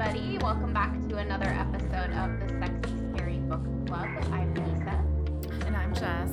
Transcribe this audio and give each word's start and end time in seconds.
everybody. 0.00 0.38
Welcome 0.38 0.72
back 0.72 0.92
to 1.08 1.16
another 1.16 1.46
episode 1.46 2.12
of 2.12 2.38
the 2.38 2.48
Sexy 2.60 2.96
Scary 3.12 3.38
Book 3.38 3.62
Club. 3.86 4.06
I'm 4.30 4.54
Lisa. 4.54 5.66
And 5.66 5.76
I'm 5.76 5.92
Jess. 5.92 6.30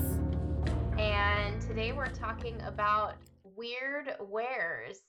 And 1.00 1.60
today 1.62 1.92
we're 1.92 2.14
talking 2.14 2.62
about 2.62 3.16
weird 3.44 4.16
weres 4.20 5.02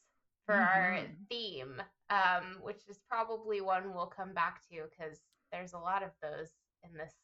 for 0.46 0.54
our 0.54 0.92
Mhm. 1.00 1.28
theme, 1.28 1.82
um, 2.08 2.56
which 2.62 2.86
is 2.88 2.98
probably 3.10 3.60
one 3.60 3.92
we'll 3.92 4.06
come 4.06 4.32
back 4.32 4.62
to 4.68 4.88
because 4.88 5.20
there's 5.52 5.74
a 5.74 5.78
lot 5.78 6.02
of 6.02 6.12
those 6.22 6.50
in 6.82 6.94
this 6.94 7.14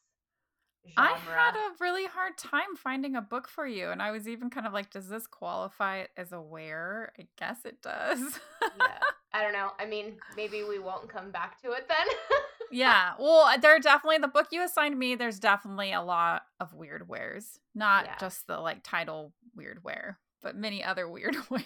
genre. 0.85 1.13
I 1.15 1.17
had 1.17 1.55
a 1.55 1.75
really 1.79 2.05
hard 2.05 2.37
time 2.37 2.75
finding 2.75 3.15
a 3.15 3.21
book 3.21 3.47
for 3.47 3.65
you, 3.65 3.89
and 3.89 4.03
I 4.03 4.11
was 4.11 4.27
even 4.27 4.51
kind 4.51 4.67
of 4.67 4.73
like, 4.73 4.91
does 4.91 5.09
this 5.09 5.25
qualify 5.25 6.05
as 6.15 6.31
a 6.31 6.39
were? 6.41 7.11
I 7.17 7.27
guess 7.37 7.65
it 7.65 7.81
does. 7.81 8.39
yeah. 8.77 8.99
I 9.33 9.41
don't 9.41 9.53
know. 9.53 9.71
I 9.79 9.85
mean, 9.85 10.13
maybe 10.35 10.63
we 10.63 10.79
won't 10.79 11.09
come 11.09 11.31
back 11.31 11.59
to 11.63 11.71
it 11.71 11.87
then. 11.87 12.07
yeah. 12.71 13.13
Well, 13.19 13.45
uh, 13.45 13.57
there 13.57 13.75
are 13.75 13.79
definitely 13.79 14.19
the 14.19 14.27
book 14.27 14.47
you 14.51 14.63
assigned 14.63 14.97
me, 14.97 15.15
there's 15.15 15.39
definitely 15.39 15.91
a 15.91 16.01
lot 16.01 16.43
of 16.59 16.73
weird 16.73 17.07
weres. 17.09 17.59
Not 17.73 18.05
Yeah. 18.05 18.15
just 18.19 18.45
the 18.47 18.59
like 18.59 18.81
title 18.83 19.33
weird 19.55 19.83
were, 19.83 20.17
but 20.41 20.55
many 20.55 20.83
other 20.83 21.09
weird 21.09 21.35
weres. 21.49 21.63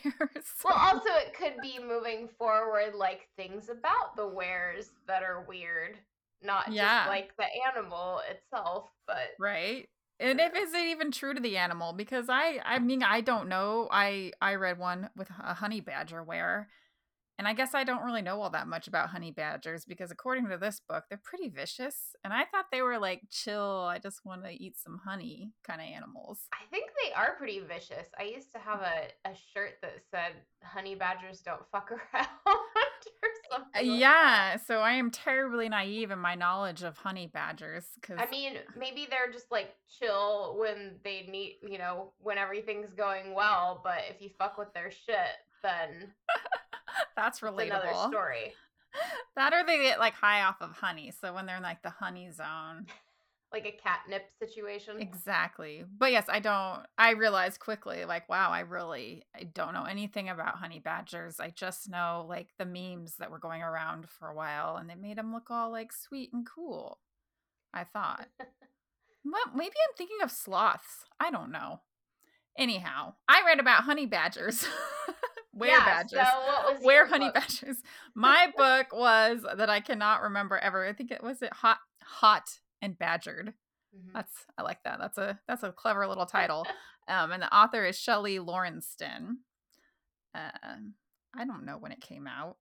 Well, 0.64 0.78
also 0.78 1.10
it 1.16 1.34
could 1.34 1.56
be 1.62 1.78
moving 1.86 2.30
forward 2.38 2.96
like 2.96 3.28
things 3.36 3.70
about 3.70 4.16
the 4.16 4.28
weres 4.28 4.92
that 5.08 5.24
are 5.24 5.44
weird, 5.48 5.98
not 6.42 6.72
Yeah. 6.72 7.00
just 7.00 7.10
like 7.10 7.32
the 7.38 7.46
animal 7.70 8.22
itself, 8.30 8.90
but 9.06 9.18
right 9.40 9.88
and 10.20 10.40
if 10.40 10.56
is 10.56 10.74
it 10.74 10.88
even 10.88 11.12
true 11.12 11.32
to 11.34 11.40
the 11.40 11.58
animal 11.58 11.94
because 11.94 12.26
i 12.28 12.60
i 12.66 12.80
mean 12.80 13.04
i 13.04 13.22
don't 13.22 13.48
know 13.48 13.88
i 13.92 14.32
i 14.42 14.56
read 14.56 14.80
one 14.80 15.08
with 15.16 15.30
a 15.44 15.54
honey 15.54 15.80
badger 15.80 16.24
were 16.24 16.68
and 17.38 17.48
i 17.48 17.54
guess 17.54 17.74
i 17.74 17.84
don't 17.84 18.04
really 18.04 18.22
know 18.22 18.42
all 18.42 18.50
that 18.50 18.68
much 18.68 18.88
about 18.88 19.10
honey 19.10 19.32
badgers 19.32 19.86
because 19.86 20.12
according 20.12 20.48
to 20.50 20.58
this 20.58 20.82
book 20.88 21.04
they're 21.10 21.22
pretty 21.24 21.50
vicious 21.50 22.16
and 22.24 22.34
i 22.34 22.44
thought 22.46 22.66
they 22.72 22.82
were 22.82 22.98
like 22.98 23.22
chill 23.32 23.86
i 23.90 23.98
just 24.00 24.26
want 24.26 24.44
to 24.44 24.52
eat 24.52 24.76
some 24.78 25.00
honey 25.06 25.52
kind 25.66 25.82
of 25.82 25.88
animals 25.88 26.40
I 26.54 26.70
think 26.72 26.90
they 27.04 27.14
are 27.14 27.36
pretty 27.38 27.60
vicious. 27.60 28.08
I 28.20 28.24
used 28.24 28.52
to 28.54 28.60
have 28.60 28.82
a, 28.82 29.30
a 29.30 29.34
shirt 29.54 29.76
that 29.82 29.94
said 30.12 30.34
honey 30.64 30.96
badgers 30.96 31.40
don't 31.42 31.62
fuck 31.72 31.92
around 32.14 32.28
or 32.46 32.54
Uh, 32.54 33.56
something. 33.56 33.90
like 33.92 34.00
yeah 34.02 34.58
so 34.58 34.80
i 34.80 34.92
am 34.92 35.10
terribly 35.12 35.70
naive 35.70 36.12
in 36.12 36.20
my 36.20 36.36
knowledge 36.36 36.84
of 36.84 36.98
honey 36.98 37.28
badgers 37.28 37.86
because. 38.02 38.18
I 38.20 38.30
mean, 38.30 38.54
maybe 38.78 39.08
they're 39.10 39.32
just 39.32 39.52
like 39.52 39.74
chill 40.00 40.58
when 40.60 40.96
they 41.04 41.28
need, 41.30 41.60
you 41.62 41.78
know, 41.78 42.12
when 42.20 42.38
everything's 42.38 42.94
going 42.94 43.34
well, 43.34 43.80
but 43.84 44.00
if 44.10 44.22
you 44.22 44.30
fuck 44.38 44.58
with 44.58 44.74
their 44.74 44.92
shit, 44.92 45.36
then 45.64 46.14
that's 47.18 47.42
it's 47.44 47.52
another 47.52 47.88
relatable 47.88 48.08
story. 48.12 48.54
that 49.36 49.54
or 49.54 49.66
they 49.66 49.82
get 49.82 50.00
like 50.00 50.14
high 50.14 50.44
off 50.44 50.62
of 50.62 50.72
honey 50.72 51.12
so 51.20 51.34
when 51.34 51.46
they're 51.46 51.58
in 51.58 51.64
like 51.64 51.84
the 51.84 51.90
honey 51.90 52.32
zone 52.32 52.86
Like 53.54 53.66
a 53.66 53.72
catnip 53.72 54.30
situation. 54.40 55.00
Exactly. 55.00 55.86
But 55.98 56.12
yes, 56.12 56.26
I 56.28 56.42
don't 56.42 56.82
I 56.98 57.12
realized 57.12 57.62
quickly 57.62 58.04
like 58.04 58.28
wow, 58.28 58.52
I 58.52 58.60
really 58.60 59.24
I 59.34 59.44
don't 59.44 59.74
know 59.74 59.86
anything 59.86 60.28
about 60.28 60.58
honey 60.58 60.80
badgers. 60.80 61.40
I 61.40 61.52
just 61.52 61.90
know 61.90 62.26
like 62.28 62.50
the 62.60 62.66
memes 62.66 63.16
that 63.20 63.32
were 63.32 63.40
going 63.40 63.62
around 63.62 64.10
for 64.10 64.28
a 64.28 64.36
while 64.36 64.76
and 64.76 64.90
they 64.90 64.96
made 64.96 65.18
them 65.18 65.32
look 65.34 65.50
all 65.50 65.72
like 65.72 65.94
sweet 65.94 66.34
and 66.34 66.46
cool. 66.46 67.00
I 67.74 67.86
thought. 67.86 68.28
Well, 69.30 69.54
maybe 69.56 69.76
I'm 69.90 69.96
thinking 69.98 70.18
of 70.24 70.32
sloths. 70.32 71.04
I 71.20 71.32
don't 71.32 71.52
know. 71.52 71.82
Anyhow, 72.58 73.16
I 73.28 73.44
read 73.46 73.60
about 73.60 73.84
honey 73.84 74.06
badgers. 74.06 74.66
Where 75.58 75.70
yeah, 75.70 75.86
badgers? 75.86 76.20
So 76.20 76.40
what 76.46 76.74
was 76.76 76.84
Where 76.84 76.96
your 76.98 77.06
honey 77.08 77.26
book? 77.26 77.34
badgers? 77.36 77.78
My 78.16 78.54
book 78.56 78.88
was 78.94 79.46
that 79.58 79.70
I 79.70 79.80
cannot 79.80 80.22
remember 80.22 80.58
ever. 80.58 80.86
I 80.86 80.94
think 80.94 81.12
it 81.12 81.24
was 81.24 81.42
it 81.42 81.54
hot 81.54 81.80
hot 82.04 82.60
and 82.82 82.98
badgered. 82.98 83.54
Mhm. 83.96 84.14
That's 84.14 84.34
I 84.58 84.62
like 84.62 84.84
that. 84.84 85.00
That's 85.00 85.18
a 85.18 85.40
that's 85.48 85.64
a 85.64 85.72
clever 85.72 86.08
little 86.08 86.26
title. 86.26 86.66
Um, 87.10 87.32
and 87.32 87.42
the 87.42 87.56
author 87.56 87.86
is 87.86 87.98
Shelly 87.98 88.38
Laurenston. 88.38 89.38
Um, 90.36 90.94
I 91.34 91.46
don't 91.46 91.64
know 91.66 91.78
when 91.78 91.94
it 91.94 92.02
came 92.02 92.28
out. 92.28 92.58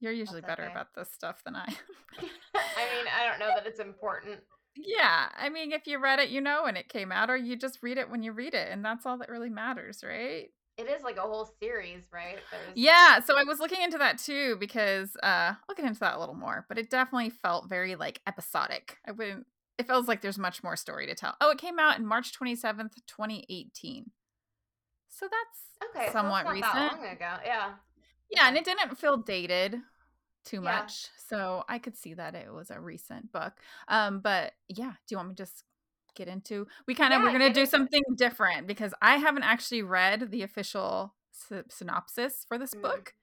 You're 0.00 0.10
usually 0.10 0.40
That's 0.40 0.50
better 0.50 0.64
okay. 0.64 0.72
about 0.72 0.88
this 0.96 1.08
stuff 1.12 1.42
than 1.44 1.54
I. 1.54 1.66
am. 1.66 1.74
I 2.54 2.94
mean, 2.96 3.06
I 3.16 3.28
don't 3.28 3.38
know 3.38 3.54
that 3.54 3.66
it's 3.66 3.78
important. 3.78 4.40
yeah, 4.74 5.28
I 5.38 5.50
mean, 5.50 5.70
if 5.70 5.86
you 5.86 6.00
read 6.00 6.18
it, 6.18 6.30
you 6.30 6.40
know 6.40 6.64
when 6.64 6.76
it 6.76 6.88
came 6.88 7.12
out, 7.12 7.30
or 7.30 7.36
you 7.36 7.54
just 7.56 7.78
read 7.80 7.96
it 7.96 8.10
when 8.10 8.24
you 8.24 8.32
read 8.32 8.54
it, 8.54 8.72
and 8.72 8.84
that's 8.84 9.06
all 9.06 9.18
that 9.18 9.28
really 9.28 9.50
matters, 9.50 10.02
right? 10.02 10.48
It 10.76 10.88
is 10.88 11.02
like 11.02 11.18
a 11.18 11.22
whole 11.22 11.48
series, 11.60 12.02
right? 12.12 12.38
There's 12.50 12.72
Yeah, 12.74 13.20
so 13.20 13.36
I 13.36 13.44
was 13.44 13.60
looking 13.60 13.82
into 13.82 13.98
that 13.98 14.18
too 14.18 14.56
because 14.58 15.14
uh 15.22 15.54
I'll 15.68 15.74
get 15.76 15.84
into 15.84 16.00
that 16.00 16.16
a 16.16 16.18
little 16.20 16.34
more, 16.34 16.64
but 16.68 16.78
it 16.78 16.90
definitely 16.90 17.30
felt 17.30 17.68
very 17.68 17.96
like 17.96 18.20
episodic. 18.26 18.98
I 19.06 19.12
wouldn't 19.12 19.46
it 19.78 19.86
feels 19.86 20.08
like 20.08 20.20
there's 20.20 20.38
much 20.38 20.62
more 20.62 20.76
story 20.76 21.06
to 21.06 21.14
tell. 21.14 21.34
Oh, 21.40 21.50
it 21.50 21.58
came 21.58 21.78
out 21.78 21.98
in 21.98 22.06
March 22.06 22.32
27th, 22.38 22.92
2018. 23.06 24.10
So 25.08 25.26
that's 25.26 25.96
okay, 25.96 26.12
somewhat 26.12 26.44
so 26.46 26.52
recent. 26.52 26.74
that 26.74 26.92
long 26.98 27.06
ago. 27.06 27.36
Yeah. 27.44 27.70
Yeah, 28.30 28.48
and 28.48 28.56
it 28.56 28.64
didn't 28.64 28.96
feel 28.96 29.16
dated 29.18 29.76
too 30.44 30.62
Yeah. 30.62 30.82
much. 30.82 31.08
So 31.28 31.64
I 31.68 31.78
could 31.78 31.96
see 31.96 32.14
that 32.14 32.34
it 32.34 32.52
was 32.52 32.70
a 32.70 32.80
recent 32.80 33.32
book. 33.32 33.52
Um 33.88 34.20
but 34.20 34.52
yeah, 34.68 34.92
do 35.06 35.12
you 35.12 35.16
want 35.18 35.30
me 35.30 35.34
to 35.34 35.42
just 35.42 35.64
get 36.14 36.28
into 36.28 36.66
we 36.86 36.94
kind 36.94 37.12
of 37.12 37.20
Yeah, 37.20 37.24
we're 37.32 37.38
going 37.38 37.52
to 37.52 37.60
do 37.60 37.66
something 37.66 38.02
different 38.16 38.66
because 38.66 38.92
I 39.02 39.16
haven't 39.16 39.42
actually 39.44 39.82
read 39.82 40.30
the 40.30 40.42
official 40.42 41.14
sy- 41.32 41.62
synopsis 41.68 42.44
for 42.48 42.58
this 42.58 42.74
Mm. 42.74 42.82
book. 42.82 43.14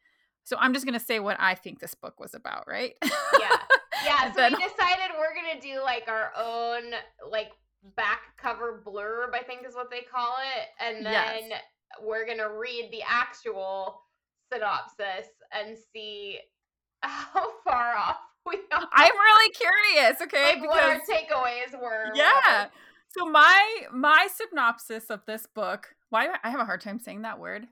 So 0.43 0.55
I'm 0.59 0.73
just 0.73 0.85
going 0.85 0.97
to 0.97 1.05
say 1.05 1.19
what 1.19 1.37
I 1.39 1.55
think 1.55 1.79
this 1.79 1.93
book 1.95 2.19
was 2.19 2.33
about, 2.33 2.65
right? 2.67 2.93
Yeah. 3.03 3.57
Yeah, 4.05 4.31
so 4.33 4.41
then- 4.41 4.53
we 4.53 4.63
decided 4.63 5.15
we're 5.17 5.35
gonna 5.35 5.59
do 5.61 5.81
like 5.81 6.07
our 6.07 6.31
own 6.37 6.83
like 7.29 7.49
back 7.95 8.19
cover 8.41 8.81
blurb, 8.85 9.33
I 9.33 9.43
think 9.43 9.65
is 9.67 9.75
what 9.75 9.89
they 9.91 10.01
call 10.01 10.35
it, 10.57 10.67
and 10.85 11.05
then 11.05 11.49
Yes. 11.49 11.61
we're 12.01 12.25
gonna 12.25 12.49
read 12.57 12.89
the 12.91 13.01
actual 13.07 14.01
synopsis 14.53 15.27
and 15.51 15.77
see 15.93 16.39
how 17.01 17.51
far 17.63 17.95
off 17.95 18.17
we 18.51 18.55
are. 18.71 18.87
I'm 18.93 19.13
really 19.13 19.53
curious, 19.53 20.21
okay? 20.21 20.55
like 20.55 20.67
what 20.67 20.83
our 20.83 20.99
takeaways 20.99 21.79
were. 21.79 22.11
yeah. 22.15 22.67
So 23.09 23.25
my 23.25 23.85
my 23.91 24.27
synopsis 24.35 25.05
of 25.09 25.21
this 25.25 25.47
book, 25.53 25.95
why 26.09 26.27
I 26.43 26.49
have 26.49 26.59
a 26.59 26.65
hard 26.65 26.81
time 26.81 26.99
saying 26.99 27.23
that 27.23 27.39
word. 27.39 27.67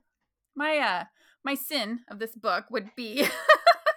My 0.55 0.77
uh 0.77 1.03
my 1.43 1.55
sin 1.55 1.99
of 2.09 2.19
this 2.19 2.35
book 2.35 2.65
would 2.71 2.89
be 2.95 3.25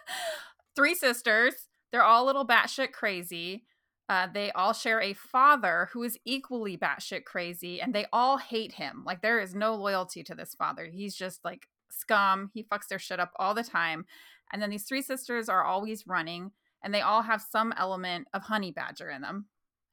three 0.77 0.95
sisters. 0.95 1.55
They're 1.91 2.05
all 2.05 2.25
a 2.25 2.27
little 2.27 2.47
batshit 2.47 2.93
crazy. 2.93 3.65
Uh, 4.11 4.27
they 4.33 4.51
all 4.53 4.73
share 4.73 5.03
a 5.03 5.13
father 5.13 5.91
who 5.93 6.03
is 6.03 6.19
equally 6.25 6.79
batshit 6.79 7.25
crazy, 7.25 7.81
and 7.81 7.95
they 7.95 8.07
all 8.11 8.39
hate 8.39 8.73
him. 8.73 9.03
Like 9.07 9.21
there 9.21 9.39
is 9.39 9.55
no 9.55 9.75
loyalty 9.75 10.23
to 10.25 10.35
this 10.35 10.55
father. 10.55 10.87
He's 10.87 11.15
just 11.15 11.45
like 11.45 11.69
scum. 11.91 12.51
He 12.55 12.63
fucks 12.65 12.89
their 12.89 12.99
shit 12.99 13.21
up 13.21 13.33
all 13.37 13.55
the 13.55 13.63
time. 13.63 14.07
And 14.53 14.63
then 14.63 14.71
these 14.71 14.85
three 14.85 15.03
sisters 15.03 15.49
are 15.49 15.65
always 15.65 16.07
running, 16.07 16.53
and 16.83 16.95
they 16.95 17.01
all 17.01 17.23
have 17.23 17.43
some 17.43 17.73
element 17.77 18.29
of 18.33 18.43
honey 18.43 18.71
badger 18.71 19.11
in 19.11 19.23
them. 19.23 19.47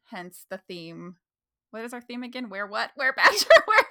Hence 0.06 0.46
the 0.50 0.58
theme. 0.58 1.16
What 1.72 1.84
is 1.84 1.94
our 1.94 2.02
theme 2.02 2.24
again? 2.24 2.50
Where 2.50 2.68
what? 2.68 2.92
Where 2.96 3.14
badger? 3.14 3.48
Where? 3.66 3.86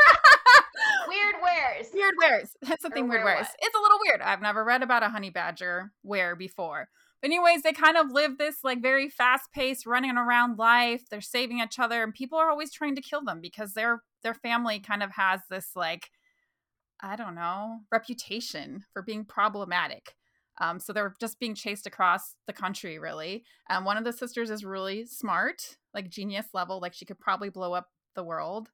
Weird 1.06 1.34
weres. 1.42 1.90
weird 1.92 2.14
weres. 2.18 2.56
That's 2.62 2.82
the 2.82 2.90
thing. 2.90 3.08
Weird 3.08 3.24
weres. 3.24 3.46
what? 3.46 3.56
It's 3.60 3.76
a 3.76 3.80
little 3.80 3.98
weird. 4.04 4.20
I've 4.20 4.40
never 4.40 4.64
read 4.64 4.82
about 4.82 5.02
a 5.02 5.08
honey 5.08 5.30
badger 5.30 5.92
were 6.02 6.34
before. 6.34 6.88
But 7.20 7.28
anyways, 7.28 7.62
they 7.62 7.72
kind 7.72 7.96
of 7.96 8.10
live 8.10 8.38
this 8.38 8.56
like 8.64 8.82
very 8.82 9.08
fast 9.08 9.52
paced, 9.52 9.86
running 9.86 10.16
around 10.16 10.58
life. 10.58 11.02
They're 11.10 11.20
saving 11.20 11.60
each 11.60 11.78
other, 11.78 12.02
and 12.02 12.12
people 12.12 12.38
are 12.38 12.50
always 12.50 12.72
trying 12.72 12.96
to 12.96 13.02
kill 13.02 13.22
them 13.24 13.40
because 13.40 13.74
their 13.74 14.02
their 14.22 14.34
family 14.34 14.80
kind 14.80 15.02
of 15.02 15.12
has 15.12 15.40
this 15.48 15.70
like 15.76 16.10
I 17.00 17.16
don't 17.16 17.34
know 17.34 17.80
reputation 17.92 18.84
for 18.92 19.02
being 19.02 19.24
problematic. 19.24 20.14
Um, 20.60 20.78
so 20.78 20.92
they're 20.92 21.14
just 21.20 21.40
being 21.40 21.54
chased 21.54 21.86
across 21.86 22.36
the 22.46 22.52
country, 22.52 22.98
really. 22.98 23.44
Um, 23.70 23.84
one 23.84 23.96
of 23.96 24.04
the 24.04 24.12
sisters 24.12 24.50
is 24.50 24.64
really 24.64 25.04
smart, 25.06 25.76
like 25.92 26.08
genius 26.08 26.46
level, 26.54 26.80
like 26.80 26.94
she 26.94 27.04
could 27.04 27.18
probably 27.18 27.48
blow 27.50 27.72
up 27.72 27.88
the 28.14 28.22
world. 28.24 28.70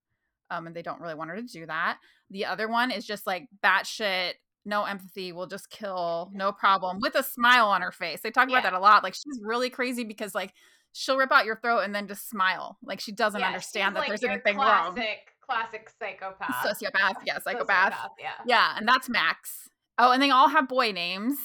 Um, 0.50 0.66
and 0.66 0.74
they 0.76 0.82
don't 0.82 1.00
really 1.00 1.14
want 1.14 1.30
her 1.30 1.36
to 1.36 1.42
do 1.42 1.64
that. 1.66 1.98
The 2.30 2.44
other 2.44 2.68
one 2.68 2.90
is 2.90 3.06
just 3.06 3.26
like 3.26 3.48
batshit, 3.64 4.32
no 4.64 4.84
empathy, 4.84 5.32
will 5.32 5.46
just 5.46 5.70
kill, 5.70 6.30
no 6.34 6.50
problem, 6.52 6.98
with 7.00 7.14
a 7.14 7.22
smile 7.22 7.68
on 7.68 7.82
her 7.82 7.92
face. 7.92 8.20
They 8.20 8.30
talk 8.32 8.50
Yeah. 8.50 8.58
about 8.58 8.70
that 8.70 8.76
a 8.76 8.80
lot. 8.80 9.02
Like 9.04 9.14
she's 9.14 9.40
really 9.42 9.70
crazy 9.70 10.04
because 10.04 10.34
like 10.34 10.52
she'll 10.92 11.16
rip 11.16 11.30
out 11.32 11.44
your 11.46 11.56
throat 11.56 11.78
and 11.80 11.94
then 11.94 12.08
just 12.08 12.28
smile, 12.28 12.78
like 12.82 12.98
she 13.00 13.12
doesn't 13.12 13.40
Yeah, 13.40 13.46
understand 13.46 13.94
that 13.94 14.00
like 14.00 14.08
there's 14.08 14.24
anything 14.24 14.56
classic, 14.56 14.96
wrong. 14.96 15.06
Classic 15.40 15.90
psychopath. 15.98 16.66
Sociopath, 16.66 17.14
yeah, 17.24 17.38
psychopath. 17.44 17.94
Yeah. 18.18 18.32
Yeah, 18.44 18.74
and 18.76 18.86
that's 18.86 19.08
Max. 19.08 19.68
Oh, 19.98 20.12
and 20.12 20.20
they 20.22 20.30
all 20.30 20.48
have 20.48 20.68
boy 20.68 20.92
names. 20.92 21.38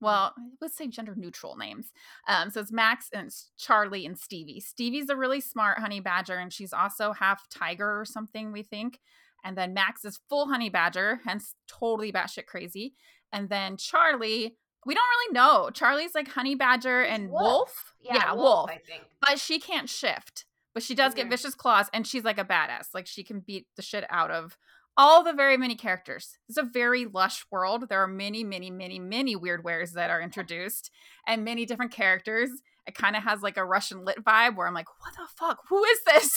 Well, 0.00 0.34
let's 0.60 0.76
say 0.76 0.86
gender 0.88 1.14
neutral 1.16 1.56
names. 1.56 1.92
Um, 2.26 2.50
so 2.50 2.60
it's 2.60 2.72
Max 2.72 3.08
and 3.12 3.26
it's 3.26 3.50
Charlie 3.58 4.06
and 4.06 4.18
Stevie. 4.18 4.60
Stevie's 4.60 5.10
a 5.10 5.16
really 5.16 5.40
smart 5.40 5.78
honey 5.78 6.00
badger, 6.00 6.36
and 6.36 6.52
she's 6.52 6.72
also 6.72 7.12
half 7.12 7.48
tiger 7.50 8.00
or 8.00 8.04
something, 8.04 8.52
we 8.52 8.62
think. 8.62 8.98
And 9.44 9.56
then 9.56 9.74
Max 9.74 10.04
is 10.04 10.20
full 10.28 10.48
honey 10.48 10.70
badger, 10.70 11.20
hence 11.24 11.54
totally 11.68 12.12
batshit 12.12 12.46
crazy. 12.46 12.94
And 13.32 13.48
then 13.48 13.76
Charlie 13.76 14.56
we 14.86 14.94
don't 14.94 15.04
really 15.10 15.34
know. 15.34 15.70
Charlie's 15.72 16.14
like 16.14 16.28
honey 16.28 16.54
badger 16.54 17.02
and 17.02 17.30
wolf. 17.30 17.44
wolf. 17.44 17.94
Yeah, 18.00 18.32
wolf. 18.32 18.70
I 18.70 18.78
think. 18.78 19.02
But 19.20 19.38
she 19.38 19.58
can't 19.58 19.88
shift. 19.88 20.46
But 20.72 20.82
she 20.82 20.94
does 20.94 21.14
get 21.14 21.28
vicious 21.28 21.54
claws 21.54 21.90
and 21.92 22.06
she's 22.06 22.24
like 22.24 22.38
a 22.38 22.44
badass. 22.44 22.88
Like 22.94 23.06
she 23.06 23.24
can 23.24 23.40
beat 23.40 23.66
the 23.76 23.82
shit 23.82 24.04
out 24.08 24.30
of 24.30 24.56
all 25.00 25.24
the 25.24 25.32
very 25.32 25.56
many 25.56 25.74
characters. 25.74 26.36
It's 26.46 26.58
a 26.58 26.62
very 26.62 27.06
lush 27.06 27.46
world. 27.50 27.88
There 27.88 28.02
are 28.02 28.06
many, 28.06 28.44
many, 28.44 28.70
many, 28.70 28.98
many 28.98 29.34
weird 29.34 29.64
weres 29.64 29.94
that 29.94 30.10
are 30.10 30.20
introduced 30.20 30.90
and 31.26 31.42
many 31.42 31.64
different 31.64 31.90
characters. 31.90 32.50
It 32.86 32.94
kind 32.94 33.16
of 33.16 33.22
has 33.22 33.40
like 33.40 33.56
a 33.56 33.64
Russian 33.64 34.04
lit 34.04 34.22
vibe 34.22 34.56
where 34.56 34.66
I'm 34.66 34.74
like, 34.74 34.90
what 35.00 35.14
the 35.14 35.26
fuck? 35.38 35.60
Who 35.70 35.82
is 35.84 36.00
this? 36.04 36.36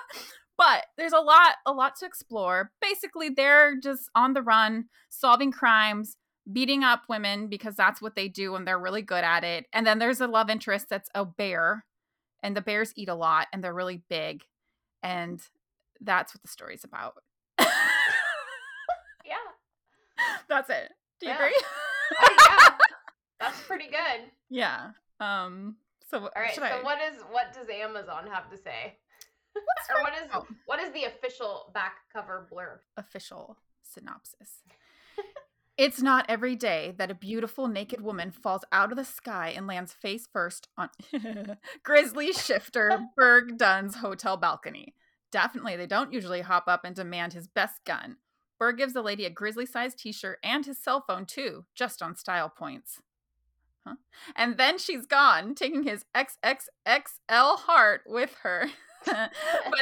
but 0.58 0.84
there's 0.98 1.14
a 1.14 1.18
lot, 1.18 1.54
a 1.64 1.72
lot 1.72 1.96
to 2.00 2.04
explore. 2.04 2.72
Basically, 2.78 3.30
they're 3.30 3.80
just 3.80 4.10
on 4.14 4.34
the 4.34 4.42
run, 4.42 4.84
solving 5.08 5.50
crimes, 5.50 6.18
beating 6.52 6.84
up 6.84 7.04
women 7.08 7.48
because 7.48 7.74
that's 7.74 8.02
what 8.02 8.16
they 8.16 8.28
do 8.28 8.54
and 8.54 8.68
they're 8.68 8.78
really 8.78 9.00
good 9.00 9.24
at 9.24 9.44
it. 9.44 9.64
And 9.72 9.86
then 9.86 9.98
there's 9.98 10.20
a 10.20 10.26
love 10.26 10.50
interest 10.50 10.90
that's 10.90 11.08
a 11.14 11.24
bear, 11.24 11.86
and 12.42 12.54
the 12.54 12.60
bears 12.60 12.92
eat 12.96 13.08
a 13.08 13.14
lot 13.14 13.46
and 13.50 13.64
they're 13.64 13.72
really 13.72 14.02
big. 14.10 14.42
And 15.02 15.40
that's 16.02 16.34
what 16.34 16.42
the 16.42 16.48
story's 16.48 16.84
about. 16.84 17.14
Yeah. 19.24 19.48
That's 20.48 20.70
it. 20.70 20.90
Do 21.20 21.26
you 21.26 21.32
Yeah. 21.32 21.36
agree? 21.38 21.60
Yeah. 22.20 22.68
That's 23.40 23.60
pretty 23.62 23.88
good. 23.88 24.30
yeah. 24.48 24.90
Um 25.20 25.76
so 26.10 26.18
All 26.20 26.30
right. 26.36 26.54
So 26.54 26.62
I 26.62 26.82
what 26.82 26.98
is 27.02 27.20
what 27.30 27.52
does 27.52 27.68
Amazon 27.68 28.26
have 28.32 28.48
to 28.50 28.56
say? 28.56 28.96
or 29.56 30.02
what 30.02 30.12
is 30.14 30.28
Oh. 30.32 30.46
what 30.66 30.80
is 30.80 30.92
the 30.92 31.04
official 31.04 31.70
back 31.74 31.94
cover 32.12 32.46
blurb? 32.52 32.78
official 32.96 33.56
synopsis. 33.82 34.62
It's 35.76 36.00
not 36.00 36.24
every 36.28 36.54
day 36.54 36.94
that 36.98 37.10
a 37.10 37.14
beautiful 37.16 37.66
naked 37.66 38.00
woman 38.00 38.30
falls 38.30 38.62
out 38.70 38.92
of 38.92 38.96
the 38.96 39.04
sky 39.04 39.52
and 39.56 39.66
lands 39.66 39.92
face 39.92 40.28
first 40.32 40.68
on 40.78 40.88
Grizzly 41.82 42.32
Shifter 42.32 43.00
Berg 43.16 43.58
Dunn's 43.58 43.96
hotel 43.96 44.36
balcony. 44.36 44.94
Definitely, 45.32 45.74
they 45.76 45.88
don't 45.88 46.12
usually 46.12 46.42
hop 46.42 46.64
up 46.68 46.84
and 46.84 46.94
demand 46.94 47.32
his 47.32 47.48
best 47.48 47.84
gun. 47.84 48.18
Berg 48.58 48.78
gives 48.78 48.92
the 48.92 49.02
lady 49.02 49.24
a 49.24 49.30
grizzly 49.30 49.66
sized 49.66 49.98
t 49.98 50.12
shirt 50.12 50.38
and 50.42 50.64
his 50.64 50.78
cell 50.78 51.04
phone, 51.06 51.26
too, 51.26 51.64
just 51.74 52.02
on 52.02 52.16
style 52.16 52.48
points. 52.48 53.00
Huh? 53.86 53.96
And 54.34 54.56
then 54.56 54.78
she's 54.78 55.06
gone, 55.06 55.54
taking 55.54 55.82
his 55.82 56.04
XXXL 56.14 57.58
heart 57.58 58.02
with 58.06 58.34
her. 58.42 58.68
By 59.06 59.30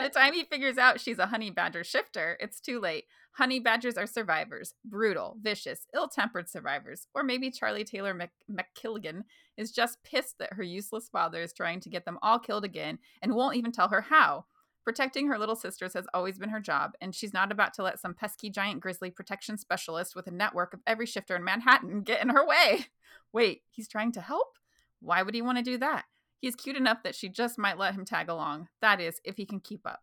the 0.03 0.09
time 0.15 0.35
he 0.35 0.45
figures 0.45 0.79
out 0.79 1.01
she's 1.01 1.19
a 1.19 1.27
honey 1.27 1.51
badger 1.51 1.85
shifter, 1.85 2.37
it's 2.41 2.61
too 2.61 2.81
late. 2.81 3.05
Honey 3.35 3.61
badgers 3.61 3.97
are 3.97 4.07
survivors, 4.07 4.75
brutal, 4.85 5.37
vicious, 5.41 5.87
ill 5.95 6.09
tempered 6.09 6.51
survivors. 6.51 7.07
Or 7.15 7.23
maybe 7.23 7.51
Charlie 7.51 7.85
Taylor 7.85 8.13
Mc- 8.13 8.31
McKilligan 8.51 9.23
is 9.57 9.73
just 9.73 10.03
pissed 10.05 10.39
that 10.39 10.53
her 10.53 10.63
useless 10.63 11.09
father 11.09 11.41
is 11.41 11.53
trying 11.53 11.81
to 11.81 11.89
get 11.89 12.05
them 12.05 12.19
all 12.23 12.39
killed 12.39 12.65
again 12.65 12.99
and 13.23 13.35
won't 13.35 13.57
even 13.57 13.73
tell 13.73 13.89
her 13.89 14.03
how. 14.03 14.45
Protecting 14.85 15.29
her 15.29 15.39
little 15.39 15.55
sisters 15.55 15.95
has 15.95 16.07
always 16.13 16.39
been 16.39 16.49
her 16.49 16.61
job, 16.61 16.93
and 17.01 17.15
she's 17.15 17.33
not 17.33 17.53
about 17.53 17.73
to 17.75 17.85
let 17.85 18.01
some 18.01 18.15
pesky 18.15 18.51
giant 18.51 18.81
grizzly 18.81 19.11
protection 19.11 19.57
specialist 19.57 20.17
with 20.17 20.27
a 20.27 20.33
network 20.33 20.75
of 20.75 20.81
every 20.87 21.07
shifter 21.07 21.37
in 21.37 21.45
Manhattan 21.45 22.03
get 22.03 22.23
in 22.23 22.31
her 22.31 22.45
way. 22.47 22.87
Wait, 23.33 23.63
he's 23.71 23.87
trying 23.87 24.11
to 24.13 24.21
help? 24.21 24.59
Why 25.01 25.23
would 25.23 25.35
he 25.35 25.43
want 25.43 25.59
to 25.59 25.65
do 25.65 25.79
that? 25.79 26.05
He's 26.41 26.57
cute 26.57 26.77
enough 26.77 27.05
that 27.05 27.15
she 27.15 27.29
just 27.29 27.59
might 27.59 27.79
let 27.79 27.95
him 27.95 28.05
tag 28.05 28.29
along. 28.29 28.69
That 28.81 29.01
is, 29.01 29.21
if 29.25 29.37
he 29.37 29.47
can 29.47 29.61
keep 29.61 29.87
up. 29.87 30.03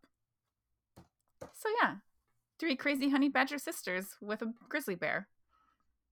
So, 1.42 1.70
yeah, 1.82 1.96
three 2.58 2.78
crazy 2.78 3.10
honey 3.10 3.28
badger 3.28 3.58
sisters 3.58 4.16
with 4.22 4.42
a 4.42 4.54
grizzly 4.70 4.96
bear. 4.96 5.28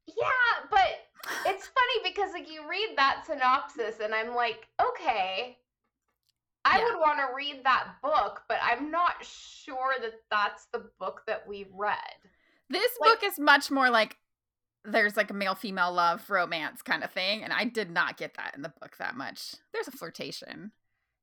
Yeah, 0.08 0.68
but 0.69 1.08
it's 1.46 1.68
funny 1.68 2.12
because 2.12 2.34
like 2.34 2.52
you 2.52 2.69
read 2.69 2.96
that 2.98 3.24
synopsis 3.25 4.00
and 4.04 4.14
I'm 4.14 4.36
like, 4.36 4.68
okay, 4.81 5.58
I 6.69 6.80
Yeah. 6.80 6.86
would 6.86 7.00
want 7.00 7.19
to 7.19 7.34
read 7.34 7.64
that 7.64 7.96
book, 8.02 8.44
but 8.48 8.58
I'm 8.62 8.92
not 8.92 9.24
sure 9.24 9.96
that 10.02 10.14
that's 10.30 10.66
the 10.68 10.80
book 11.00 11.24
that 11.28 11.48
we 11.48 11.68
read. 11.72 11.98
This 12.69 12.98
Like- 13.00 13.19
book 13.22 13.24
is 13.24 13.40
much 13.40 13.72
more 13.72 13.90
like 13.90 14.18
there's 14.84 15.18
like 15.18 15.30
a 15.30 15.34
male 15.34 15.56
female 15.56 15.92
love 15.92 16.30
romance 16.30 16.81
kind 16.81 17.04
of 17.04 17.12
thing, 17.12 17.44
and 17.44 17.52
I 17.52 17.66
did 17.66 17.90
not 17.92 18.16
get 18.18 18.36
that 18.36 18.56
in 18.56 18.62
the 18.62 18.69
book 18.69 18.96
that 18.98 19.16
much. 19.16 19.56
There's 19.74 19.88
a 19.88 19.92
flirtation. 19.92 20.72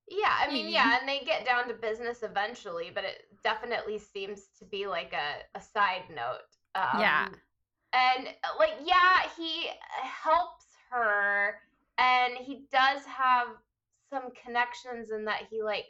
Yeah, 0.07 0.37
I 0.39 0.51
mean, 0.51 0.67
Mm. 0.67 0.73
yeah, 0.73 0.99
and 0.99 1.09
they 1.09 1.21
get 1.21 1.47
down 1.47 1.67
to 1.69 1.75
business 1.75 2.23
eventually, 2.23 2.91
but 2.91 3.05
it 3.05 3.27
definitely 3.43 3.99
seems 3.99 4.49
to 4.59 4.67
be 4.67 4.87
like 4.87 5.15
a, 5.15 5.43
a 5.55 5.61
side 5.63 6.11
note. 6.11 6.43
Um, 6.75 7.01
Yeah. 7.01 7.29
And 7.95 8.35
like, 8.59 8.75
yeah, 8.83 9.31
he 9.37 9.71
helps 10.03 10.67
her, 10.91 11.59
and 11.97 12.37
he 12.37 12.67
does 12.71 13.07
have 13.07 13.49
some 14.15 14.31
connections 14.45 15.11
in 15.11 15.25
that 15.25 15.43
he 15.51 15.63
like 15.63 15.87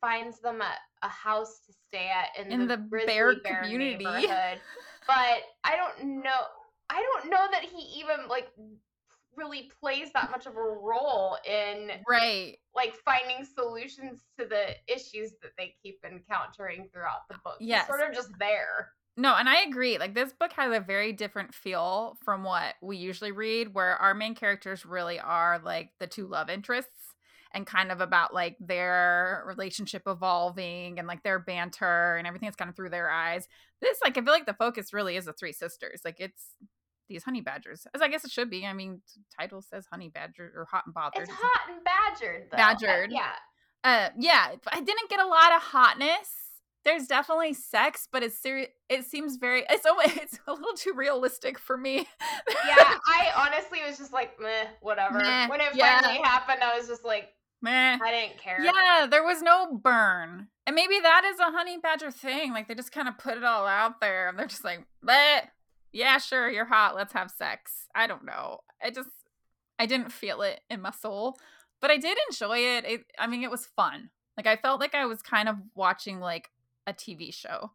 finds 0.00 0.40
them 0.40 0.60
a, 0.60 0.72
a 1.04 1.08
house 1.08 1.60
to 1.66 1.72
stay 1.88 2.08
at 2.08 2.40
in, 2.44 2.52
In 2.52 2.60
the, 2.68 2.76
the 2.76 2.82
bear 3.06 3.34
Bear 3.42 3.62
community. 3.62 3.96
neighborhood. 4.04 4.60
But 5.06 5.38
I 5.64 5.76
don't 5.76 6.22
know. 6.22 6.40
I 6.90 7.02
don't 7.02 7.30
know 7.30 7.46
that 7.50 7.62
he 7.64 8.00
even 8.00 8.28
like 8.28 8.48
really 9.36 9.70
plays 9.80 10.08
that 10.14 10.30
much 10.30 10.46
of 10.46 10.56
a 10.56 10.60
role 10.60 11.36
in 11.48 11.90
Right. 12.08 12.56
like 12.74 12.94
finding 13.04 13.44
solutions 13.44 14.20
to 14.38 14.46
the 14.46 14.68
issues 14.92 15.32
that 15.42 15.52
they 15.56 15.74
keep 15.82 15.98
encountering 16.04 16.88
throughout 16.92 17.28
the 17.28 17.36
book. 17.44 17.56
Yes. 17.60 17.86
He's 17.86 17.96
sort 17.96 18.08
of 18.08 18.14
just 18.14 18.30
there. 18.38 18.92
No, 19.16 19.34
and 19.34 19.48
I 19.48 19.62
agree. 19.62 19.98
Like 19.98 20.14
this 20.14 20.32
book 20.32 20.52
has 20.52 20.72
a 20.74 20.80
very 20.80 21.12
different 21.12 21.52
feel 21.54 22.16
from 22.24 22.44
what 22.44 22.74
we 22.80 22.96
usually 22.96 23.32
read, 23.32 23.74
where 23.74 23.96
our 23.96 24.14
main 24.14 24.34
characters 24.36 24.86
really 24.86 25.18
are 25.18 25.60
like 25.64 25.90
the 25.98 26.06
two 26.06 26.26
love 26.28 26.48
interests 26.48 27.07
and 27.52 27.66
kind 27.66 27.90
of 27.90 28.00
about 28.00 28.34
like 28.34 28.56
their 28.60 29.42
relationship 29.46 30.02
evolving 30.06 30.98
and 30.98 31.08
like 31.08 31.22
their 31.22 31.38
banter 31.38 32.16
and 32.16 32.26
everything 32.26 32.46
that's 32.46 32.56
kind 32.56 32.68
of 32.68 32.76
through 32.76 32.90
their 32.90 33.10
eyes. 33.10 33.48
This, 33.80 33.98
like, 34.02 34.18
I 34.18 34.22
feel 34.22 34.32
like 34.32 34.46
the 34.46 34.54
focus 34.54 34.92
really 34.92 35.16
is 35.16 35.26
the 35.26 35.32
three 35.32 35.52
sisters. 35.52 36.02
Like 36.04 36.16
it's 36.18 36.54
these 37.08 37.24
honey 37.24 37.40
badgers, 37.40 37.86
as 37.94 38.02
I 38.02 38.08
guess 38.08 38.24
it 38.24 38.30
should 38.30 38.50
be. 38.50 38.66
I 38.66 38.72
mean, 38.72 39.00
title 39.38 39.62
says 39.62 39.86
honey 39.90 40.08
badger 40.08 40.52
or 40.54 40.66
hot 40.70 40.84
and 40.86 40.94
bothered. 40.94 41.22
It's 41.22 41.32
hot 41.32 41.70
and 41.70 41.82
badgered, 41.84 42.48
though. 42.50 42.56
Badgered. 42.56 43.10
yeah. 43.10 43.32
Uh, 43.84 44.10
yeah, 44.18 44.50
I 44.72 44.80
didn't 44.80 45.08
get 45.08 45.20
a 45.20 45.26
lot 45.26 45.54
of 45.54 45.62
hotness. 45.62 46.34
There's 46.84 47.06
definitely 47.06 47.54
sex, 47.54 48.08
but 48.10 48.22
it's 48.22 48.38
serious. 48.38 48.68
It 48.88 49.04
seems 49.04 49.36
very. 49.36 49.64
It's 49.68 49.84
it's 50.16 50.38
a 50.46 50.52
little 50.52 50.74
too 50.74 50.92
realistic 50.94 51.58
for 51.58 51.76
me. 51.76 51.96
Yeah, 51.96 52.06
I 53.06 53.32
honestly 53.36 53.80
was 53.86 53.98
just 53.98 54.12
like, 54.12 54.40
meh, 54.40 54.66
whatever. 54.80 55.18
Meh, 55.18 55.48
when 55.48 55.60
it 55.60 55.74
yeah. 55.74 56.00
finally 56.00 56.22
happened, 56.22 56.62
I 56.62 56.76
was 56.78 56.88
just 56.88 57.04
like, 57.04 57.28
Meh. 57.60 57.98
I 58.02 58.10
didn't 58.10 58.38
care. 58.38 58.60
Yeah, 58.62 59.06
there 59.10 59.24
was 59.24 59.42
no 59.42 59.76
burn, 59.76 60.48
and 60.66 60.76
maybe 60.76 60.98
that 61.00 61.24
is 61.24 61.40
a 61.40 61.50
honey 61.50 61.78
badger 61.78 62.10
thing. 62.10 62.52
Like 62.52 62.68
they 62.68 62.74
just 62.74 62.92
kind 62.92 63.08
of 63.08 63.18
put 63.18 63.36
it 63.36 63.44
all 63.44 63.66
out 63.66 64.00
there, 64.00 64.28
and 64.28 64.38
they're 64.38 64.46
just 64.46 64.64
like, 64.64 64.84
but 65.02 65.44
yeah, 65.92 66.18
sure, 66.18 66.48
you're 66.50 66.66
hot. 66.66 66.94
Let's 66.94 67.12
have 67.12 67.30
sex. 67.30 67.88
I 67.94 68.06
don't 68.06 68.24
know. 68.24 68.58
I 68.82 68.90
just, 68.90 69.10
I 69.78 69.86
didn't 69.86 70.12
feel 70.12 70.42
it 70.42 70.60
in 70.70 70.80
my 70.80 70.92
soul, 70.92 71.36
but 71.80 71.90
I 71.90 71.96
did 71.96 72.16
enjoy 72.28 72.58
it. 72.58 72.84
it 72.84 73.04
I 73.18 73.26
mean, 73.26 73.42
it 73.42 73.50
was 73.50 73.66
fun. 73.66 74.10
Like 74.36 74.46
I 74.46 74.56
felt 74.56 74.80
like 74.80 74.94
I 74.94 75.06
was 75.06 75.22
kind 75.22 75.48
of 75.48 75.56
watching 75.74 76.20
like 76.20 76.50
a 76.86 76.92
TV 76.92 77.34
show, 77.34 77.72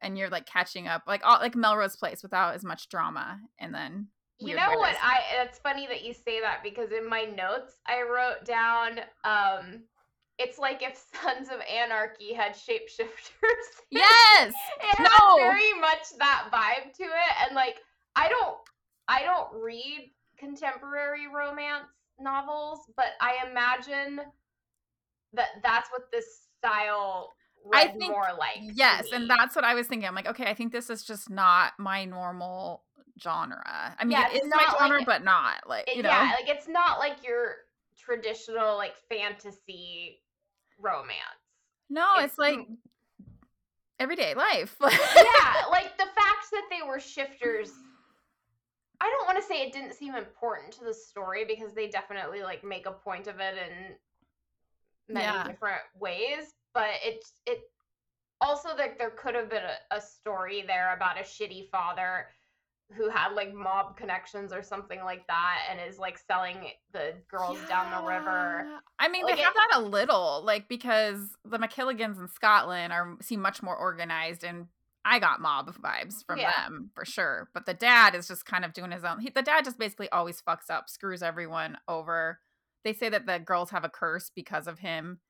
and 0.00 0.18
you're 0.18 0.30
like 0.30 0.46
catching 0.46 0.88
up, 0.88 1.04
like 1.06 1.22
all 1.24 1.38
like 1.38 1.54
Melrose 1.54 1.96
Place 1.96 2.22
without 2.22 2.54
as 2.54 2.64
much 2.64 2.88
drama, 2.88 3.40
and 3.58 3.72
then 3.72 4.08
You 4.48 4.56
know 4.56 4.78
what? 4.78 4.96
I 5.02 5.20
it's 5.44 5.58
funny 5.58 5.86
that 5.86 6.04
you 6.04 6.12
say 6.14 6.40
that 6.40 6.62
because 6.62 6.90
in 6.92 7.08
my 7.08 7.22
notes 7.24 7.74
I 7.86 8.02
wrote 8.02 8.44
down 8.44 9.00
um 9.24 9.82
it's 10.38 10.58
like 10.58 10.82
if 10.82 10.96
Sons 11.22 11.48
of 11.48 11.60
Anarchy 11.72 12.32
had 12.32 12.52
shapeshifters. 12.52 13.66
yes, 13.90 14.52
it 14.80 14.98
had 14.98 15.08
No. 15.20 15.36
very 15.36 15.72
much 15.80 16.06
that 16.18 16.48
vibe 16.52 16.92
to 16.96 17.04
it 17.04 17.46
and 17.46 17.54
like 17.54 17.76
i 18.16 18.28
don't 18.28 18.56
i 19.08 19.22
don't 19.22 19.48
read 19.62 20.10
contemporary 20.38 21.26
romance 21.34 21.86
novels 22.20 22.80
but 22.96 23.06
i 23.20 23.36
imagine 23.50 24.20
that 25.32 25.48
that's 25.62 25.88
what 25.90 26.10
this 26.12 26.46
style 26.58 27.32
I 27.72 27.88
think- 27.88 28.10
more 28.10 28.26
like 28.38 28.58
Yes, 28.60 29.06
and 29.12 29.30
that's 29.30 29.54
what 29.54 29.64
I 29.64 29.74
was 29.74 29.86
thinking. 29.86 30.08
I'm 30.08 30.16
like, 30.16 30.26
okay, 30.26 30.46
I 30.46 30.54
think 30.54 30.72
this 30.72 30.90
is 30.90 31.04
just 31.04 31.30
not 31.30 31.74
my 31.78 32.04
normal 32.04 32.82
genre. 33.20 33.94
I 33.98 34.04
mean, 34.04 34.12
Yeah, 34.12 34.28
it 34.30 34.36
it's 34.36 34.46
is 34.46 34.50
my 34.54 34.62
not 34.62 34.78
genre, 34.78 34.98
like- 34.98 35.06
but 35.06 35.24
not 35.24 35.68
like 35.68 35.88
It- 35.88 35.96
you 35.96 36.02
know. 36.02 36.08
yeah 36.10 36.32
like 36.38 36.48
it's 36.48 36.68
not 36.68 36.98
like 36.98 37.22
your 37.24 37.56
traditional 37.98 38.76
like 38.76 38.96
fantasy 39.08 40.22
romance 40.78 41.18
no, 41.90 42.14
it's 42.16 42.32
it's, 42.32 42.38
like 42.38 42.66
everyday 44.00 44.34
life. 44.34 44.74
yeah 44.82 45.62
like 45.70 45.96
the 45.98 46.04
fact 46.06 46.50
that 46.50 46.64
they 46.70 46.80
were 46.86 46.98
shifters 46.98 47.70
i 49.00 49.04
don't 49.08 49.26
want 49.26 49.40
to 49.40 49.44
say 49.46 49.62
it 49.62 49.72
didn't 49.72 49.94
seem 49.94 50.14
important 50.14 50.72
to 50.72 50.84
the 50.84 50.94
story 50.94 51.44
because 51.44 51.72
they 51.74 51.88
definitely 51.88 52.42
like 52.42 52.64
make 52.64 52.86
a 52.86 52.92
point 52.92 53.26
of 53.28 53.38
it 53.40 53.54
in 53.56 55.14
many 55.14 55.24
Yeah. 55.26 55.46
different 55.46 55.82
ways 56.00 56.54
but 56.74 56.90
it 57.04 57.24
it 57.46 57.60
also 58.40 58.70
like 58.76 58.98
there 58.98 59.10
could 59.10 59.34
have 59.36 59.48
been 59.48 59.62
a, 59.62 59.96
a 59.96 60.00
story 60.00 60.64
there 60.66 60.94
about 60.96 61.18
a 61.18 61.22
shitty 61.22 61.68
father 61.70 62.26
who 62.96 63.08
had 63.08 63.32
like 63.34 63.54
mob 63.54 63.96
connections 63.96 64.52
or 64.52 64.62
something 64.62 65.00
like 65.04 65.26
that 65.26 65.58
and 65.70 65.80
is 65.88 65.98
like 65.98 66.18
selling 66.18 66.56
the 66.92 67.14
girls 67.30 67.58
down 67.68 67.90
the 67.90 68.06
river. 68.08 68.66
I 68.98 69.08
mean, 69.08 69.24
Like, 69.24 69.36
they 69.36 69.40
it- 69.42 69.44
have 69.44 69.54
that 69.54 69.70
a 69.74 69.80
little, 69.80 70.42
like 70.44 70.68
because 70.68 71.36
the 71.44 71.58
McKilligans 71.58 72.18
in 72.18 72.28
Scotland 72.28 72.92
are 72.92 73.16
seem 73.20 73.40
much 73.40 73.62
more 73.62 73.76
organized, 73.76 74.44
and 74.44 74.68
I 75.04 75.18
got 75.18 75.40
mob 75.40 75.74
vibes 75.76 76.24
from 76.24 76.38
Yeah. 76.38 76.52
them 76.66 76.90
for 76.94 77.04
sure. 77.04 77.48
But 77.54 77.66
the 77.66 77.74
dad 77.74 78.14
is 78.14 78.28
just 78.28 78.46
kind 78.46 78.64
of 78.64 78.72
doing 78.72 78.92
his 78.92 79.04
own. 79.04 79.20
He, 79.20 79.30
the 79.30 79.42
dad 79.42 79.64
just 79.64 79.78
basically 79.78 80.08
always 80.10 80.40
fucks 80.40 80.70
up, 80.70 80.88
screws 80.88 81.22
everyone 81.22 81.78
over. 81.88 82.40
They 82.84 82.92
say 82.92 83.08
that 83.08 83.26
the 83.26 83.38
girls 83.38 83.70
have 83.70 83.84
a 83.84 83.88
curse 83.88 84.30
because 84.34 84.66
of 84.66 84.78
him. 84.80 85.20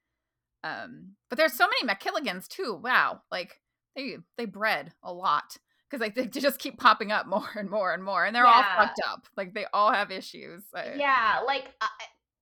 Um, 0.64 1.16
but 1.28 1.36
there's 1.38 1.54
so 1.54 1.66
many 1.66 1.92
McKilligans 1.92 2.46
too. 2.48 2.74
Wow, 2.82 3.22
like 3.30 3.60
they 3.96 4.18
they 4.36 4.44
bred 4.44 4.92
a 5.02 5.12
lot 5.12 5.56
because 5.92 6.00
like 6.00 6.14
they 6.14 6.26
just 6.26 6.58
keep 6.58 6.78
popping 6.78 7.12
up 7.12 7.26
more 7.26 7.48
and 7.56 7.68
more 7.68 7.92
and 7.92 8.02
more, 8.02 8.24
and 8.24 8.34
they're 8.34 8.46
all 8.46 8.62
fucked 8.76 9.00
up. 9.06 9.26
Like 9.36 9.52
they 9.54 9.66
all 9.72 9.92
have 9.92 10.10
issues. 10.10 10.62
Uh, 10.74 10.82
Yeah, 10.96 11.40
like 11.46 11.70
I 11.80 11.88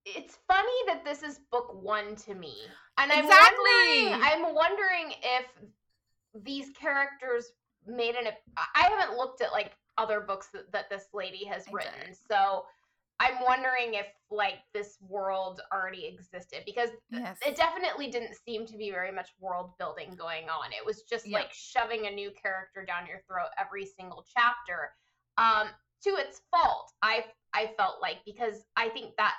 it's 0.07 0.38
funny 0.49 0.69
that 0.87 1.04
this 1.04 1.23
is 1.23 1.40
book 1.50 1.83
one 1.83 2.16
to 2.16 2.35
me, 2.35 2.54
and 2.99 3.11
I'm 3.12 3.26
wondering. 3.26 4.21
I'm 4.23 4.54
wondering 4.54 5.14
if 5.23 5.47
these 6.45 6.71
characters 6.71 7.52
made 7.87 8.14
an. 8.14 8.28
I 8.57 8.64
I 8.76 8.88
haven't 8.88 9.16
looked 9.16 9.42
at 9.42 9.52
like 9.52 9.73
other 9.99 10.21
books 10.21 10.49
that, 10.54 10.71
that 10.73 10.88
this 10.88 11.07
lady 11.12 11.45
has 11.45 11.66
I 11.69 11.73
written, 11.73 11.92
did. 12.07 12.16
so 12.30 12.64
I'm 13.21 13.35
wondering 13.47 13.95
if 13.95 14.07
like 14.31 14.61
this 14.73 14.97
world 15.07 15.61
already 15.73 16.07
existed 16.07 16.62
because 16.65 16.89
Yes. 17.11 17.39
it 17.47 17.55
definitely 17.55 18.11
didn't 18.11 18.35
seem 18.47 18.65
to 18.67 18.77
be 18.79 18.91
very 18.91 19.12
much 19.12 19.29
world 19.41 19.73
building 19.79 20.15
going 20.17 20.49
on. 20.49 20.73
It 20.73 20.85
was 20.85 21.03
just 21.03 21.27
Yeah. 21.27 21.39
like 21.39 21.53
shoving 21.53 22.07
a 22.07 22.11
new 22.11 22.31
character 22.33 22.83
down 22.85 23.07
your 23.07 23.21
throat 23.29 23.50
every 23.59 23.85
single 23.85 24.25
chapter. 24.35 24.95
Um, 25.37 25.69
to 26.03 26.11
its 26.17 26.41
fault, 26.50 26.93
I 27.03 27.27
I 27.53 27.75
felt 27.77 28.00
like 28.00 28.25
because 28.25 28.65
I 28.77 28.89
think 28.89 29.17
that 29.17 29.35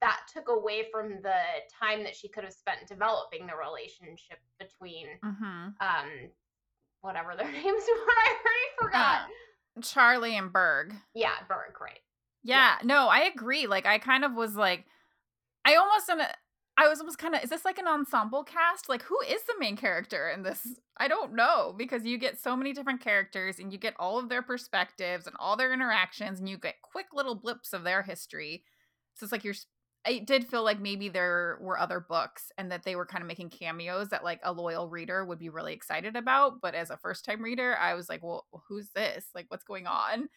that 0.00 0.20
took 0.32 0.48
away 0.48 0.88
from 0.90 1.20
the 1.22 1.40
time 1.78 2.04
that 2.04 2.14
she 2.16 2.28
could 2.28 2.44
have 2.44 2.52
spent 2.54 2.86
developing 2.86 3.46
the 3.46 3.56
relationship 3.56 4.38
between 4.58 5.08
mm-hmm. 5.22 5.68
um 5.80 6.30
whatever 7.02 7.34
their 7.36 7.50
names 7.52 7.64
were. 7.64 8.10
I 8.10 8.34
already 8.40 8.70
forgot. 8.80 9.22
Uh, 9.76 9.80
Charlie 9.82 10.36
and 10.38 10.50
Berg. 10.52 10.94
yeah, 11.14 11.34
Berg, 11.48 11.78
right. 11.82 12.00
Yeah, 12.46 12.76
no, 12.84 13.08
I 13.08 13.20
agree. 13.22 13.66
Like 13.66 13.86
I 13.86 13.98
kind 13.98 14.24
of 14.24 14.32
was 14.34 14.54
like 14.54 14.84
I 15.66 15.76
almost 15.76 16.10
am 16.10 16.20
I 16.78 16.88
was 16.88 17.00
almost 17.00 17.18
kind 17.18 17.34
of 17.34 17.44
is 17.44 17.50
this 17.50 17.64
like 17.64 17.78
an 17.78 17.88
ensemble 17.88 18.44
cast? 18.44 18.88
Like 18.88 19.02
who 19.02 19.18
is 19.28 19.42
the 19.44 19.54
main 19.60 19.76
character 19.76 20.30
in 20.30 20.42
this? 20.42 20.66
I 20.98 21.08
don't 21.08 21.34
know 21.34 21.74
because 21.78 22.06
you 22.06 22.18
get 22.18 22.40
so 22.40 22.56
many 22.56 22.72
different 22.74 23.02
characters 23.02 23.58
and 23.60 23.72
you 23.72 23.78
get 23.78 23.94
all 23.98 24.18
of 24.18 24.28
their 24.30 24.42
perspectives 24.42 25.26
and 25.26 25.36
all 25.40 25.56
their 25.56 25.72
interactions 25.74 26.40
and 26.40 26.48
you 26.48 26.58
get 26.58 26.82
quick 26.82 27.06
little 27.14 27.36
blips 27.36 27.72
of 27.74 27.84
their 27.84 28.02
history. 28.02 28.64
So 29.14 29.24
it's 29.24 29.32
like 29.32 29.44
you're 29.44 29.54
s- 29.54 29.66
I 30.06 30.20
did 30.20 30.46
feel 30.48 30.64
like 30.64 30.80
maybe 30.80 31.08
there 31.10 31.58
were 31.62 31.78
other 31.80 32.00
books 32.00 32.52
and 32.58 32.72
that 32.72 32.84
they 32.84 32.96
were 32.96 33.06
kind 33.06 33.22
of 33.22 33.28
making 33.28 33.50
cameos 33.50 34.10
that 34.10 34.24
like 34.24 34.40
a 34.44 34.52
loyal 34.52 34.88
reader 34.90 35.24
would 35.24 35.38
be 35.40 35.50
really 35.50 35.74
excited 35.74 36.16
about, 36.16 36.60
but 36.62 36.74
as 36.76 36.90
a 36.90 36.98
first 36.98 37.24
time 37.24 37.42
reader, 37.42 37.76
I 37.78 37.94
was 37.94 38.08
like, 38.08 38.22
"Well, 38.24 38.46
who's 38.68 38.90
this? 38.94 39.26
Like 39.34 39.46
what's 39.50 39.64
going 39.64 39.86
on?" 39.88 40.28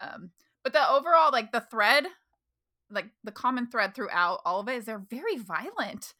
Um 0.00 0.30
but 0.66 0.72
the 0.72 0.90
overall 0.90 1.30
like 1.30 1.52
the 1.52 1.60
thread 1.60 2.06
like 2.90 3.06
the 3.22 3.30
common 3.30 3.68
thread 3.68 3.94
throughout 3.94 4.40
all 4.44 4.58
of 4.58 4.68
it 4.68 4.76
is 4.78 4.84
they're 4.84 4.98
very 5.10 5.36
violent. 5.36 6.12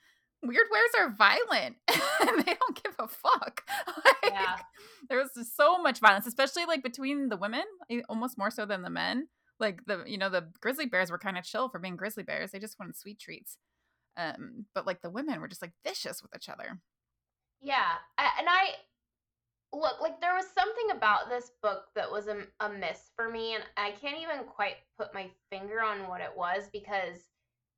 Weird 0.45 0.67
weres 0.71 0.91
are 0.99 1.11
violent 1.11 1.77
and 1.89 2.45
they 2.45 2.55
don't 2.55 2.81
give 2.85 2.95
a 3.01 3.09
fuck. 3.09 3.63
Like, 4.05 4.33
Yeah. 4.33 4.57
there 5.09 5.19
was 5.19 5.31
just 5.37 5.57
so 5.57 5.79
much 5.83 5.99
violence 5.99 6.27
especially 6.29 6.65
like 6.65 6.85
between 6.85 7.29
the 7.29 7.37
women 7.37 7.65
eh, 7.91 8.03
almost 8.09 8.39
more 8.39 8.51
so 8.53 8.67
than 8.67 8.83
the 8.83 8.91
men. 8.91 9.27
Like 9.59 9.85
the 9.87 10.05
you 10.07 10.17
know 10.19 10.29
the 10.31 10.49
grizzly 10.61 10.87
bears 10.87 11.11
were 11.11 11.19
kind 11.19 11.37
of 11.39 11.43
chill 11.45 11.69
for 11.69 11.81
being 11.81 11.97
grizzly 11.97 12.23
bears 12.23 12.53
they 12.53 12.61
just 12.61 12.79
wanted 12.79 12.97
sweet 12.97 13.19
treats. 13.19 13.59
Um 14.17 14.67
but 14.77 14.87
like 14.87 15.03
the 15.03 15.11
women 15.11 15.41
were 15.41 15.49
just 15.49 15.63
like 15.63 15.73
vicious 15.85 16.23
with 16.23 16.31
each 16.37 16.49
other. 16.49 16.79
Yeah, 17.61 17.95
and 18.19 18.47
I 18.49 18.69
look 19.81 20.01
like 20.01 20.21
there 20.21 20.35
was 20.35 20.47
something 20.55 20.97
about 20.97 21.29
this 21.29 21.53
book 21.63 21.85
that 21.95 22.11
was 22.11 22.29
a, 22.29 22.45
a 22.61 22.69
miss 22.69 23.11
for 23.15 23.29
me, 23.29 23.55
and 23.55 23.65
I 23.77 23.93
can't 23.93 24.19
even 24.21 24.45
quite 24.47 24.77
put 24.99 25.15
my 25.15 25.29
finger 25.51 25.83
on 25.83 26.09
what 26.09 26.21
it 26.21 26.31
was 26.37 26.65
because 26.73 27.19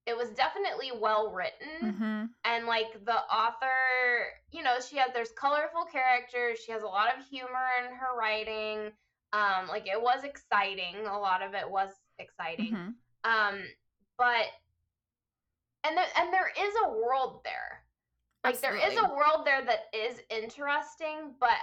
it 0.07 0.17
was 0.17 0.31
definitely 0.31 0.91
well 0.99 1.33
written, 1.33 1.93
mm-hmm. 1.93 2.25
and 2.45 2.67
like 2.67 3.05
the 3.05 3.19
author, 3.35 3.69
you 4.51 4.63
know, 4.63 4.77
she 4.87 4.97
has 4.97 5.11
there's 5.13 5.33
colorful 5.39 5.85
characters, 5.85 6.59
she 6.65 6.73
has 6.73 6.83
a 6.83 6.87
lot 6.87 7.09
of 7.17 7.25
humor 7.27 7.67
in 7.85 7.95
her 7.95 8.19
writing, 8.19 8.93
um, 9.33 9.69
like 9.69 9.87
it 9.87 10.01
was 10.01 10.25
exciting, 10.25 11.07
a 11.07 11.19
lot 11.19 11.43
of 11.43 11.55
it 11.55 11.69
was 11.69 11.91
exciting, 12.19 12.73
Mm-hmm. 12.73 13.31
um, 13.31 13.61
but 14.17 14.47
and 15.85 15.97
there, 15.97 16.07
and 16.19 16.33
there 16.33 16.53
is 16.59 16.75
a 16.87 16.91
world 16.91 17.41
there 17.45 17.83
like 18.45 18.61
there 18.61 18.77
is 18.77 18.97
a 18.99 19.15
world 19.15 19.45
there 19.45 19.65
that 19.65 19.87
is 19.93 20.21
interesting 20.31 21.35
but 21.41 21.59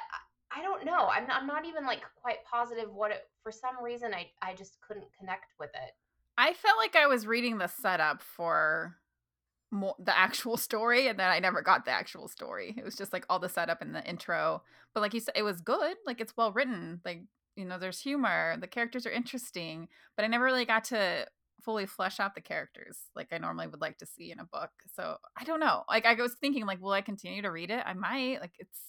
I- 0.52 0.62
don't 0.62 0.86
know 0.86 1.08
i'm 1.08 1.28
not, 1.28 1.42
I'm 1.42 1.48
not 1.48 1.66
even 1.66 1.86
like 1.86 2.02
quite 2.22 2.38
positive 2.52 2.92
what 2.92 3.12
it 3.12 3.30
for 3.44 3.52
some 3.52 3.84
reason 3.84 4.14
i 4.14 4.28
i 4.42 4.54
just 4.54 4.78
couldn't 4.82 5.08
connect 5.20 5.54
with 5.60 5.70
it 5.74 5.92
I 6.38 6.54
felt 6.54 6.78
like 6.78 6.96
I 6.96 7.08
was 7.08 7.26
reading 7.28 7.58
the 7.58 7.68
setup 7.68 8.22
for 8.22 8.98
more, 9.72 9.96
the 10.00 10.18
actual 10.18 10.58
story, 10.70 11.08
and 11.08 11.20
then 11.20 11.30
I 11.30 11.40
never 11.40 11.62
got 11.62 11.86
the 11.86 11.92
actual 11.92 12.28
story. 12.28 12.76
It 12.78 12.84
was 12.84 12.96
just 12.96 13.14
like 13.14 13.26
all 13.30 13.40
the 13.40 13.50
setup 13.50 13.82
and 13.82 13.96
the 13.96 14.04
intro. 14.08 14.64
But 14.94 15.02
like 15.02 15.14
you 15.14 15.20
said, 15.20 15.34
it 15.36 15.44
was 15.44 15.62
good. 15.62 15.96
Like 16.06 16.22
it's 16.22 16.36
well 16.38 16.52
written. 16.52 17.02
Like 17.06 17.24
you 17.56 17.66
know, 17.66 17.80
there's 17.80 18.00
humor. 18.00 18.58
The 18.60 18.68
characters 18.68 19.06
are 19.06 19.12
interesting, 19.12 19.88
but 20.18 20.26
I 20.26 20.28
never 20.28 20.44
really 20.44 20.66
got 20.66 20.84
to 20.86 21.26
fully 21.62 21.86
flesh 21.86 22.20
out 22.20 22.36
the 22.36 22.42
characters 22.42 22.98
like 23.16 23.30
I 23.32 23.38
normally 23.38 23.66
would 23.68 23.82
like 23.82 23.98
to 24.00 24.06
see 24.06 24.30
in 24.30 24.40
a 24.40 24.46
book. 24.46 24.72
So 24.94 25.18
I 25.38 25.46
don't 25.46 25.62
know. 25.62 25.84
Like 25.90 26.06
I 26.06 26.14
was 26.16 26.34
thinking, 26.36 26.66
like, 26.66 26.82
will 26.82 26.92
I 26.92 27.02
continue 27.02 27.42
to 27.42 27.52
read 27.52 27.72
it? 27.72 27.82
I 27.86 27.94
might. 27.94 28.42
Like 28.42 28.54
it's 28.60 28.80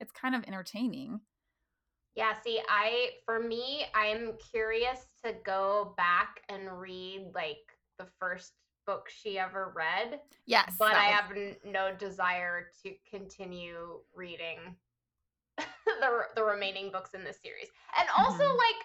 it's 0.00 0.12
kind 0.12 0.34
of 0.34 0.42
entertaining. 0.46 1.20
yeah 2.16 2.32
see 2.42 2.60
i 2.68 3.10
for 3.24 3.38
me 3.40 3.84
i'm 3.94 4.32
curious 4.52 5.06
to 5.24 5.32
go 5.44 5.94
back 5.96 6.42
and 6.48 6.80
read 6.80 7.30
like 7.34 7.58
the 7.98 8.06
first 8.18 8.52
book 8.86 9.08
she 9.08 9.38
ever 9.38 9.72
read 9.76 10.20
Yes, 10.46 10.74
but 10.78 10.94
i 10.94 11.04
have 11.04 11.30
n- 11.36 11.56
no 11.64 11.94
desire 11.94 12.68
to 12.82 12.92
continue 13.08 14.00
reading 14.14 14.58
the 15.58 16.10
the 16.34 16.42
remaining 16.42 16.90
books 16.90 17.10
in 17.14 17.22
this 17.22 17.38
series. 17.42 17.68
And 17.98 18.08
also 18.16 18.42
Mhm. 18.42 18.58
like 18.58 18.80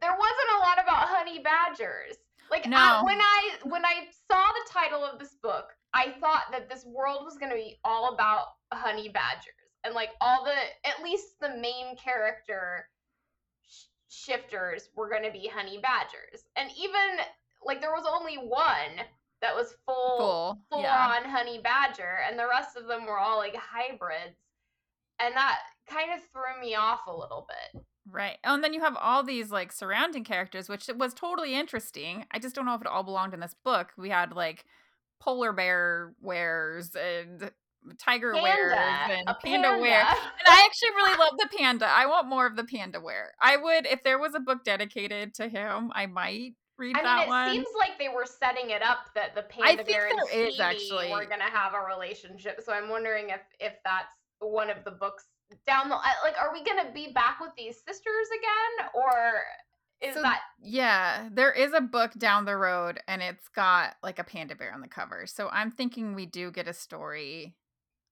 there 0.00 0.16
wasn't 0.18 0.50
a 0.56 0.58
lot 0.60 0.78
about 0.82 1.08
honey 1.08 1.38
badgers. 1.40 2.16
Like 2.50 2.66
I- 2.66 3.02
when 3.04 3.20
I 3.20 3.58
when 3.64 3.84
I 3.84 4.08
saw 4.30 4.42
the 4.52 4.70
title 4.70 5.04
of 5.04 5.18
this 5.18 5.34
book, 5.42 5.66
I 5.92 6.12
thought 6.20 6.44
that 6.52 6.68
this 6.68 6.84
world 6.84 7.24
was 7.24 7.36
going 7.38 7.50
to 7.50 7.56
be 7.56 7.78
all 7.84 8.14
about 8.14 8.48
honey 8.72 9.08
badgers 9.08 9.63
and 9.84 9.94
like 9.94 10.10
all 10.20 10.44
the 10.44 10.88
at 10.88 11.02
least 11.02 11.38
the 11.40 11.50
main 11.50 11.96
character 11.96 12.86
sh- 13.68 13.84
shifters 14.08 14.88
were 14.96 15.08
going 15.08 15.22
to 15.22 15.30
be 15.30 15.48
honey 15.52 15.78
badgers. 15.82 16.44
And 16.56 16.70
even 16.78 17.24
like 17.64 17.80
there 17.80 17.92
was 17.92 18.06
only 18.10 18.36
one 18.36 19.04
that 19.40 19.54
was 19.54 19.74
full 19.86 20.18
full. 20.18 20.58
full 20.70 20.82
yeah. 20.82 21.16
on 21.16 21.30
honey 21.30 21.60
badger 21.62 22.18
and 22.28 22.38
the 22.38 22.48
rest 22.48 22.76
of 22.76 22.86
them 22.86 23.06
were 23.06 23.18
all 23.18 23.38
like 23.38 23.56
hybrids 23.56 24.38
and 25.20 25.34
that 25.34 25.58
kind 25.88 26.10
of 26.12 26.20
threw 26.32 26.60
me 26.60 26.74
off 26.74 27.00
a 27.06 27.16
little 27.16 27.46
bit 27.48 27.84
Right. 28.10 28.36
Oh, 28.44 28.54
and 28.54 28.62
then 28.62 28.74
you 28.74 28.80
have 28.80 28.96
all 29.00 29.22
these 29.22 29.50
like 29.50 29.72
surrounding 29.72 30.24
characters, 30.24 30.68
which 30.68 30.90
was 30.94 31.14
totally 31.14 31.54
interesting. 31.54 32.26
I 32.30 32.38
just 32.38 32.54
don't 32.54 32.66
know 32.66 32.74
if 32.74 32.82
it 32.82 32.86
all 32.86 33.02
belonged 33.02 33.32
in 33.32 33.40
this 33.40 33.54
book. 33.64 33.92
We 33.96 34.10
had 34.10 34.34
like 34.34 34.66
polar 35.20 35.52
bear 35.52 36.14
weres 36.20 36.94
and 36.94 37.50
tiger 37.98 38.32
Panda, 38.32 38.76
and 38.76 39.28
a 39.28 39.34
panda, 39.34 39.68
panda. 39.68 39.80
were. 39.80 39.86
And 39.86 40.48
I 40.48 40.66
actually 40.66 40.90
really 40.90 41.18
love 41.18 41.34
the 41.38 41.48
panda. 41.56 41.86
I 41.86 42.06
want 42.06 42.28
more 42.28 42.46
of 42.46 42.56
the 42.56 42.64
panda 42.64 43.00
were. 43.00 43.32
I 43.40 43.56
would 43.56 43.86
if 43.86 44.02
there 44.02 44.18
was 44.18 44.34
a 44.34 44.40
book 44.40 44.64
dedicated 44.64 45.34
to 45.34 45.48
him, 45.48 45.90
I 45.94 46.06
might 46.06 46.54
read 46.78 46.96
I 46.96 47.02
that 47.02 47.16
mean, 47.16 47.26
it 47.26 47.28
one. 47.28 47.52
seems 47.52 47.68
like 47.78 47.98
they 47.98 48.08
were 48.08 48.26
setting 48.26 48.70
it 48.70 48.82
up 48.82 49.06
that 49.14 49.34
the 49.34 49.42
panda 49.42 49.84
think 49.84 49.88
bear 49.88 50.08
and 50.08 50.20
is, 50.32 50.58
actually. 50.58 51.10
were 51.10 51.26
gonna 51.26 51.44
have 51.44 51.72
a 51.74 51.86
relationship. 51.86 52.60
So 52.64 52.72
I'm 52.72 52.88
wondering 52.88 53.30
if 53.30 53.40
if 53.60 53.74
that's 53.84 54.14
one 54.40 54.70
of 54.70 54.84
the 54.84 54.92
books 54.92 55.26
down 55.66 55.88
the 55.88 55.96
like. 55.96 56.36
Are 56.40 56.52
we 56.52 56.64
gonna 56.64 56.92
be 56.92 57.12
back 57.12 57.40
with 57.40 57.50
these 57.56 57.76
sisters 57.76 58.28
again, 58.38 58.88
or 58.94 59.42
is 60.00 60.14
So 60.14 60.22
that 60.22 60.40
Yeah, 60.60 61.28
there 61.32 61.52
is 61.52 61.72
a 61.72 61.80
book 61.80 62.12
down 62.14 62.44
the 62.44 62.56
road 62.56 63.00
and 63.08 63.22
it's 63.22 63.48
got 63.48 63.94
like 64.02 64.18
a 64.18 64.24
panda 64.24 64.54
bear 64.54 64.72
on 64.72 64.80
the 64.80 64.88
cover. 64.88 65.26
So 65.26 65.48
I'm 65.50 65.70
thinking 65.70 66.14
we 66.14 66.26
do 66.26 66.50
get 66.50 66.68
a 66.68 66.74
story. 66.74 67.54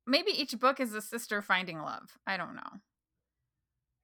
Maybe 0.06 0.30
each 0.32 0.59
book 0.59 0.80
is 0.80 0.94
a 0.94 1.02
sister 1.02 1.42
finding 1.42 1.78
love. 1.78 2.18
I 2.26 2.37
don't 2.37 2.54
know. 2.54 2.61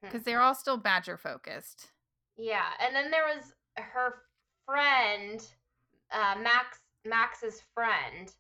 Hmm. 0.02 0.06
Because 0.06 0.22
they're 0.22 0.40
all 0.40 0.54
still 0.54 0.76
badger 0.76 1.16
focused. 1.16 1.88
Yeah, 2.36 2.66
and 2.80 2.94
then 2.94 3.10
there 3.10 3.24
was 3.24 3.52
her 3.76 4.14
friend, 4.66 5.40
uh, 6.12 6.36
Max. 6.40 6.78
Max's 7.04 7.62
friend. 7.74 8.30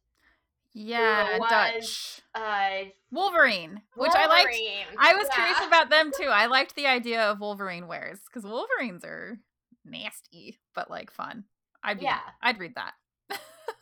Yeah, 0.74 1.38
was, 1.38 1.50
Dutch. 1.50 2.20
Uh, 2.34 2.90
Wolverine, 3.10 3.80
which 3.96 4.12
I 4.14 4.26
liked. 4.26 4.54
I 4.98 5.14
was 5.14 5.26
Yeah. 5.30 5.34
curious 5.34 5.66
about 5.66 5.88
them 5.90 6.12
too. 6.16 6.26
I 6.26 6.46
liked 6.46 6.74
the 6.74 6.86
idea 6.86 7.22
of 7.30 7.40
Wolverine 7.40 7.86
weres 7.88 8.20
because 8.26 8.44
Wolverines 8.44 9.04
are 9.04 9.38
nasty, 9.84 10.58
but 10.74 10.90
like 10.90 11.10
fun. 11.10 11.44
I'd 11.82 11.98
be, 12.00 12.04
Yeah. 12.04 12.20
I'd 12.42 12.58
read 12.58 12.74
that. 12.74 12.94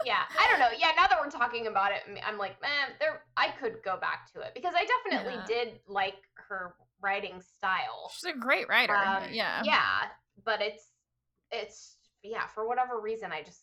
Yeah, 0.05 0.23
I 0.39 0.47
don't 0.51 0.59
know. 0.61 0.69
Yeah, 0.79 0.91
now 0.97 1.07
that 1.07 1.19
we're 1.21 1.31
talking 1.31 1.67
about 1.67 1.93
it, 1.93 2.03
I'm 2.27 2.39
like, 2.39 2.61
man, 2.61 2.89
there. 3.01 3.23
I 3.37 3.49
could 3.61 3.77
go 3.85 3.97
back 3.99 4.31
to 4.35 4.41
it 4.41 4.53
because 4.55 4.75
I 4.77 4.85
definitely 4.85 5.37
Yeah. 5.37 5.65
did 5.65 5.81
like 5.89 6.17
her 6.35 6.75
writing 7.01 7.41
style. 7.41 8.11
She's 8.13 8.31
a 8.35 8.37
great 8.37 8.69
writer. 8.69 8.95
Um, 8.97 9.25
yeah. 9.31 9.63
yeah, 9.65 10.09
but 10.45 10.61
it's 10.61 10.91
it's 11.53 11.97
yeah 12.23 12.47
for 12.49 12.67
whatever 12.67 13.01
reason 13.01 13.33
I 13.33 13.43
just. 13.43 13.63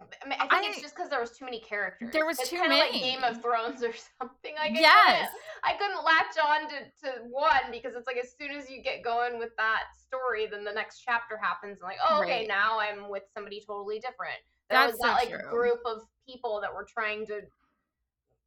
I, 0.00 0.28
mean, 0.28 0.36
I 0.40 0.48
think 0.48 0.72
it's 0.72 0.82
just 0.82 0.96
because 0.96 1.08
there 1.10 1.20
was 1.20 1.30
too 1.30 1.44
many 1.44 1.60
characters. 1.60 2.10
There 2.12 2.26
was 2.26 2.36
it's 2.40 2.50
too 2.50 2.56
kinda 2.56 2.74
like 2.76 2.92
Game 2.92 3.22
of 3.22 3.40
Thrones 3.40 3.84
or 3.84 3.92
something. 4.18 4.54
Like 4.58 4.72
I 4.72 4.80
Yes. 4.80 5.28
couldn't, 5.30 5.30
I 5.62 5.72
couldn't 5.78 6.04
latch 6.04 6.36
on 6.42 6.68
to, 6.70 6.78
to 7.06 7.22
one 7.30 7.70
because 7.70 7.94
it's 7.94 8.08
like 8.08 8.16
as 8.16 8.34
soon 8.36 8.50
as 8.50 8.68
you 8.68 8.82
get 8.82 9.04
going 9.04 9.38
with 9.38 9.54
that 9.58 9.94
story, 9.94 10.48
then 10.50 10.64
the 10.64 10.72
next 10.72 11.02
chapter 11.06 11.38
happens 11.40 11.78
and 11.78 11.82
like, 11.86 11.98
oh, 12.04 12.20
okay, 12.24 12.40
Right. 12.40 12.48
now 12.48 12.80
I'm 12.80 13.08
with 13.08 13.22
somebody 13.32 13.62
totally 13.64 14.00
different. 14.00 14.42
There 14.72 14.80
That's 14.80 14.92
was 14.92 15.00
that 15.00 15.14
like 15.14 15.28
true. 15.30 15.50
group 15.50 15.80
of 15.86 16.02
people 16.26 16.60
that 16.62 16.72
were 16.74 16.84
trying 16.84 17.26
to 17.26 17.40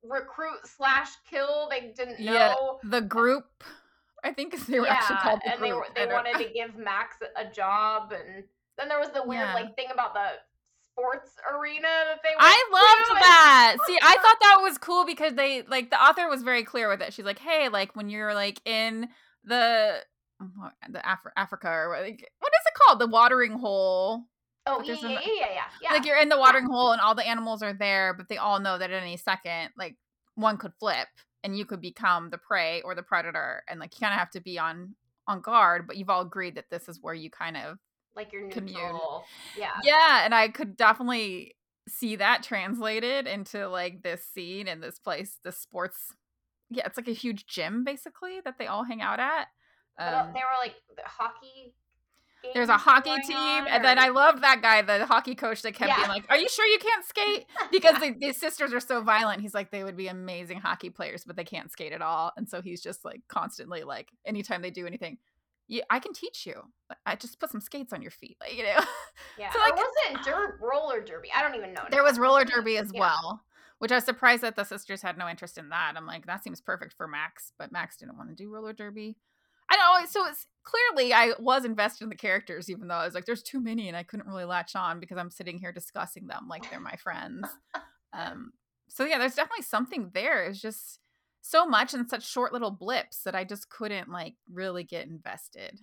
recruit 0.03 0.59
slash 0.65 1.09
kill. 1.29 1.67
They 1.69 1.91
didn't 1.95 2.19
Yeah, 2.19 2.49
know. 2.53 2.79
The 2.83 3.01
group, 3.01 3.63
I 4.23 4.33
think 4.33 4.65
they 4.67 4.79
were 4.79 4.87
actually 4.87 5.17
called 5.17 5.41
the 5.45 5.53
and 5.53 5.63
they 5.63 5.73
were 5.73 5.85
they 5.95 6.05
wanted 6.07 6.35
to 6.37 6.51
give 6.53 6.75
Max 6.75 7.17
a 7.35 7.45
job, 7.51 8.11
and 8.11 8.43
then 8.77 8.87
there 8.89 8.99
was 8.99 9.09
the 9.09 9.23
weird 9.23 9.41
Yeah. 9.41 9.53
like 9.53 9.75
thing 9.75 9.87
about 9.91 10.13
the 10.13 10.27
sports 10.87 11.31
arena 11.53 11.87
that 11.87 12.19
they. 12.23 12.29
I 12.37 12.69
loved 12.71 13.21
that. 13.21 13.77
See, 13.87 13.97
I 14.01 14.15
thought 14.15 14.37
that 14.41 14.57
was 14.61 14.77
cool 14.77 15.05
because 15.05 15.33
they 15.33 15.63
like 15.63 15.89
the 15.89 16.01
author 16.01 16.27
was 16.29 16.43
very 16.43 16.63
clear 16.63 16.89
with 16.89 17.01
it. 17.01 17.13
She's 17.13 17.25
like, 17.25 17.39
"Hey, 17.39 17.69
like 17.69 17.95
when 17.95 18.09
you're 18.09 18.33
like 18.33 18.61
in 18.65 19.09
the 19.43 20.03
the 20.89 20.99
Afri- 20.99 21.31
Africa 21.37 21.69
or 21.69 21.97
like 22.01 22.31
what 22.39 22.51
is 22.53 22.65
it 22.67 22.73
called? 22.75 22.99
The 22.99 23.07
watering 23.07 23.53
hole. 23.59 24.23
Oh 24.67 24.81
yeah, 24.83 24.95
yeah, 24.95 25.09
yeah, 25.09 25.19
yeah, 25.25 25.61
yeah. 25.81 25.93
Like 25.93 26.05
you're 26.05 26.17
in 26.17 26.29
the 26.29 26.39
watering 26.39 26.65
hole 26.65 26.91
and 26.91 27.01
all 27.01 27.13
the 27.13 27.27
animals 27.27 27.61
are 27.61 27.73
there, 27.73 28.13
but 28.13 28.29
they 28.29 28.37
all 28.37 28.59
know 28.59 28.77
that 28.77 28.91
at 28.91 29.01
any 29.03 29.17
second, 29.17 29.69
like 29.77 29.95
one 30.35 30.57
could 30.57 30.73
flip 30.79 31.07
and 31.43 31.55
you 31.57 31.65
could 31.65 31.81
become 31.81 32.31
the 32.31 32.39
prey 32.39 32.81
or 32.81 32.95
the 32.95 33.03
predator, 33.03 33.63
and 33.69 33.79
like 33.79 33.93
you 33.95 33.99
kind 33.99 34.13
of 34.13 34.19
have 34.19 34.31
to 34.31 34.41
be 34.41 34.57
on 34.57 34.95
on 35.27 35.41
guard. 35.41 35.85
But 35.87 35.97
you've 35.97 36.09
all 36.09 36.21
agreed 36.21 36.55
that 36.55 36.69
this 36.71 36.89
is 36.89 36.99
where 37.01 37.13
you 37.13 37.29
kind 37.29 37.57
of 37.57 37.77
like 38.15 38.33
your 38.33 38.49
commune. 38.49 38.75
neutral. 38.77 39.25
Yeah. 39.57 39.71
yeah, 39.83 40.25
and 40.25 40.33
I 40.33 40.47
could 40.47 40.75
definitely 40.77 41.55
see 41.87 42.15
that 42.15 42.41
translated 42.41 43.27
into 43.27 43.67
like 43.67 44.01
this 44.01 44.25
scene 44.33 44.67
and 44.67 44.81
this 44.81 44.97
place, 44.99 45.37
this 45.43 45.57
sports. 45.57 46.13
Yeah, 46.71 46.87
it's 46.87 46.97
like 46.97 47.07
a 47.07 47.13
huge 47.13 47.45
gym 47.45 47.83
basically 47.83 48.39
that 48.43 48.57
they 48.57 48.67
all 48.67 48.83
hang 48.83 49.01
out 49.01 49.19
at. 49.19 49.47
Uh, 49.99 50.23
Um, 50.25 50.33
they 50.33 50.39
were 50.39 50.57
like 50.63 50.75
hockey. 51.05 51.73
There's 52.53 52.69
a 52.69 52.77
hockey 52.77 53.15
team, 53.25 53.35
on, 53.37 53.67
and 53.67 53.83
then 53.83 53.97
I 53.99 54.09
loved 54.09 54.43
that 54.43 54.61
guy, 54.61 54.81
the 54.81 55.05
hockey 55.05 55.35
coach 55.35 55.61
that 55.63 55.73
kept 55.73 55.89
Yeah. 55.89 55.95
being 55.97 56.09
like, 56.09 56.25
"Are 56.29 56.37
you 56.37 56.47
sure 56.49 56.65
you 56.65 56.79
can't 56.79 57.05
skate?" 57.05 57.45
Because 57.71 57.99
the, 57.99 58.15
the 58.19 58.33
sisters 58.33 58.73
are 58.73 58.79
so 58.79 59.01
violent. 59.01 59.41
He's 59.41 59.53
like, 59.53 59.71
they 59.71 59.83
would 59.83 59.97
be 59.97 60.07
amazing 60.07 60.59
hockey 60.59 60.89
players, 60.89 61.23
but 61.25 61.35
they 61.35 61.43
can't 61.43 61.71
skate 61.71 61.91
at 61.91 62.01
all, 62.01 62.31
and 62.37 62.47
so 62.47 62.61
he's 62.61 62.81
just 62.81 63.03
like 63.05 63.21
constantly 63.27 63.83
like, 63.83 64.09
anytime 64.25 64.61
they 64.61 64.71
do 64.71 64.85
anything, 64.87 65.17
yeah, 65.67 65.83
I 65.89 65.99
can 65.99 66.13
teach 66.13 66.45
you. 66.45 66.61
I 67.05 67.15
just 67.15 67.39
put 67.39 67.49
some 67.51 67.61
skates 67.61 67.91
on 67.93 68.01
your 68.01 68.11
feet, 68.11 68.37
like 68.39 68.55
you 68.55 68.63
know. 68.63 68.79
Yeah. 69.39 69.51
so, 69.51 69.59
or 69.59 69.73
was 69.75 69.93
it 70.11 70.23
der- 70.23 70.57
roller 70.61 71.01
derby? 71.01 71.29
I 71.35 71.41
don't 71.41 71.55
even 71.55 71.73
know. 71.73 71.83
There 71.91 72.01
now. 72.01 72.07
was 72.07 72.19
roller 72.19 72.45
derby 72.45 72.77
as 72.77 72.91
Yeah. 72.93 72.99
well, 73.01 73.41
which 73.79 73.91
I 73.91 73.95
was 73.95 74.03
surprised 74.05 74.43
that 74.43 74.55
the 74.55 74.63
sisters 74.63 75.01
had 75.01 75.17
no 75.17 75.27
interest 75.27 75.57
in 75.57 75.69
that. 75.69 75.93
I'm 75.97 76.05
like, 76.05 76.25
that 76.27 76.43
seems 76.43 76.61
perfect 76.61 76.93
for 76.93 77.07
Max, 77.07 77.51
but 77.57 77.71
Max 77.71 77.97
didn't 77.97 78.17
want 78.17 78.29
to 78.29 78.35
do 78.35 78.49
roller 78.49 78.73
derby. 78.73 79.17
I 79.75 80.01
know. 80.01 80.05
So 80.07 80.25
it's 80.27 80.45
clearly 80.63 81.13
I 81.13 81.33
was 81.39 81.65
invested 81.65 82.03
in 82.03 82.09
the 82.09 82.15
characters, 82.15 82.69
even 82.69 82.87
though 82.87 82.95
I 82.95 83.05
was 83.05 83.13
like, 83.13 83.25
there's 83.25 83.43
too 83.43 83.61
many, 83.61 83.87
and 83.87 83.97
I 83.97 84.03
couldn't 84.03 84.27
really 84.27 84.45
latch 84.45 84.75
on 84.75 84.99
because 84.99 85.17
I'm 85.17 85.31
sitting 85.31 85.59
here 85.59 85.71
discussing 85.71 86.27
them 86.27 86.47
like 86.49 86.69
they're 86.69 86.79
my 86.79 86.95
friends. 86.95 87.47
Um, 88.17 88.53
so 88.87 89.03
yeah, 89.03 89.17
there's 89.17 89.35
definitely 89.35 89.63
something 89.63 90.09
there. 90.13 90.45
It's 90.45 90.61
just 90.61 90.99
so 91.41 91.65
much 91.65 91.93
in 91.93 92.07
such 92.07 92.25
short 92.25 92.53
little 92.53 92.71
blips 92.71 93.23
that 93.23 93.35
I 93.35 93.43
just 93.43 93.69
couldn't 93.69 94.09
like 94.09 94.35
really 94.49 94.85
get 94.85 95.05
invested. 95.05 95.79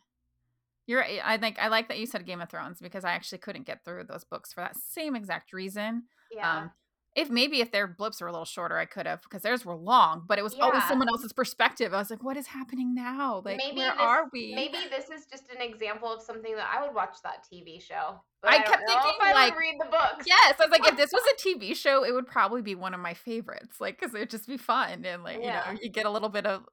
You're 0.87 1.01
right. 1.01 1.21
I 1.23 1.37
think 1.37 1.59
I 1.59 1.69
like 1.69 1.89
that 1.89 1.99
you 1.99 2.07
said 2.07 2.25
Game 2.25 2.41
of 2.41 2.49
Thrones 2.49 2.81
because 2.81 3.05
I 3.05 3.13
actually 3.13 3.39
couldn't 3.39 3.67
get 3.67 3.85
through 3.85 4.05
those 4.05 4.25
books 4.25 4.53
for 4.53 4.63
that 4.63 4.77
same 4.77 5.15
exact 5.15 5.53
reason. 5.53 6.05
Yeah. 6.35 6.63
Um, 6.63 6.71
if 7.15 7.29
maybe 7.29 7.61
if 7.61 7.71
their 7.71 7.87
blips 7.87 8.21
were 8.21 8.27
a 8.27 8.33
little 8.33 8.47
shorter, 8.47 8.79
I 8.79 8.87
could 8.87 9.07
have 9.07 9.23
because 9.23 9.43
theirs 9.43 9.67
were 9.67 9.75
long, 9.75 10.25
but 10.27 10.39
it 10.39 10.43
was 10.43 10.55
always 10.55 10.83
someone 10.85 11.09
else's 11.09 11.33
perspective. 11.33 11.93
I 11.93 11.99
was 11.99 12.09
like, 12.09 12.23
what 12.23 12.39
is 12.39 12.47
happening 12.47 12.95
now? 12.95 13.43
Like, 13.45 13.59
maybe 13.59 13.79
where 13.79 13.93
this, 13.93 14.01
are 14.01 14.31
we? 14.33 14.55
Maybe 14.55 14.79
this 14.89 15.11
is 15.11 15.27
just 15.27 15.51
an 15.55 15.61
example 15.61 16.11
of 16.11 16.23
something 16.23 16.57
that 16.57 16.69
I 16.75 16.85
would 16.85 16.95
watch 16.95 17.17
that 17.23 17.45
TV 17.53 17.83
show. 17.83 18.21
But 18.41 18.53
I 18.53 18.57
I, 18.57 18.63
kept 18.63 18.83
thinking, 18.87 19.13
if 19.19 19.23
I 19.23 19.33
like, 19.35 19.55
would 19.55 19.61
read 19.61 19.75
the 19.79 19.91
books. 19.91 20.25
Yes, 20.27 20.55
I 20.59 20.65
was 20.65 20.71
like, 20.71 20.89
if 20.89 20.97
this 20.97 21.13
was 21.13 21.23
a 21.23 21.37
TV 21.49 21.77
show, 21.77 22.03
it 22.03 22.13
would 22.13 22.27
probably 22.27 22.63
be 22.63 22.75
one 22.75 22.95
of 22.95 23.01
my 23.01 23.13
favorites. 23.13 23.77
Like, 23.79 24.01
because 24.01 24.15
it'd 24.15 24.31
just 24.31 24.49
be 24.49 24.57
fun 24.57 25.05
and 25.05 25.23
like, 25.23 25.39
Yeah. 25.43 25.69
you 25.69 25.75
know, 25.75 25.81
you 25.83 25.91
get 25.91 26.07
a 26.07 26.11
little 26.11 26.31
bit 26.31 26.47
of. 26.47 26.65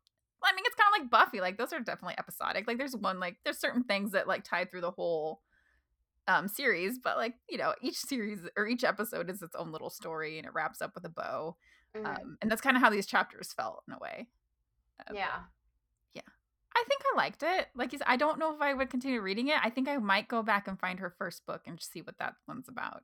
I 0.41 0.55
mean, 0.55 0.63
it's 0.65 0.75
kind 0.75 0.87
of 0.95 1.01
like 1.01 1.11
Buffy. 1.11 1.41
Like, 1.41 1.57
those 1.57 1.73
are 1.73 1.81
definitely 1.81 2.15
episodic. 2.17 2.65
Like, 2.65 2.77
there's 2.77 2.95
one 2.95 3.19
like 3.19 3.35
there's 3.43 3.59
certain 3.59 3.83
things 3.83 4.13
that 4.13 4.25
like 4.25 4.45
tied 4.45 4.71
through 4.71 4.81
the 4.81 4.91
whole 4.91 5.41
um 6.29 6.47
series, 6.47 6.97
but 6.99 7.17
like 7.17 7.35
you 7.49 7.57
know, 7.57 7.73
each 7.81 7.97
series 7.97 8.39
or 8.55 8.67
each 8.67 8.85
episode 8.85 9.29
is 9.29 9.41
its 9.41 9.55
own 9.55 9.71
little 9.73 9.89
story 9.89 10.37
and 10.37 10.45
it 10.47 10.53
wraps 10.53 10.81
up 10.81 10.95
with 10.95 11.03
a 11.05 11.09
bow. 11.09 11.57
Mhm. 11.95 12.05
Um, 12.05 12.37
and 12.41 12.49
that's 12.49 12.61
kind 12.61 12.77
of 12.77 12.83
how 12.83 12.89
these 12.89 13.07
chapters 13.07 13.51
felt 13.51 13.83
in 13.87 13.93
a 13.93 13.99
way. 13.99 14.27
Uh, 15.01 15.13
yeah. 15.13 15.41
I 16.75 16.83
think 16.87 17.01
I 17.11 17.17
liked 17.17 17.43
it. 17.43 17.67
Like 17.75 17.91
you 17.91 17.97
said, 17.97 18.07
I 18.07 18.15
don't 18.15 18.39
know 18.39 18.53
if 18.55 18.61
I 18.61 18.73
would 18.73 18.89
continue 18.89 19.19
reading 19.19 19.47
it. 19.49 19.57
I 19.61 19.69
think 19.69 19.89
I 19.89 19.97
might 19.97 20.29
go 20.29 20.41
back 20.43 20.67
and 20.67 20.79
find 20.79 20.99
her 20.99 21.09
first 21.09 21.45
book 21.45 21.63
and 21.65 21.81
see 21.81 22.01
what 22.01 22.17
that 22.19 22.35
one's 22.47 22.69
about 22.69 23.03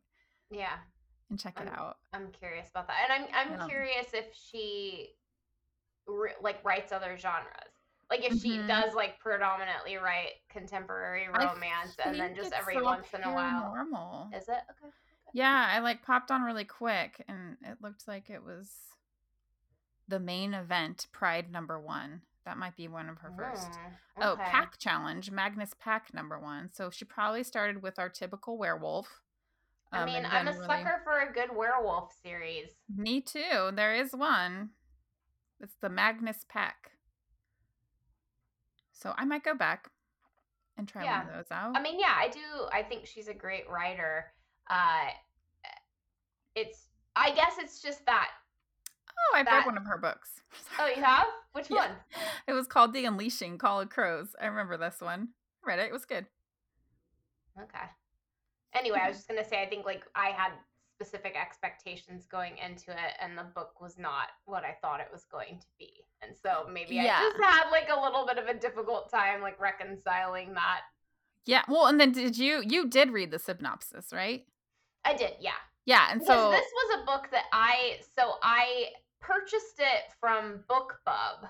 Yeah. 0.49 0.77
and 1.29 1.38
check 1.38 1.59
it 1.59 1.67
Um, 1.67 1.73
out. 1.73 1.97
I'm 2.13 2.31
curious 2.31 2.69
about 2.69 2.88
that, 2.88 3.09
and 3.09 3.25
I'm 3.35 3.51
I'm 3.61 3.67
curious 3.67 4.13
if 4.13 4.33
she 4.33 5.15
re- 6.07 6.35
like 6.39 6.63
writes 6.63 6.93
other 6.93 7.17
genres. 7.17 7.74
Like 8.09 8.23
if 8.23 8.39
she 8.39 8.57
Mhm. 8.57 8.67
does 8.67 8.93
like 8.93 9.19
predominantly 9.19 9.95
write 9.97 10.33
contemporary 10.49 11.27
romance, 11.27 11.95
and 12.03 12.19
then 12.19 12.35
just 12.35 12.53
every 12.53 12.77
all 12.77 12.83
once 12.83 13.11
in 13.13 13.23
a 13.23 13.33
while, 13.33 13.73
paranormal. 13.73 14.33
is 14.35 14.47
it 14.47 14.61
okay? 14.71 14.93
Yeah, 15.33 15.67
I 15.71 15.79
like 15.79 16.03
popped 16.03 16.29
on 16.31 16.43
really 16.43 16.65
quick 16.65 17.23
and 17.27 17.57
it 17.61 17.81
looked 17.81 18.07
like 18.07 18.29
it 18.29 18.43
was 18.43 18.71
the 20.07 20.19
main 20.19 20.53
event, 20.53 21.07
Pride 21.11 21.51
number 21.51 21.79
one. 21.79 22.21
That 22.45 22.57
might 22.59 22.75
be 22.75 22.87
one 22.87 23.09
of 23.09 23.17
her 23.17 23.31
first. 23.35 23.71
Mm, 23.71 23.97
Oh. 24.17 24.35
Pack 24.37 24.77
Challenge, 24.77 25.31
Magnus 25.31 25.73
Pack 25.73 26.13
number 26.13 26.39
one. 26.39 26.71
So 26.71 26.91
she 26.91 27.03
probably 27.03 27.43
started 27.43 27.81
with 27.81 27.97
our 27.97 28.07
typical 28.07 28.59
werewolf. 28.59 29.21
I 29.91 30.01
um, 30.01 30.05
mean, 30.05 30.25
I'm 30.27 30.47
a 30.47 30.51
really- 30.51 30.67
sucker 30.67 31.01
for 31.03 31.19
a 31.21 31.33
good 31.33 31.55
werewolf 31.55 32.13
series. 32.21 32.69
Me 32.87 33.19
too. 33.19 33.71
There 33.73 33.95
is 33.95 34.13
one. 34.15 34.75
It's 35.59 35.75
the 35.77 35.89
Magnus 35.89 36.45
Pack. 36.47 36.91
So 38.95 39.13
I 39.17 39.25
might 39.25 39.43
go 39.43 39.53
back 39.53 39.89
and 40.77 40.88
try 40.88 41.03
one 41.03 41.27
of 41.27 41.34
those 41.36 41.51
out. 41.51 41.75
I 41.75 41.81
mean, 41.81 41.99
yeah, 41.99 42.13
I 42.17 42.29
do. 42.29 42.39
I 42.73 42.81
think 42.81 43.05
she's 43.05 43.27
a 43.27 43.34
great 43.34 43.69
writer. 43.69 44.25
Uh, 44.69 45.10
it's. 46.55 46.88
I 47.15 47.31
guess 47.34 47.53
it's 47.60 47.81
just 47.81 48.05
that. 48.08 48.29
oh, 49.10 49.38
I've 49.38 49.45
read 49.45 49.65
one 49.65 49.77
of 49.77 49.86
her 49.86 49.97
books. 49.97 50.29
Oh, 50.79 50.88
you 50.88 51.01
have? 51.03 51.27
Which 51.53 51.69
Yeah. 51.69 51.77
one? 51.77 51.89
It 52.47 52.53
was 52.53 52.67
called 52.67 52.93
The 52.93 53.05
Unleashing 53.05 53.58
Call 53.58 53.81
of 53.81 53.89
Crows. 53.89 54.36
I 54.41 54.45
remember 54.47 54.77
this 54.77 54.97
one. 54.99 55.29
I 55.63 55.67
read 55.69 55.79
it. 55.79 55.88
It 55.88 55.93
was 55.93 56.05
good. 56.05 56.25
Okay. 57.62 57.86
Anyway, 58.73 58.99
I 59.01 59.08
was 59.10 59.17
just 59.19 59.27
gonna 59.27 59.43
say, 59.43 59.62
I 59.62 59.67
think 59.69 59.86
like 59.86 60.03
I 60.15 60.27
had 60.29 60.51
specific 60.95 61.36
expectations 61.36 62.25
going 62.25 62.53
into 62.58 62.91
it, 62.91 63.13
and 63.21 63.38
the 63.38 63.43
book 63.43 63.81
was 63.81 63.97
not 63.97 64.27
what 64.45 64.63
I 64.63 64.77
thought 64.81 64.99
it 64.99 65.08
was 65.12 65.25
going 65.31 65.60
to 65.60 65.67
be, 65.77 66.05
and 66.21 66.31
so 66.36 66.67
maybe 66.71 66.95
Yeah. 66.95 67.17
I 67.19 67.29
just 67.29 67.43
had 67.43 67.69
like 67.69 67.89
a 67.89 68.01
little 68.01 68.25
bit 68.25 68.38
of 68.38 68.47
a 68.47 68.53
difficult 68.53 69.12
time 69.12 69.41
like 69.41 69.60
reconciling 69.60 70.53
that. 70.53 70.81
Yeah. 71.45 71.63
Well, 71.67 71.88
and 71.88 71.99
then 71.99 72.12
did 72.12 72.38
you 72.38 72.63
you 72.65 72.88
did 72.88 73.12
read 73.12 73.31
the 73.31 73.39
synopsis, 73.39 74.13
right? 74.13 74.45
I 75.03 75.13
did, 75.15 75.34
yeah. 75.39 75.51
Yeah, 75.86 76.08
and 76.10 76.19
Because 76.19 76.36
so 76.36 76.51
this 76.51 76.65
was 76.73 76.99
a 77.01 77.05
book 77.05 77.29
that 77.31 77.45
I 77.53 77.97
so 78.17 78.36
I 78.41 78.88
purchased 79.19 79.79
it 79.79 80.12
from 80.19 80.63
BookBub 80.69 81.47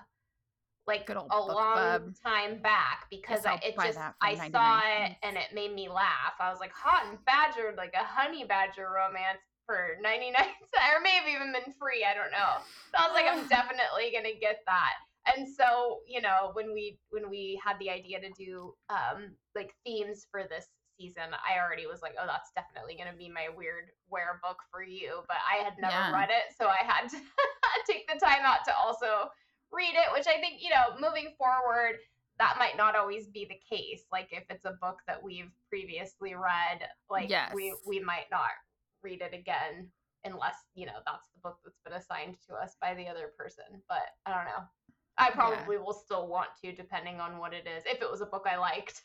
like 0.86 1.08
a 1.10 1.14
long 1.14 1.48
BookBub. 1.48 2.22
time 2.22 2.62
back 2.62 3.06
because 3.10 3.44
I'll 3.44 3.58
it 3.62 3.74
just 3.82 3.98
I 4.22 4.34
99 4.34 4.50
saw 4.52 4.78
it 4.78 4.82
cents. 5.08 5.18
and 5.24 5.36
it 5.36 5.54
made 5.54 5.74
me 5.74 5.88
laugh. 5.88 6.34
I 6.40 6.50
was 6.50 6.60
like 6.60 6.72
hot 6.72 7.06
and 7.10 7.18
badgered 7.24 7.76
like 7.76 7.94
a 7.94 8.04
honey 8.04 8.44
badger 8.44 8.88
romance 8.94 9.40
for 9.66 9.96
99 10.02 10.32
cents 10.34 10.52
or 10.94 11.00
maybe 11.02 11.32
even 11.34 11.52
been 11.52 11.72
free, 11.74 12.06
I 12.08 12.14
don't 12.14 12.30
know. 12.30 12.62
So 12.94 13.02
I 13.02 13.08
was 13.08 13.14
like 13.14 13.26
I'm 13.28 13.48
definitely 13.48 14.12
going 14.12 14.24
to 14.32 14.38
get 14.38 14.60
that. 14.66 14.94
And 15.36 15.48
so, 15.48 16.00
you 16.06 16.20
know, 16.20 16.50
when 16.52 16.72
we 16.72 16.98
when 17.10 17.28
we 17.28 17.60
had 17.64 17.78
the 17.80 17.90
idea 17.90 18.20
to 18.20 18.30
do 18.38 18.74
um 18.88 19.34
like 19.56 19.74
themes 19.84 20.26
for 20.30 20.44
this 20.48 20.68
season, 21.00 21.34
I 21.34 21.58
already 21.60 21.86
was 21.86 22.00
like, 22.00 22.14
oh, 22.20 22.24
that's 22.26 22.52
definitely 22.54 22.94
going 22.96 23.10
to 23.10 23.18
be 23.18 23.28
my 23.28 23.48
weird 23.54 23.90
were 24.08 24.38
book 24.40 24.58
for 24.70 24.82
you. 24.84 25.20
But 25.26 25.38
I 25.42 25.64
had 25.64 25.74
never 25.80 25.92
Yeah. 25.92 26.12
read 26.14 26.30
it, 26.30 26.54
so 26.56 26.68
I 26.68 26.86
had 26.86 27.08
to 27.10 27.18
take 27.90 28.06
the 28.06 28.18
time 28.24 28.46
out 28.46 28.64
to 28.66 28.72
also 28.78 29.28
read 29.72 29.94
it, 29.94 30.12
which 30.12 30.26
I 30.26 30.40
think, 30.40 30.62
you 30.62 30.70
know, 30.70 30.94
moving 31.00 31.34
forward, 31.38 31.98
that 32.38 32.56
might 32.58 32.76
not 32.76 32.96
always 32.96 33.26
be 33.28 33.46
the 33.48 33.76
case. 33.76 34.04
Like 34.12 34.28
if 34.30 34.44
it's 34.50 34.64
a 34.64 34.76
book 34.80 35.00
that 35.06 35.22
we've 35.22 35.50
previously 35.68 36.34
read, 36.34 36.88
like 37.10 37.28
we 37.28 37.30
Yes. 37.30 37.54
we 37.86 38.00
might 38.00 38.26
not 38.30 38.50
read 39.02 39.22
it 39.22 39.34
again 39.34 39.88
unless, 40.24 40.56
you 40.74 40.86
know, 40.86 40.98
that's 41.06 41.24
the 41.34 41.40
book 41.42 41.58
that's 41.64 41.78
been 41.84 41.94
assigned 41.94 42.36
to 42.48 42.54
us 42.54 42.76
by 42.80 42.94
the 42.94 43.06
other 43.06 43.32
person. 43.38 43.64
But 43.88 44.02
I 44.26 44.34
don't 44.34 44.44
know. 44.44 44.64
I 45.18 45.30
probably 45.30 45.78
will 45.78 45.94
still 45.94 46.28
want 46.28 46.48
to 46.62 46.74
depending 46.74 47.20
on 47.20 47.38
what 47.38 47.54
it 47.54 47.66
is. 47.66 47.84
If 47.86 48.02
it 48.02 48.10
was 48.10 48.20
a 48.20 48.26
book 48.26 48.46
I 48.50 48.56
liked. 48.56 49.02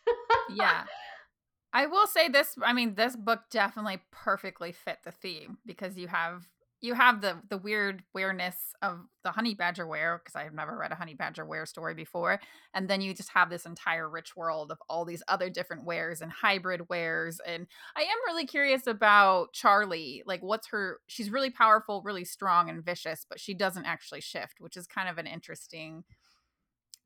yeah. 0.53 0.83
I 1.73 1.85
will 1.85 2.05
say 2.07 2.27
this, 2.27 2.55
I 2.61 2.73
mean 2.73 2.95
this 2.95 3.15
book 3.15 3.43
definitely 3.49 3.99
perfectly 4.11 4.73
fit 4.73 4.99
the 5.05 5.11
theme 5.11 5.57
because 5.65 5.97
you 5.97 6.09
have 6.09 6.45
you 6.81 6.93
have 6.95 7.21
the 7.21 7.37
the 7.49 7.57
weird 7.57 8.03
weirdness 8.13 8.55
of 8.81 8.99
the 9.23 9.31
honey 9.31 9.53
badger 9.53 9.85
were 9.85 10.19
because 10.23 10.35
I've 10.35 10.53
never 10.53 10.75
read 10.77 10.91
a 10.91 10.95
honey 10.95 11.13
badger 11.13 11.45
were 11.45 11.65
story 11.67 11.93
before 11.93 12.39
and 12.73 12.89
then 12.89 13.01
you 13.01 13.13
just 13.13 13.29
have 13.29 13.49
this 13.49 13.65
entire 13.65 14.09
rich 14.09 14.35
world 14.35 14.71
of 14.71 14.79
all 14.89 15.05
these 15.05 15.21
other 15.27 15.49
different 15.49 15.85
weres 15.85 16.21
and 16.21 16.31
hybrid 16.31 16.89
weres 16.89 17.39
and 17.45 17.67
I 17.95 18.01
am 18.01 18.17
really 18.25 18.47
curious 18.47 18.87
about 18.87 19.53
Charlie 19.53 20.23
like 20.25 20.41
what's 20.41 20.67
her 20.69 20.99
she's 21.07 21.29
really 21.29 21.51
powerful 21.51 22.01
really 22.03 22.25
strong 22.25 22.69
and 22.69 22.83
vicious 22.83 23.25
but 23.29 23.39
she 23.39 23.53
doesn't 23.53 23.85
actually 23.85 24.21
shift 24.21 24.55
which 24.59 24.75
is 24.75 24.87
kind 24.87 25.07
of 25.07 25.17
an 25.19 25.27
interesting 25.27 26.03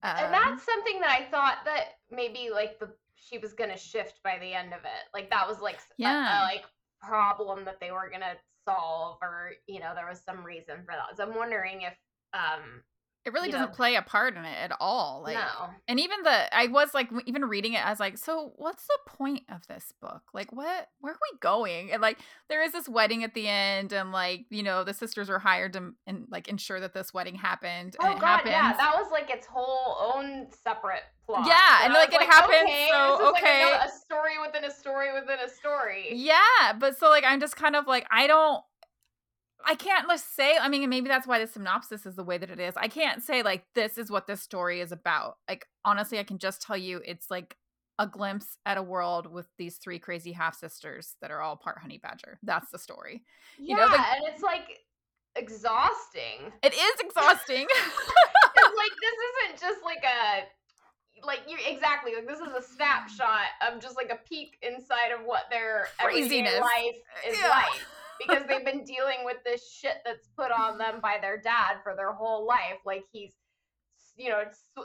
and 0.03 0.27
um, 0.27 0.31
that's 0.31 0.63
something 0.63 0.99
that 1.01 1.09
I 1.09 1.29
thought 1.31 1.57
that 1.65 1.85
maybe 2.11 2.49
like 2.53 2.79
the 2.79 2.89
she 3.15 3.37
was 3.39 3.53
gonna 3.53 3.77
shift 3.77 4.19
by 4.23 4.37
the 4.39 4.53
end 4.53 4.73
of 4.73 4.81
it. 4.81 5.09
Like 5.13 5.29
that 5.31 5.47
was 5.47 5.59
like 5.61 5.75
s- 5.75 5.87
a- 5.99 6.03
a, 6.03 6.05
Yeah. 6.05 6.41
like 6.43 6.65
problem 7.01 7.65
that 7.65 7.79
they 7.79 7.91
were 7.91 8.09
gonna 8.11 8.35
solve, 8.65 9.17
or 9.21 9.51
you 9.67 9.79
know 9.79 9.93
there 9.95 10.07
was 10.07 10.21
some 10.23 10.43
reason 10.43 10.77
for 10.85 10.93
that. 10.93 11.17
So 11.17 11.23
I'm 11.23 11.35
wondering 11.35 11.81
if 11.81 11.93
um 12.33 12.83
it 13.25 13.33
really 13.33 13.49
doesn't 13.49 13.69
know- 13.69 13.75
play 13.75 13.95
a 13.95 14.01
part 14.01 14.35
in 14.37 14.45
it 14.45 14.57
at 14.57 14.71
all 14.79 15.21
like 15.23 15.35
no 15.35 15.69
and 15.87 15.99
even 15.99 16.21
the 16.23 16.55
i 16.55 16.67
was 16.67 16.93
like 16.93 17.09
even 17.25 17.43
reading 17.45 17.73
it 17.73 17.85
i 17.85 17.89
was 17.89 17.99
like 17.99 18.17
so 18.17 18.53
what's 18.57 18.85
the 18.87 18.97
point 19.07 19.41
of 19.49 19.65
this 19.67 19.93
book 20.01 20.21
like 20.33 20.51
what 20.53 20.89
where 20.99 21.13
are 21.13 21.19
we 21.33 21.37
going 21.39 21.91
and 21.91 22.01
like 22.01 22.17
there 22.49 22.63
is 22.63 22.71
this 22.71 22.87
wedding 22.87 23.23
at 23.23 23.33
the 23.33 23.47
end 23.47 23.91
and 23.93 24.11
like 24.11 24.45
you 24.49 24.63
know 24.63 24.83
the 24.83 24.93
sisters 24.93 25.29
are 25.29 25.39
hired 25.39 25.73
to 25.73 25.93
and 26.07 26.27
like 26.29 26.47
ensure 26.47 26.79
that 26.79 26.93
this 26.93 27.13
wedding 27.13 27.35
happened 27.35 27.95
and 27.99 28.15
oh 28.15 28.19
god 28.19 28.37
happens 28.37 28.51
yeah 28.51 28.73
that 28.73 28.95
was 28.95 29.11
like 29.11 29.29
its 29.29 29.47
whole 29.47 29.97
own 30.15 30.47
separate 30.63 31.03
plot. 31.25 31.45
Yeah, 31.47 31.85
and, 31.85 31.93
I 31.93 31.97
like, 31.97 32.13
it 32.13 32.21
happens, 32.21 32.61
Okay, 32.61 32.87
so, 32.91 33.17
this 33.17 33.19
is 33.21 33.27
okay. 33.29 33.71
like 33.71 33.89
a 33.89 33.91
story 33.91 34.33
within 34.45 34.63
a 34.63 34.71
story 34.71 35.07
within 35.11 35.39
a 35.43 35.49
story. 35.49 36.09
yeah 36.11 36.73
but 36.79 36.97
so 36.99 37.09
like 37.09 37.23
i'm 37.25 37.39
just 37.39 37.55
kind 37.55 37.75
of 37.75 37.87
like 37.87 38.05
i 38.11 38.27
don't 38.27 38.63
I 39.67 39.75
can't 39.75 40.07
just 40.07 40.35
say, 40.35 40.55
I 40.59 40.69
mean, 40.69 40.87
maybe 40.89 41.07
that's 41.07 41.25
why 41.27 41.39
the 41.39 41.47
synopsis 41.47 42.05
is 42.05 42.15
the 42.15 42.23
way 42.23 42.37
that 42.37 42.49
it 42.49 42.59
is. 42.59 42.73
I 42.77 42.87
can't 42.87 43.23
say, 43.23 43.41
like, 43.43 43.65
this 43.73 43.97
is 43.97 44.11
what 44.11 44.27
this 44.27 44.41
story 44.41 44.79
is 44.81 44.91
about. 44.91 45.37
Like, 45.49 45.65
honestly, 45.83 46.19
I 46.19 46.23
can 46.23 46.37
just 46.37 46.61
tell 46.61 46.77
you 46.77 47.01
it's 47.05 47.31
like 47.31 47.57
a 47.97 48.05
glimpse 48.05 48.57
at 48.65 48.77
a 48.77 48.83
world 48.83 49.25
with 49.31 49.47
these 49.57 49.77
three 49.77 49.99
crazy 49.99 50.33
half 50.33 50.55
sisters 50.55 51.15
that 51.21 51.31
are 51.31 51.41
all 51.41 51.55
part 51.55 51.79
honey 51.79 51.97
badger. 51.97 52.37
That's 52.43 52.69
the 52.71 52.77
story. 52.79 53.23
Yeah, 53.57 53.75
You 53.75 53.81
know, 53.81 53.95
and 53.95 54.23
it's 54.33 54.43
like 54.43 54.79
exhausting. 55.35 56.51
It 56.63 56.73
is 56.73 56.99
exhausting. 56.99 57.67
It's 58.57 58.77
like 58.77 58.91
this 59.01 59.17
isn't 59.59 59.59
just 59.69 59.83
like 59.83 60.03
a 60.05 61.25
like 61.25 61.41
you 61.47 61.57
exactly 61.67 62.13
like 62.15 62.25
this 62.27 62.39
is 62.39 62.53
a 62.57 62.61
snapshot 62.61 63.47
of 63.67 63.81
just 63.81 63.95
like 63.97 64.09
a 64.11 64.19
peek 64.27 64.57
inside 64.61 65.11
of 65.17 65.25
what 65.25 65.43
their 65.49 65.87
Craziness. 65.99 66.59
life 66.61 66.95
is 67.27 67.37
Yeah. 67.39 67.49
like 67.49 67.81
because 68.19 68.43
they've 68.47 68.65
been 68.65 68.83
dealing 68.83 69.23
with 69.23 69.37
this 69.45 69.69
shit 69.71 69.97
that's 70.05 70.27
put 70.37 70.51
on 70.51 70.77
them 70.77 70.95
by 71.01 71.17
their 71.21 71.39
dad 71.39 71.77
for 71.83 71.95
their 71.95 72.13
whole 72.13 72.45
life 72.45 72.79
like 72.85 73.03
he's 73.11 73.33
you 74.17 74.29
know 74.29 74.43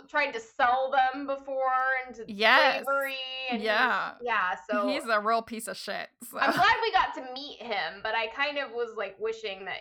tried 0.08 0.32
to 0.32 0.40
sell 0.40 0.92
them 0.92 1.26
before 1.26 1.70
into 2.08 2.24
Yes. 2.26 2.84
slavery 2.84 3.14
and 3.50 3.62
Yeah. 3.62 4.12
yeah 4.22 4.56
so 4.68 4.88
He's 4.88 5.04
a 5.06 5.20
real 5.20 5.42
piece 5.42 5.68
of 5.68 5.76
shit. 5.76 6.08
So. 6.30 6.38
I'm 6.38 6.52
glad 6.52 6.76
we 6.82 6.90
got 6.92 7.14
to 7.14 7.32
meet 7.32 7.62
him, 7.62 8.00
but 8.02 8.14
I 8.14 8.26
kind 8.28 8.58
of 8.58 8.72
was 8.72 8.96
like 8.96 9.14
wishing 9.20 9.64
that 9.66 9.80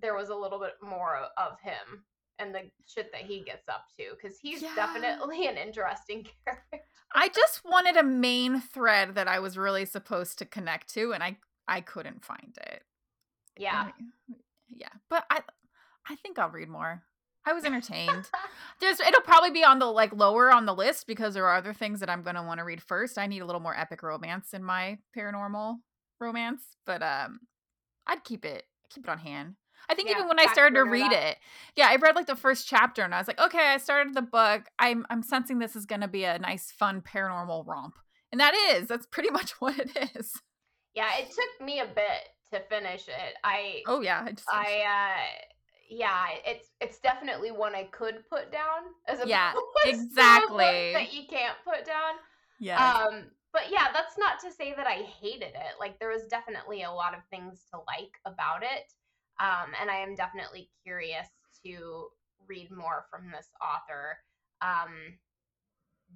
there 0.00 0.14
was 0.14 0.30
a 0.30 0.34
little 0.34 0.58
bit 0.58 0.74
more 0.82 1.16
of 1.36 1.60
him 1.62 2.04
and 2.38 2.54
the 2.54 2.60
shit 2.86 3.10
that 3.12 3.22
he 3.22 3.40
gets 3.42 3.68
up 3.68 3.84
to 3.98 4.04
because 4.14 4.38
he's 4.38 4.62
Yeah. 4.62 4.74
definitely 4.74 5.46
an 5.46 5.56
interesting 5.58 6.26
character. 6.44 6.80
I 7.14 7.28
just 7.28 7.62
wanted 7.64 7.96
a 7.96 8.02
main 8.02 8.60
thread 8.60 9.14
that 9.14 9.28
I 9.28 9.38
was 9.40 9.56
really 9.58 9.84
supposed 9.84 10.38
to 10.38 10.44
connect 10.44 10.92
to, 10.94 11.12
and 11.12 11.22
I 11.22 11.36
I 11.68 11.80
couldn't 11.80 12.24
find 12.24 12.56
it. 12.56 12.82
Yeah. 13.58 13.88
Yeah. 14.68 14.88
But 15.08 15.24
I 15.30 15.40
I 16.08 16.14
think 16.16 16.38
I'll 16.38 16.50
read 16.50 16.68
more. 16.68 17.02
I 17.44 17.52
was 17.52 17.64
entertained. 17.64 18.28
There's 18.80 19.00
it'll 19.00 19.20
probably 19.20 19.50
be 19.50 19.64
on 19.64 19.78
the 19.78 19.86
like 19.86 20.12
lower 20.12 20.52
on 20.52 20.66
the 20.66 20.74
list 20.74 21.06
because 21.06 21.34
there 21.34 21.46
are 21.46 21.56
other 21.56 21.72
things 21.72 22.00
that 22.00 22.10
I'm 22.10 22.22
gonna 22.22 22.44
want 22.44 22.58
to 22.58 22.64
read 22.64 22.82
first. 22.82 23.18
I 23.18 23.26
need 23.26 23.40
a 23.40 23.46
little 23.46 23.60
more 23.60 23.76
epic 23.76 24.02
romance 24.02 24.52
in 24.52 24.64
my 24.64 24.98
paranormal 25.16 25.76
romance, 26.20 26.62
but 26.84 27.02
um 27.02 27.40
I'd 28.06 28.24
keep 28.24 28.44
it 28.44 28.64
keep 28.90 29.04
it 29.04 29.10
on 29.10 29.18
hand. 29.18 29.54
I 29.88 29.94
think 29.94 30.08
Yeah, 30.08 30.16
even 30.16 30.28
when 30.28 30.40
I 30.40 30.46
started 30.52 30.74
to 30.74 30.82
read 30.84 31.12
that. 31.12 31.30
it, 31.30 31.38
yeah, 31.76 31.88
I 31.88 31.96
read 31.96 32.16
like 32.16 32.26
the 32.26 32.34
first 32.34 32.66
chapter 32.66 33.02
and 33.02 33.14
I 33.14 33.18
was 33.18 33.28
like, 33.28 33.40
okay, 33.40 33.68
I 33.68 33.76
started 33.76 34.14
the 34.14 34.22
book. 34.22 34.62
I'm 34.78 35.06
I'm 35.10 35.22
sensing 35.22 35.58
this 35.58 35.76
is 35.76 35.86
gonna 35.86 36.08
be 36.08 36.24
a 36.24 36.38
nice, 36.38 36.72
fun 36.72 37.00
paranormal 37.02 37.66
romp. 37.66 37.94
And 38.32 38.40
that 38.40 38.54
is, 38.72 38.88
that's 38.88 39.06
pretty 39.06 39.30
much 39.30 39.52
what 39.60 39.78
it 39.78 40.10
is. 40.16 40.32
Yeah, 40.96 41.10
it 41.18 41.26
took 41.30 41.66
me 41.66 41.80
a 41.80 41.86
bit 41.86 42.30
to 42.52 42.60
finish 42.68 43.06
it. 43.06 43.34
I 43.44 43.82
Oh 43.86 44.00
yeah, 44.00 44.22
I 44.24 44.32
just 44.32 44.48
I 44.50 44.82
uh 44.82 45.44
yeah, 45.90 46.26
it's 46.44 46.68
it's 46.80 46.98
definitely 46.98 47.52
one 47.52 47.74
I 47.74 47.84
could 47.84 48.28
put 48.28 48.50
down 48.50 48.94
as 49.06 49.20
a 49.20 49.28
Yeah, 49.28 49.52
exactly. 49.86 50.92
that 50.94 51.12
you 51.12 51.22
can't 51.28 51.56
put 51.64 51.84
down. 51.84 52.14
yeah. 52.58 52.92
Um, 52.92 53.24
but 53.52 53.70
yeah, 53.70 53.88
that's 53.92 54.18
not 54.18 54.40
to 54.40 54.50
say 54.52 54.74
that 54.74 54.86
I 54.86 55.06
hated 55.20 55.54
it. 55.54 55.74
Like 55.78 55.98
there 55.98 56.10
was 56.10 56.24
definitely 56.24 56.82
a 56.82 56.90
lot 56.90 57.14
of 57.14 57.20
things 57.30 57.64
to 57.72 57.78
like 57.86 58.12
about 58.24 58.62
it. 58.62 58.92
Um, 59.38 59.72
and 59.80 59.90
I 59.90 59.96
am 59.96 60.14
definitely 60.14 60.70
curious 60.82 61.28
to 61.64 62.06
read 62.48 62.70
more 62.70 63.04
from 63.10 63.30
this 63.30 63.48
author. 63.60 64.18
Um, 64.62 65.18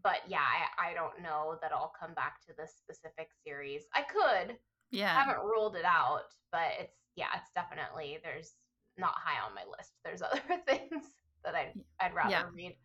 but 0.03 0.21
yeah, 0.27 0.41
I, 0.79 0.91
I 0.91 0.95
don't 0.95 1.23
know 1.23 1.59
that 1.61 1.73
I'll 1.73 1.93
come 1.99 2.15
back 2.15 2.41
to 2.47 2.55
this 2.57 2.75
specific 2.79 3.29
series. 3.45 3.83
I 3.95 4.03
could. 4.03 4.57
I 4.93 5.23
haven't 5.23 5.45
ruled 5.45 5.77
it 5.77 5.85
out, 5.85 6.25
but 6.53 6.73
it's 6.81 6.97
yeah, 7.17 7.27
it's 7.37 7.51
definitely 7.55 8.19
there's 8.23 8.55
not 8.99 9.15
high 9.17 9.45
on 9.45 9.55
my 9.55 9.63
list. 9.79 9.93
There's 10.05 10.23
other 10.23 10.41
things 10.67 11.05
that 11.45 11.55
I'd 11.55 11.75
I'd 12.01 12.15
rather 12.15 12.31
Yeah. 12.31 12.43
read. 12.55 12.77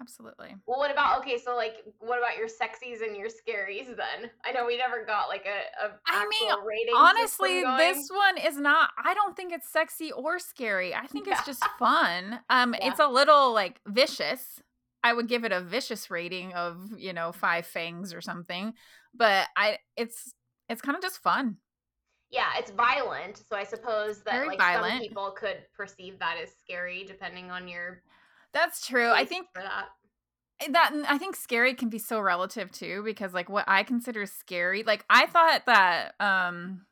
Absolutely. 0.00 0.54
Well, 0.66 0.78
what 0.78 0.90
about 0.92 1.20
okay? 1.20 1.38
So, 1.38 1.56
like, 1.56 1.82
what 1.98 2.18
about 2.18 2.36
your 2.36 2.46
sexies 2.46 3.04
and 3.04 3.16
your 3.16 3.28
scaries? 3.28 3.86
Then 3.86 4.30
I 4.44 4.52
know 4.52 4.64
we 4.64 4.76
never 4.76 5.04
got 5.04 5.28
like 5.28 5.46
a, 5.46 5.86
a 5.86 5.90
I 6.06 6.26
mean. 6.28 6.52
Honestly, 6.96 7.62
this 7.62 8.08
one 8.08 8.38
is 8.38 8.56
not 8.58 8.90
I 9.02 9.14
don't 9.14 9.36
think 9.36 9.52
it's 9.52 9.68
sexy 9.68 10.12
or 10.12 10.38
scary. 10.38 10.94
I 10.94 11.06
think 11.06 11.26
it's 11.28 11.44
just 11.44 11.64
fun. 11.78 12.40
Um 12.48 12.74
Yeah. 12.80 12.88
it's 12.88 13.00
a 13.00 13.08
little 13.08 13.52
like 13.52 13.80
vicious. 13.86 14.62
I 15.02 15.12
would 15.12 15.28
give 15.28 15.44
it 15.44 15.52
a 15.52 15.60
vicious 15.60 16.10
rating 16.10 16.52
of, 16.54 16.90
you 16.96 17.12
know, 17.12 17.32
5 17.32 17.66
fangs 17.66 18.14
or 18.14 18.20
something. 18.20 18.72
But 19.14 19.48
I 19.56 19.78
it's 19.96 20.34
it's 20.68 20.82
kind 20.82 20.96
of 20.96 21.02
just 21.02 21.18
fun. 21.22 21.56
yeah, 22.30 22.50
it's 22.58 22.70
violent. 22.70 23.42
So 23.48 23.56
I 23.56 23.64
suppose 23.64 24.22
that 24.24 24.32
Very 24.44 24.56
like 24.56 24.60
some 24.60 25.00
people 25.00 25.34
could 25.36 25.58
perceive 25.76 26.18
that 26.18 26.36
as 26.42 26.50
scary, 26.62 27.04
depending 27.06 27.50
on 27.50 27.68
your. 27.68 28.02
That's 28.52 28.86
true. 28.86 29.10
I 29.10 29.24
think 29.24 29.46
for 29.54 29.62
that. 29.62 29.86
that 30.72 30.92
I 31.08 31.18
think 31.18 31.36
scary 31.36 31.74
can 31.74 31.88
be 31.88 31.98
so 31.98 32.20
relative 32.20 32.70
too 32.72 33.02
because 33.04 33.32
like 33.32 33.48
what 33.48 33.64
I 33.68 33.82
consider 33.82 34.26
scary, 34.26 34.82
like 34.82 35.04
I 35.08 35.26
thought 35.26 35.66
that 35.66 36.14
um 36.20 36.86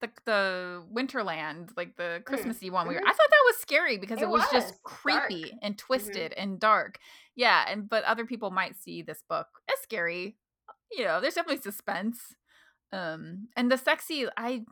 the 0.00 0.10
the 0.24 0.82
Winterland, 0.92 1.70
like 1.76 1.96
the 1.96 2.22
Christmassy 2.24 2.70
one 2.70 2.88
we 2.88 2.94
were, 2.94 3.00
mhm. 3.00 3.04
I 3.04 3.12
thought 3.12 3.30
that 3.30 3.44
was 3.46 3.56
scary 3.58 3.98
because 3.98 4.18
it, 4.20 4.24
It 4.24 4.28
was, 4.28 4.42
was, 4.42 4.50
just 4.52 4.68
dark. 4.68 5.28
creepy 5.28 5.52
and 5.62 5.76
twisted 5.78 6.32
and 6.34 6.58
dark. 6.60 6.98
Yeah, 7.36 7.64
and 7.68 7.88
but 7.88 8.04
other 8.04 8.24
people 8.26 8.50
might 8.50 8.76
see 8.76 9.02
this 9.02 9.22
book 9.28 9.46
as 9.70 9.80
scary. 9.82 10.36
You 10.92 11.04
know, 11.04 11.20
there's 11.20 11.34
definitely 11.34 11.62
suspense. 11.62 12.34
Um 12.92 13.48
and 13.56 13.70
the 13.70 13.78
sexy 13.78 14.26
I 14.36 14.64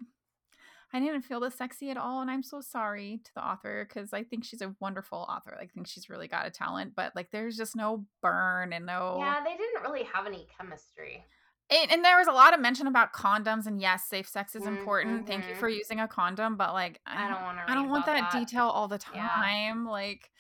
I 0.93 1.01
didn't 1.01 1.23
feel 1.23 1.41
the 1.41 1.51
sexy 1.51 1.91
at 1.91 1.99
all, 1.99 2.23
and 2.23 2.31
I'm 2.31 2.43
so 2.43 2.63
sorry 2.63 3.21
to 3.23 3.31
the 3.35 3.47
author 3.47 3.87
because 3.87 4.15
I 4.15 4.25
think 4.25 4.45
she's 4.45 4.63
a 4.63 4.75
wonderful 4.81 5.19
author. 5.29 5.57
I 5.61 5.67
think 5.67 5.87
she's 5.87 6.09
really 6.09 6.29
got 6.29 6.47
a 6.47 6.51
talent, 6.51 6.95
but 6.97 7.15
like 7.15 7.31
there's 7.31 7.59
just 7.59 7.77
no 7.77 8.07
burn 8.23 8.73
and 8.73 8.87
no. 8.87 9.17
Yeah, 9.19 9.45
they 9.45 9.57
didn't 9.57 9.83
really 9.83 10.05
have 10.05 10.27
any 10.27 10.47
chemistry. 10.57 11.25
And, 11.71 11.93
and 11.93 12.05
there 12.05 12.17
was 12.17 12.27
a 12.29 12.33
lot 12.33 12.55
of 12.55 12.61
mention 12.61 12.87
about 12.87 13.13
condoms, 13.13 13.67
and 13.67 13.81
yes, 13.81 14.05
safe 14.09 14.27
sex 14.27 14.57
is 14.57 14.65
important. 14.65 15.27
Thank 15.27 15.47
you 15.47 15.55
Mhm. 15.55 15.59
for 15.59 15.69
using 15.69 16.01
a 16.01 16.09
condom, 16.09 16.57
but 16.57 16.73
like 16.73 17.01
I 17.07 17.29
don't 17.29 17.43
want 17.43 17.59
to. 17.59 17.71
I 17.71 17.75
don't 17.75 17.91
want 17.91 18.07
that, 18.07 18.31
detail 18.31 18.69
all 18.69 18.89
the 18.89 18.97
Yeah. 19.13 19.29
time. 19.29 19.85
Like, 19.85 20.31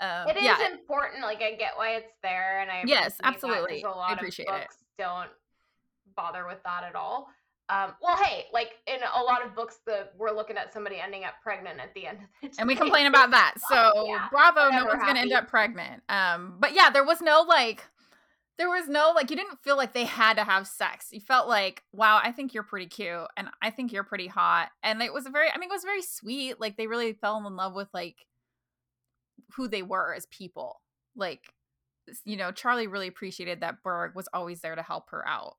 um, 0.00 0.28
It 0.28 0.36
is 0.36 0.44
yeah, 0.44 0.68
important. 0.70 1.22
Like 1.22 1.42
I 1.42 1.56
get 1.56 1.76
why 1.76 1.96
it's 1.96 2.12
there, 2.22 2.60
and 2.60 2.70
I 2.70 2.84
Yes, 2.86 3.16
that, 3.16 3.24
absolutely. 3.24 3.82
A 3.82 3.88
I 3.88 3.96
lot 3.96 4.14
appreciate 4.14 4.48
of 4.48 4.54
it. 4.54 4.60
books 4.62 4.76
don't 4.96 5.30
bother 6.16 6.46
with 6.46 6.62
that 6.64 6.84
at 6.84 6.94
all. 6.94 7.28
Um, 7.68 7.94
well, 8.00 8.16
hey, 8.16 8.44
like 8.52 8.74
in 8.86 8.98
a 9.14 9.22
lot 9.22 9.44
of 9.44 9.54
books, 9.56 9.80
the 9.86 10.08
we're 10.16 10.30
looking 10.30 10.56
at 10.56 10.72
somebody 10.72 11.00
ending 11.00 11.24
up 11.24 11.34
pregnant 11.42 11.80
at 11.80 11.92
the 11.94 12.06
end 12.06 12.18
of 12.18 12.24
the 12.40 12.48
day. 12.48 12.54
And 12.58 12.68
we 12.68 12.76
complain 12.76 13.06
about 13.06 13.32
that. 13.32 13.54
So 13.68 14.06
Yeah, 14.06 14.28
bravo, 14.30 14.70
no 14.70 14.86
one's 14.86 15.02
gonna 15.02 15.20
end 15.20 15.32
up 15.32 15.48
pregnant. 15.48 16.02
Um, 16.08 16.56
but 16.60 16.74
yeah, 16.74 16.90
there 16.90 17.04
was 17.04 17.20
no 17.20 17.44
like 17.46 17.84
there 18.56 18.70
was 18.70 18.88
no 18.88 19.12
like 19.14 19.30
you 19.30 19.36
didn't 19.36 19.58
feel 19.62 19.76
like 19.76 19.94
they 19.94 20.04
had 20.04 20.36
to 20.36 20.44
have 20.44 20.68
sex. 20.68 21.08
You 21.10 21.20
felt 21.20 21.48
like, 21.48 21.82
wow, 21.92 22.20
I 22.22 22.30
think 22.30 22.54
you're 22.54 22.62
pretty 22.62 22.86
cute 22.86 23.26
and 23.36 23.48
I 23.60 23.70
think 23.70 23.92
you're 23.92 24.04
pretty 24.04 24.28
hot. 24.28 24.70
And 24.84 25.02
it 25.02 25.12
was 25.12 25.26
a 25.26 25.30
very 25.30 25.50
I 25.52 25.58
mean 25.58 25.68
it 25.68 25.74
was 25.74 25.82
very 25.82 26.02
sweet. 26.02 26.60
Like 26.60 26.76
they 26.76 26.86
really 26.86 27.14
fell 27.14 27.44
in 27.44 27.56
love 27.56 27.74
with 27.74 27.88
like 27.92 28.26
who 29.56 29.66
they 29.66 29.82
were 29.82 30.14
as 30.14 30.26
people. 30.26 30.80
Like 31.16 31.52
you 32.24 32.36
know, 32.36 32.52
Charlie 32.52 32.86
really 32.86 33.08
appreciated 33.08 33.60
that 33.60 33.82
Berg 33.82 34.14
was 34.14 34.28
always 34.32 34.60
there 34.60 34.76
to 34.76 34.82
help 34.82 35.10
her 35.10 35.26
out. 35.26 35.56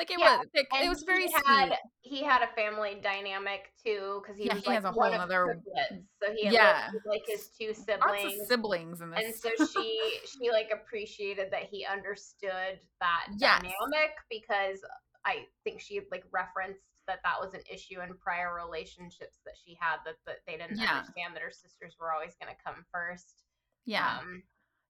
Like 0.00 0.10
it 0.10 0.18
Yeah, 0.18 0.38
was 0.38 0.46
it, 0.54 0.66
it 0.82 0.88
was 0.88 1.02
very 1.02 1.26
he 1.26 1.32
had, 1.32 1.42
sweet. 1.44 1.72
He 2.00 2.24
had 2.24 2.40
a 2.40 2.48
family 2.56 2.96
dynamic 3.02 3.68
too, 3.84 4.22
because 4.22 4.38
he 4.38 4.46
Yeah, 4.46 4.54
was 4.54 4.62
he 4.62 4.68
like 4.70 4.76
has 4.76 4.84
a 4.84 4.92
whole 4.92 5.02
other 5.02 5.60
triplets, 5.60 6.08
so 6.22 6.32
he 6.34 6.46
had 6.46 6.54
Yeah. 6.54 6.88
like 7.04 7.26
his 7.26 7.48
two 7.48 7.74
siblings. 7.74 8.48
siblings 8.48 9.02
in 9.02 9.10
this. 9.10 9.20
and 9.26 9.34
so 9.34 9.50
she 9.66 10.20
she 10.24 10.50
like 10.50 10.70
appreciated 10.72 11.52
that 11.52 11.64
he 11.64 11.84
understood 11.84 12.80
that 13.00 13.26
Yes. 13.36 13.60
dynamic 13.60 14.16
because 14.30 14.80
I 15.26 15.44
think 15.64 15.82
she 15.82 16.00
like 16.10 16.24
referenced 16.32 16.80
that 17.06 17.20
that 17.22 17.36
was 17.38 17.52
an 17.52 17.60
issue 17.70 18.00
in 18.00 18.16
prior 18.24 18.54
relationships 18.54 19.36
that 19.44 19.52
she 19.62 19.76
had 19.78 19.98
that, 20.06 20.16
that 20.26 20.36
they 20.46 20.56
didn't 20.56 20.80
Yeah. 20.80 20.96
understand 20.96 21.36
that 21.36 21.42
her 21.42 21.52
sisters 21.52 21.96
were 22.00 22.14
always 22.14 22.32
going 22.40 22.48
to 22.56 22.62
come 22.64 22.86
first. 22.90 23.44
yeah. 23.84 24.16
Um, 24.20 24.44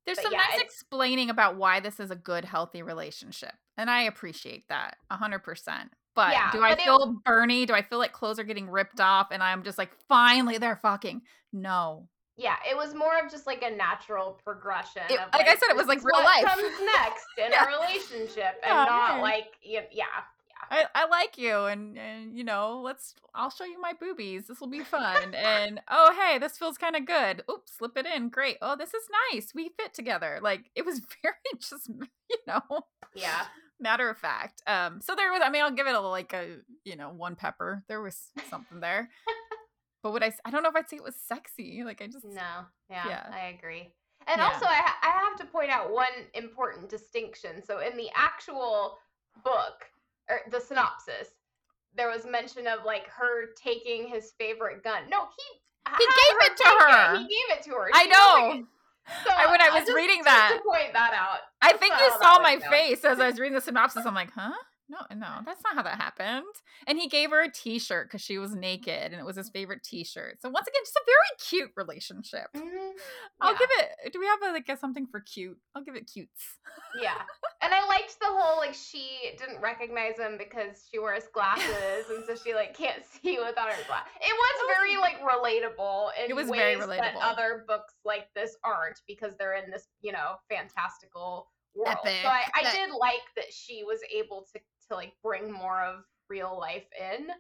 There's 0.07 0.17
But 0.19 0.23
some 0.25 0.33
yeah, 0.33 0.45
nice 0.51 0.61
explaining 0.61 1.31
about 1.31 1.57
why 1.57 1.81
this 1.81 2.01
is 2.01 2.11
a 2.11 2.17
good, 2.17 2.45
healthy 2.45 2.83
relationship. 2.83 3.53
And 3.77 3.91
I 3.91 4.03
appreciate 4.03 4.69
that 4.69 4.97
a 5.11 5.17
100%. 5.17 5.91
But 6.17 6.33
Yeah, 6.33 6.51
do 6.51 6.63
I 6.63 6.71
but 6.71 6.79
it- 6.81 6.85
feel 6.85 7.17
Bernie? 7.25 7.67
Do 7.67 7.75
I 7.75 7.83
feel 7.83 7.99
like 7.99 8.13
clothes 8.13 8.39
are 8.39 8.45
getting 8.45 8.69
ripped 8.69 9.01
off 9.01 9.29
and 9.31 9.43
I'm 9.43 9.63
just 9.63 9.79
like, 9.79 9.91
finally 10.09 10.59
they're 10.59 10.77
fucking? 10.77 11.23
No. 11.53 12.09
yeah, 12.37 12.57
it 12.69 12.75
was 12.77 12.95
more 12.95 13.19
of 13.23 13.31
just 13.31 13.47
like 13.47 13.63
a 13.63 13.71
natural 13.71 14.41
progression. 14.45 15.03
It- 15.11 15.21
of, 15.21 15.29
like 15.35 15.47
I 15.47 15.55
said, 15.57 15.69
it 15.71 15.77
was 15.77 15.87
like 15.87 15.99
real 16.03 16.15
what 16.15 16.25
life. 16.25 16.45
comes 16.45 16.63
next 16.85 17.27
in 17.39 17.51
Yeah. 17.53 17.65
a 17.65 17.69
relationship, 17.69 18.55
and 18.63 18.73
not 18.73 19.11
okay. 19.13 19.21
like 19.23 19.49
yeah, 19.63 19.83
I, 20.71 20.85
I 20.95 21.07
like 21.09 21.37
you 21.37 21.65
and, 21.65 21.99
and, 21.99 22.37
you 22.39 22.45
know, 22.45 22.81
let's, 22.85 23.15
I'll 23.35 23.51
show 23.51 23.65
you 23.65 23.81
my 23.81 23.93
boobies. 23.99 24.47
This 24.47 24.61
will 24.61 24.69
be 24.69 24.85
fun. 24.85 25.35
and, 25.35 25.81
oh, 25.91 26.15
hey, 26.19 26.39
this 26.39 26.57
feels 26.57 26.79
kind 26.79 26.95
of 26.95 27.07
good. 27.07 27.43
Oops, 27.51 27.73
slip 27.77 27.97
it 27.97 28.07
in. 28.07 28.29
Great. 28.29 28.59
Oh, 28.63 28.77
this 28.77 28.95
is 28.95 29.03
nice. 29.33 29.53
We 29.55 29.71
fit 29.77 29.93
together. 29.95 30.39
Like, 30.41 30.71
it 30.77 30.85
was 30.87 31.01
very 31.23 31.35
just, 31.59 31.89
you 31.89 32.37
know, 32.47 32.63
yeah. 33.15 33.47
matter 33.81 34.09
of 34.09 34.17
fact. 34.19 34.63
Um, 34.69 35.01
so 35.01 35.15
there 35.17 35.33
was. 35.33 35.41
I 35.45 35.51
mean, 35.51 35.63
I'll 35.63 35.73
give 35.73 35.89
it 35.89 35.95
a 35.95 36.01
like 36.01 36.33
a 36.33 36.59
you 36.85 36.95
know 36.95 37.11
one 37.11 37.35
pepper. 37.35 37.83
There 37.89 38.01
was 38.01 38.29
something 38.49 38.79
there. 38.81 39.11
but 40.03 40.13
would 40.13 40.23
i 40.23 40.33
i 40.45 40.51
don't 40.51 40.63
know 40.63 40.69
if 40.71 40.77
I'd 40.77 40.89
say 40.89 40.97
it 40.97 41.03
was 41.03 41.17
sexy. 41.17 41.83
Like 41.85 42.01
I 42.01 42.07
just 42.07 42.25
No, 42.25 42.67
yeah, 42.89 43.09
Yeah. 43.09 43.27
I 43.33 43.47
agree. 43.59 43.93
And 44.29 44.39
Yeah. 44.39 44.47
also, 44.53 44.67
I, 44.67 44.75
ha- 44.77 44.99
I 45.03 45.29
have 45.29 45.39
to 45.41 45.47
point 45.47 45.71
out 45.71 45.91
one 45.93 46.07
important 46.35 46.89
distinction. 46.89 47.63
So, 47.65 47.81
in 47.81 47.97
the 47.97 48.09
actual 48.15 48.99
book, 49.43 49.87
or 50.31 50.41
the 50.51 50.61
synopsis, 50.61 51.29
there 51.95 52.09
was 52.09 52.25
mention 52.25 52.67
of 52.67 52.85
like 52.87 53.09
her 53.09 53.53
taking 53.63 54.07
his 54.07 54.33
favorite 54.39 54.83
gun. 54.85 55.03
No, 55.11 55.27
he 55.37 55.61
He 55.99 56.07
gave 56.07 56.51
it 56.51 56.57
to 56.57 56.69
her. 56.69 57.17
He 57.19 57.23
gave 57.25 57.59
it 57.59 57.63
to 57.65 57.71
her. 57.71 57.89
I 57.93 58.07
know. 58.07 58.67
So 59.25 59.31
I- 59.31 59.51
when 59.51 59.61
I 59.61 59.71
was 59.71 59.81
just- 59.81 59.93
reading 59.95 60.23
that- 60.25 60.53
to 60.57 60.63
point 60.63 60.93
that 60.93 61.13
out. 61.15 61.41
I 61.63 61.73
think 61.73 61.95
you 61.99 62.11
saw 62.21 62.39
my 62.39 62.59
face 62.59 63.05
as 63.05 63.19
I 63.19 63.27
was 63.27 63.41
reading 63.41 63.55
the 63.55 63.61
synopsis. 63.61 64.07
I'm 64.07 64.15
like, 64.15 64.31
huh? 64.33 64.53
No, 64.91 64.99
no, 65.17 65.37
that's 65.47 65.63
not 65.63 65.75
how 65.77 65.83
that 65.85 66.01
happened. 66.01 66.45
And 66.89 66.99
he 66.99 67.07
gave 67.09 67.31
her 67.31 67.43
a 67.45 67.49
T-shirt 67.51 68.09
because 68.09 68.21
she 68.23 68.39
was 68.39 68.55
naked, 68.57 69.13
and 69.13 69.15
it 69.21 69.25
was 69.25 69.37
his 69.37 69.49
favorite 69.49 69.85
T-shirt. 69.85 70.43
So 70.43 70.49
once 70.51 70.67
again, 70.67 70.83
just 70.83 70.97
a 70.97 71.03
very 71.07 71.39
cute 71.49 71.71
relationship. 71.77 72.49
Mhm. 72.57 72.91
I'll 73.41 73.57
give 73.57 73.69
it. 73.79 74.13
Do 74.13 74.19
we 74.19 74.27
have 74.27 74.43
a, 74.43 74.53
like 74.53 74.69
a, 74.69 74.77
something 74.77 75.07
for 75.07 75.21
cute? 75.21 75.57
I'll 75.77 75.85
give 75.85 75.95
it 75.95 76.11
cutes. 76.13 76.59
Yeah. 77.01 77.15
And 77.63 77.75
I 77.75 77.87
liked 77.89 78.19
the 78.21 78.27
whole 78.27 78.57
like 78.57 78.73
she 78.73 79.33
didn't 79.39 79.61
recognize 79.61 80.17
him 80.17 80.39
because 80.39 80.89
she 80.91 80.99
wears 80.99 81.25
glasses 81.35 82.07
and 82.09 82.25
so 82.27 82.35
she 82.35 82.55
like 82.55 82.75
can't 82.75 83.03
see 83.23 83.39
without 83.39 83.71
her 83.71 83.85
glasses. 83.87 84.11
It 84.23 84.33
was 84.33 84.75
very 84.79 84.97
like 84.97 85.21
relatable 85.21 86.09
in 86.25 86.31
It 86.31 86.35
was 86.35 86.49
ways 86.49 86.79
very 86.79 86.97
that 86.99 87.17
other 87.21 87.67
books 87.69 87.93
like 88.03 88.29
this 88.35 88.57
aren't 88.65 89.03
because 89.07 89.35
they're 89.39 89.57
in 89.63 89.71
this, 89.71 89.89
you 90.01 90.11
know, 90.11 90.37
fantastical 90.49 91.51
world. 91.75 91.99
Epic, 92.03 92.21
So 92.23 92.29
I, 92.29 92.45
I 92.55 92.63
that- 92.63 92.73
did 92.75 92.91
like 92.99 93.21
that 93.37 93.53
she 93.53 93.85
was 93.85 94.01
able 94.11 94.47
to 94.55 94.61
to 94.91 94.97
like 94.97 95.13
bring 95.23 95.51
more 95.51 95.83
of 95.83 96.05
real 96.29 96.57
life 96.59 96.87
in. 96.99 97.31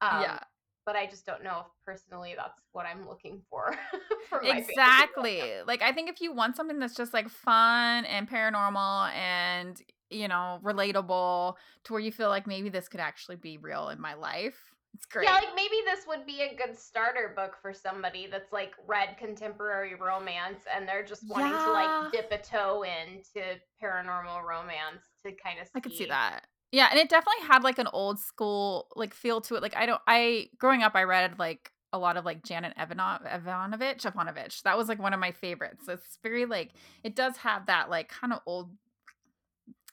Um, 0.00 0.22
yeah. 0.22 0.38
But 0.86 0.96
I 0.96 1.06
just 1.06 1.26
don't 1.26 1.44
know 1.44 1.60
if 1.60 1.66
personally 1.84 2.34
that's 2.36 2.60
what 2.72 2.86
I'm 2.86 3.06
looking 3.06 3.42
for. 3.50 3.76
for 4.28 4.40
exactly 4.42 5.42
like 5.66 5.82
i 5.82 5.92
think 5.92 6.08
if 6.08 6.20
you 6.20 6.32
want 6.32 6.56
something 6.56 6.78
that's 6.78 6.94
just 6.94 7.12
like 7.14 7.28
fun 7.28 8.04
and 8.04 8.28
paranormal 8.28 9.12
and 9.12 9.80
you 10.10 10.28
know 10.28 10.58
relatable 10.62 11.54
to 11.84 11.92
where 11.92 12.00
you 12.00 12.12
feel 12.12 12.28
like 12.28 12.46
maybe 12.46 12.68
this 12.68 12.88
could 12.88 13.00
actually 13.00 13.36
be 13.36 13.58
real 13.58 13.88
in 13.88 14.00
my 14.00 14.14
life 14.14 14.56
it's 14.94 15.04
great 15.06 15.24
Yeah, 15.26 15.34
like 15.34 15.54
maybe 15.54 15.76
this 15.84 16.06
would 16.06 16.24
be 16.26 16.40
a 16.42 16.56
good 16.56 16.78
starter 16.78 17.32
book 17.36 17.56
for 17.60 17.74
somebody 17.74 18.26
that's 18.30 18.52
like 18.52 18.72
read 18.86 19.16
contemporary 19.18 19.94
romance 19.94 20.60
and 20.74 20.88
they're 20.88 21.04
just 21.04 21.22
wanting 21.28 21.52
to 21.52 21.72
like 21.72 22.12
dip 22.12 22.32
a 22.32 22.38
toe 22.38 22.84
into 22.84 23.46
paranormal 23.82 24.42
romance 24.42 25.04
to 25.24 25.32
kind 25.32 25.60
of 25.60 25.66
see. 25.66 25.72
i 25.74 25.80
could 25.80 25.92
see 25.92 26.06
that 26.06 26.46
yeah 26.72 26.88
and 26.90 26.98
it 26.98 27.08
definitely 27.08 27.46
had 27.46 27.62
like 27.64 27.78
an 27.78 27.88
old 27.92 28.18
school 28.18 28.88
like 28.96 29.14
feel 29.14 29.40
to 29.40 29.54
it 29.54 29.62
like 29.62 29.76
i 29.76 29.86
don't 29.86 30.00
i 30.06 30.48
growing 30.58 30.82
up 30.82 30.92
i 30.94 31.02
read 31.02 31.38
like 31.38 31.70
a 31.92 31.98
lot 31.98 32.16
of 32.16 32.24
like 32.24 32.44
janet 32.44 32.74
Evano- 32.78 33.20
evanovich 33.34 34.04
ivanovich 34.04 34.62
that 34.62 34.76
was 34.76 34.88
like 34.88 35.00
one 35.00 35.14
of 35.14 35.20
my 35.20 35.32
favorites 35.32 35.84
it's 35.88 36.18
very 36.22 36.44
like 36.44 36.72
it 37.02 37.16
does 37.16 37.36
have 37.38 37.66
that 37.66 37.88
like 37.88 38.08
kind 38.08 38.32
of 38.32 38.40
old 38.46 38.70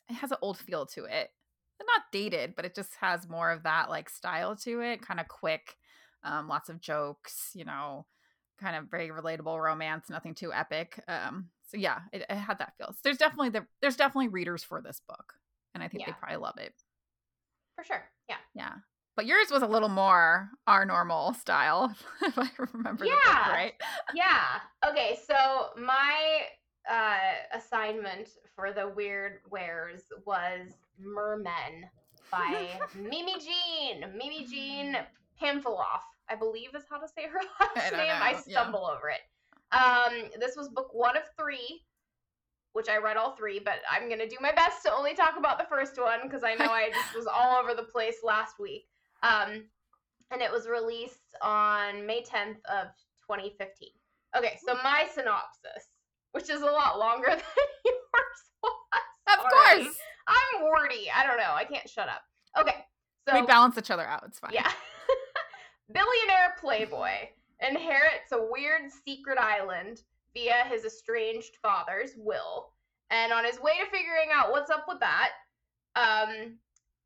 it 0.09 0.13
has 0.13 0.31
an 0.31 0.37
old 0.41 0.57
feel 0.57 0.85
to 0.85 1.05
it 1.05 1.31
They're 1.77 1.87
not 1.87 2.03
dated 2.11 2.55
but 2.55 2.65
it 2.65 2.75
just 2.75 2.91
has 2.99 3.29
more 3.29 3.51
of 3.51 3.63
that 3.63 3.89
like 3.89 4.09
style 4.09 4.55
to 4.57 4.81
it 4.81 5.01
kind 5.01 5.19
of 5.19 5.27
quick 5.27 5.77
um 6.23 6.47
lots 6.47 6.69
of 6.69 6.81
jokes 6.81 7.51
you 7.53 7.63
know 7.63 8.05
kind 8.59 8.75
of 8.75 8.89
very 8.89 9.09
relatable 9.09 9.61
romance 9.61 10.09
nothing 10.09 10.33
too 10.33 10.51
epic 10.53 11.01
um 11.07 11.49
so 11.69 11.77
yeah 11.77 11.99
it, 12.11 12.25
it 12.29 12.35
had 12.35 12.59
that 12.59 12.73
feel 12.77 12.87
So 12.87 12.99
there's 13.03 13.17
definitely 13.17 13.49
the, 13.49 13.65
there's 13.81 13.97
definitely 13.97 14.29
readers 14.29 14.63
for 14.63 14.81
this 14.81 15.01
book 15.07 15.33
and 15.75 15.83
i 15.83 15.87
think 15.87 16.05
they 16.07 16.13
probably 16.19 16.37
love 16.37 16.57
it 16.57 16.73
For 17.75 17.83
sure. 17.83 18.03
Yeah. 18.27 18.37
yeah 18.55 18.71
but 19.15 19.25
yours 19.27 19.51
was 19.51 19.61
a 19.61 19.67
little 19.67 19.89
more 19.89 20.49
our 20.65 20.83
normal 20.85 21.33
style 21.35 21.95
if 22.23 22.37
i 22.39 22.49
remember 22.73 23.05
the 23.05 23.11
book 23.11 23.19
Yeah. 23.25 23.51
right 23.51 23.73
Yeah. 24.15 24.89
Okay, 24.89 25.19
so 25.27 25.69
my 25.77 26.41
uh 26.89 27.17
assignment 27.57 28.29
for 28.55 28.71
the 28.71 28.87
weird 28.89 29.39
weres 29.51 30.03
was 30.25 30.69
Mermen 30.99 31.83
by 32.31 32.69
Mimi 32.95 33.33
Jean. 33.39 34.05
Mimi 34.17 34.45
Jean 34.45 34.97
Pamfiloff, 35.41 36.03
I 36.29 36.35
believe 36.35 36.69
is 36.75 36.83
how 36.89 36.97
to 36.99 37.07
say 37.07 37.27
her 37.27 37.39
last 37.75 37.89
don't 37.91 37.97
name. 37.99 38.11
I 38.21 38.31
know, 38.31 38.37
yeah. 38.47 38.61
stumble 38.61 38.85
over 38.85 39.09
it. 39.09 39.21
Um, 39.75 40.29
this 40.39 40.55
was 40.55 40.69
book 40.69 40.89
one 40.93 41.17
of 41.17 41.23
three, 41.37 41.81
which 42.75 42.89
I 42.89 42.97
read 42.97 43.15
all 43.15 43.37
three, 43.37 43.59
but 43.59 43.75
I'm 43.89 44.09
gonna 44.09 44.27
do 44.27 44.35
my 44.41 44.51
best 44.51 44.83
to 44.83 44.93
only 44.93 45.13
talk 45.15 45.37
about 45.37 45.57
the 45.57 45.65
first 45.69 45.97
one 45.97 46.19
because 46.23 46.43
I 46.43 46.55
know 46.55 46.71
I 46.71 46.89
just 46.89 47.15
was 47.15 47.25
all 47.25 47.55
over 47.55 47.73
the 47.73 47.83
place 47.83 48.17
last 48.21 48.59
week. 48.59 48.87
Um, 49.23 49.63
and 50.29 50.41
it 50.41 50.51
was 50.51 50.67
released 50.67 51.35
on 51.41 52.05
May 52.05 52.21
10th 52.21 52.57
of 52.65 52.87
2015. 53.23 53.89
Okay, 54.37 54.59
so 54.65 54.75
my 54.83 55.07
synopsis, 55.13 55.87
which 56.33 56.49
is 56.49 56.61
a 56.61 56.65
lot 56.65 56.99
longer 56.99 57.27
than 57.29 57.39
yours 57.85 58.41
was. 58.61 58.73
of 59.31 59.39
already. 59.39 59.83
course 59.85 59.97
I'm 60.27 60.63
wordy. 60.65 61.09
I 61.15 61.25
don't 61.25 61.37
know. 61.37 61.53
I 61.53 61.63
can't 61.63 61.87
shut 61.89 62.09
up. 62.09 62.23
Okay, 62.59 62.85
so 63.25 63.39
we 63.39 63.45
balance 63.45 63.77
each 63.77 63.91
other 63.91 64.05
out 64.05 64.23
it's 64.27 64.39
fine 64.39 64.51
yeah. 64.53 64.69
Billionaire 65.93 66.55
Playboy 66.59 67.29
inherits 67.61 68.31
a 68.31 68.39
weird 68.49 68.91
secret 69.05 69.37
island 69.37 70.01
via 70.35 70.65
his 70.69 70.85
estranged 70.85 71.57
father's 71.63 72.11
will. 72.15 72.69
And 73.09 73.33
on 73.33 73.45
his 73.45 73.59
way 73.59 73.73
to 73.79 73.89
figuring 73.89 74.29
out 74.31 74.51
what's 74.51 74.69
up 74.69 74.85
with 74.87 74.99
that, 74.99 75.31
um, 75.95 76.57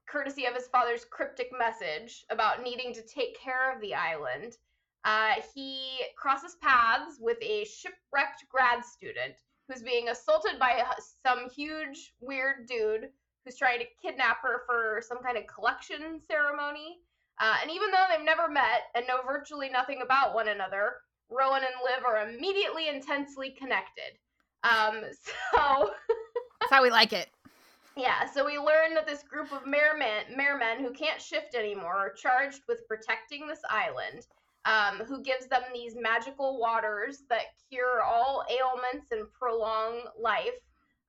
courtesy 0.09 0.45
of 0.45 0.55
his 0.55 0.67
father's 0.67 1.05
cryptic 1.05 1.51
message 1.57 2.25
about 2.29 2.63
needing 2.63 2.93
to 2.93 3.01
take 3.03 3.39
care 3.39 3.73
of 3.73 3.79
the 3.79 3.93
island, 3.93 4.57
uh, 5.05 5.35
he 5.53 6.01
crosses 6.17 6.57
paths 6.61 7.17
with 7.19 7.37
a 7.41 7.65
shipwrecked 7.65 8.45
grad 8.49 8.83
student 8.83 9.35
who's 9.67 9.83
being 9.83 10.09
assaulted 10.09 10.59
by 10.59 10.83
some 11.25 11.49
huge, 11.49 12.13
weird 12.19 12.67
dude 12.67 13.09
who's 13.45 13.55
trying 13.55 13.79
to 13.79 13.85
kidnap 14.01 14.41
her 14.41 14.63
for 14.65 15.01
some 15.07 15.19
kind 15.23 15.37
of 15.37 15.47
collection 15.47 16.19
ceremony. 16.27 16.97
Uh, 17.39 17.55
and 17.61 17.71
even 17.71 17.89
though 17.91 18.05
they've 18.09 18.25
never 18.25 18.49
met 18.49 18.89
and 18.95 19.07
know 19.07 19.21
virtually 19.25 19.69
nothing 19.69 20.01
about 20.01 20.33
one 20.33 20.49
another, 20.49 20.95
Rowan 21.29 21.63
and 21.63 21.73
Liv 21.83 22.03
are 22.05 22.29
immediately 22.29 22.87
intensely 22.89 23.51
connected. 23.51 24.17
Um, 24.63 25.01
so 25.55 25.91
that's 26.59 26.71
how 26.71 26.83
we 26.83 26.89
like 26.89 27.13
it 27.13 27.29
Yeah, 27.95 28.25
so 28.25 28.45
we 28.45 28.57
learn 28.57 28.93
that 28.95 29.07
this 29.07 29.23
group 29.23 29.51
of 29.51 29.65
mermen, 29.65 30.35
mermen 30.35 30.79
who 30.79 30.91
can't 30.91 31.21
shift 31.21 31.55
anymore 31.55 31.95
are 31.95 32.13
charged 32.13 32.61
with 32.67 32.87
protecting 32.87 33.47
this 33.47 33.61
island, 33.69 34.27
um, 34.65 35.05
who 35.05 35.21
gives 35.21 35.47
them 35.47 35.63
these 35.73 35.95
magical 35.95 36.59
waters 36.59 37.23
that 37.29 37.45
cure 37.69 38.01
all 38.01 38.45
ailments 38.49 39.11
and 39.11 39.31
prolong 39.33 40.01
life. 40.19 40.59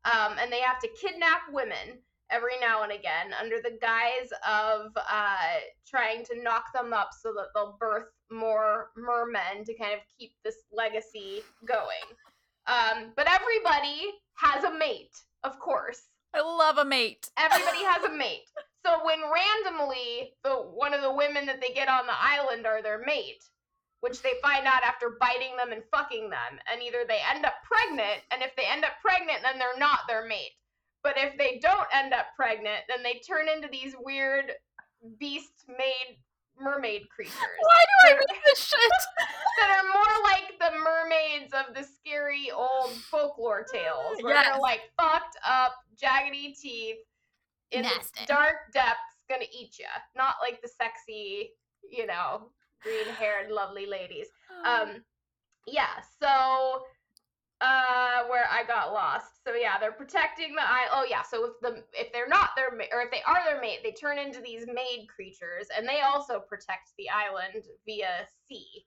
Um, 0.05 0.37
and 0.41 0.51
they 0.51 0.61
have 0.61 0.81
to 0.81 0.89
kidnap 1.01 1.43
women 1.53 1.99
every 2.31 2.59
now 2.61 2.83
and 2.83 2.93
again 2.93 3.35
under 3.39 3.57
the 3.63 3.77
guise 3.81 4.31
of 4.49 4.93
uh, 4.97 5.59
trying 5.87 6.25
to 6.25 6.43
knock 6.43 6.73
them 6.73 6.93
up 6.93 7.11
so 7.21 7.33
that 7.35 7.49
they'll 7.55 7.77
birth 7.79 8.07
more 8.31 8.91
mermen 8.97 9.65
to 9.65 9.75
kind 9.75 9.95
of 9.95 10.01
keep 10.19 10.33
this 10.45 10.57
legacy 10.73 11.43
going. 11.67 12.07
Um, 12.67 13.13
but 13.17 13.27
everybody 13.29 14.13
has 14.35 14.65
a 14.65 14.73
mate, 14.73 15.17
of 15.45 15.59
course. 15.59 16.03
I 16.35 16.41
love 16.41 16.79
a 16.79 16.85
mate. 16.85 17.29
Everybody 17.37 17.85
has 17.85 18.05
a 18.05 18.17
mate. 18.17 18.47
So 18.87 19.05
when 19.05 19.19
randomly 19.21 20.33
the 20.45 20.55
one 20.55 20.95
of 20.95 21.03
the 21.03 21.13
women 21.13 21.47
that 21.47 21.61
they 21.61 21.75
get 21.75 21.89
on 21.89 22.07
the 22.07 22.17
island 22.17 22.67
are 22.67 22.83
their 22.83 23.03
mate, 23.05 23.45
which 24.01 24.23
they 24.23 24.33
find 24.43 24.67
out 24.67 24.83
after 24.85 25.19
biting 25.21 25.57
them 25.57 25.73
and 25.73 25.83
fucking 25.91 26.31
them, 26.31 26.59
and 26.71 26.83
either 26.83 27.05
they 27.07 27.19
end 27.35 27.45
up 27.45 27.55
pregnant, 27.65 28.23
and 28.31 28.43
if 28.43 28.55
they 28.57 28.65
end 28.71 28.85
up 28.85 28.93
pregnant, 29.03 29.43
then 29.43 29.59
they're 29.59 29.79
not 29.79 30.01
their 30.09 30.27
mate. 30.27 30.53
But 31.03 31.15
if 31.17 31.37
they 31.37 31.59
don't 31.61 31.89
end 31.93 32.15
up 32.15 32.27
pregnant, 32.37 32.85
then 32.89 33.03
they 33.03 33.21
turn 33.27 33.49
into 33.49 33.69
these 33.69 33.95
weird 33.99 34.53
beast 35.19 35.65
made 35.67 36.19
mermaid 36.61 37.09
creatures. 37.11 37.35
Why 37.39 37.81
do 38.09 38.15
I 38.15 38.19
read 38.19 38.41
this 38.45 38.65
shit? 38.69 38.79
that 39.61 39.79
are 39.79 39.89
more 39.93 40.23
like 40.25 40.59
the 40.59 40.79
mermaids 40.79 41.53
of 41.53 41.75
the 41.75 41.83
scary 41.85 42.51
old 42.51 42.93
folklore 43.11 43.65
tales, 43.73 44.23
where 44.23 44.35
Yes. 44.35 44.47
they're 44.47 44.61
like 44.61 44.81
fucked 44.99 45.37
up, 45.47 45.75
jaggedy 46.03 46.59
teeth, 46.59 46.97
in 47.73 47.83
Nasty. 47.83 48.21
the 48.21 48.27
dark 48.27 48.73
depths, 48.73 48.99
gonna 49.29 49.45
eat 49.53 49.79
you. 49.79 49.87
Not 50.17 50.37
like 50.41 50.61
the 50.63 50.69
sexy, 50.69 51.51
you 51.89 52.07
know, 52.07 52.51
green 52.83 53.07
haired, 53.15 53.51
lovely 53.51 53.87
ladies. 53.87 54.27
Um, 54.65 55.05
yeah. 55.67 56.01
So, 56.23 56.83
uh, 57.61 58.25
where 58.29 58.47
I 58.51 58.65
got 58.67 58.93
lost. 58.93 59.45
So 59.47 59.55
yeah, 59.55 59.79
they're 59.79 59.93
protecting 59.93 60.55
the 60.55 60.63
eye. 60.63 60.87
Oh 60.93 61.07
yeah. 61.09 61.23
So 61.23 61.45
if 61.45 61.53
the 61.61 61.83
if 61.93 62.13
they're 62.13 62.29
not 62.29 62.51
their 62.57 62.71
ma- 62.75 62.85
or 62.93 63.03
if 63.03 63.11
they 63.11 63.23
are 63.27 63.45
their 63.45 63.61
mate, 63.61 63.81
they 63.83 63.93
turn 63.93 64.19
into 64.19 64.41
these 64.41 64.67
maid 64.67 65.07
creatures, 65.15 65.69
and 65.77 65.87
they 65.89 66.01
also 66.01 66.41
protect 66.41 66.91
the 66.99 67.09
island 67.11 67.65
via 67.85 68.27
sea. 68.49 68.85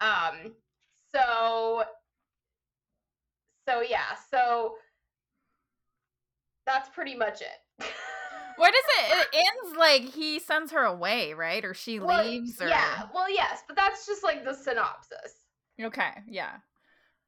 Um. 0.00 0.54
So. 1.14 1.84
So 3.68 3.82
yeah. 3.82 4.16
So. 4.30 4.74
That's 6.66 6.88
pretty 6.90 7.16
much 7.16 7.40
it. 7.40 7.84
what 8.56 8.74
is 8.74 8.84
it? 9.00 9.26
It 9.32 9.44
ends 9.64 9.76
like 9.76 10.02
he 10.02 10.38
sends 10.38 10.70
her 10.72 10.84
away, 10.84 11.34
right? 11.34 11.64
Or 11.64 11.74
she 11.74 11.98
Well, 11.98 12.24
leaves 12.24 12.60
or 12.60 12.68
Yeah. 12.68 13.06
Well, 13.12 13.32
yes, 13.32 13.62
but 13.66 13.76
that's 13.76 14.06
just 14.06 14.22
like 14.22 14.44
the 14.44 14.54
synopsis. 14.54 15.34
Okay, 15.80 16.10
yeah. 16.28 16.56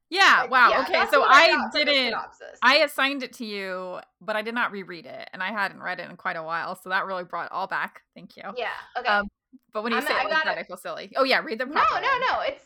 Yeah, 0.09 0.41
Like, 0.41 0.51
wow. 0.51 0.69
yeah, 0.69 0.81
okay, 0.81 1.05
so 1.11 1.23
I 1.23 1.69
the 1.73 1.85
didn't. 1.85 2.15
I 2.61 2.77
assigned 2.79 3.23
it 3.23 3.33
to 3.33 3.45
you, 3.45 3.99
but 4.21 4.35
I 4.35 4.41
did 4.43 4.53
not 4.53 4.71
reread 4.71 5.05
it 5.07 5.29
and 5.33 5.41
I 5.41 5.51
hadn't 5.51 5.81
read 5.81 5.99
it 5.99 6.09
in 6.09 6.15
quite 6.17 6.35
a 6.35 6.43
while, 6.43 6.75
so 6.75 6.89
that 6.89 7.05
really 7.05 7.23
brought 7.23 7.47
it 7.47 7.51
all 7.51 7.65
back. 7.67 8.01
Thank 8.15 8.37
you. 8.37 8.43
Yeah. 8.55 8.69
Okay. 8.97 9.07
Um, 9.07 9.27
But 9.71 9.83
when 9.83 9.91
you 9.91 9.97
I'm- 9.99 10.07
say 10.07 10.13
I 10.13 10.21
it 10.21 10.29
like 10.29 10.43
that, 10.43 10.57
it. 10.57 10.59
I 10.59 10.63
feel 10.63 10.77
silly. 10.77 11.11
Oh 11.15 11.23
yeah, 11.23 11.39
read 11.39 11.59
the 11.59 11.65
No, 11.65 11.73
no, 11.73 12.17
no. 12.29 12.41
It's 12.41 12.63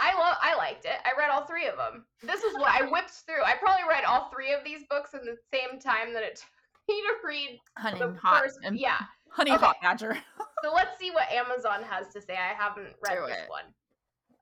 I 0.00 0.12
love. 0.18 0.36
I 0.42 0.54
liked 0.56 0.84
it. 0.84 0.98
I 1.04 1.12
read 1.18 1.30
all 1.30 1.44
three 1.46 1.66
of 1.66 1.76
them. 1.76 2.04
This 2.22 2.42
is 2.42 2.54
what 2.54 2.70
I 2.70 2.82
whipped 2.90 3.10
through. 3.10 3.42
I 3.44 3.54
probably 3.54 3.84
read 3.88 4.04
all 4.04 4.28
three 4.32 4.52
of 4.52 4.62
these 4.64 4.82
books 4.90 5.14
in 5.14 5.20
the 5.24 5.36
same 5.52 5.78
time 5.80 6.12
that 6.14 6.22
it 6.22 6.36
took 6.36 6.48
me 6.88 7.00
to 7.02 7.26
read 7.26 7.60
Honey 7.76 7.98
the 7.98 8.12
hot 8.20 8.42
first. 8.42 8.58
and 8.64 8.78
Yeah. 8.78 8.98
honey 9.30 9.52
Okay. 9.52 9.64
hot 9.64 9.76
badger. 9.82 10.16
So 10.64 10.72
let's 10.74 10.98
see 10.98 11.12
what 11.12 11.30
Amazon 11.30 11.84
has 11.84 12.08
to 12.12 12.20
say. 12.20 12.34
I 12.36 12.52
haven't 12.52 12.92
read 13.06 13.14
Do 13.20 13.26
this 13.28 13.36
it. 13.44 13.48
one. 13.48 13.62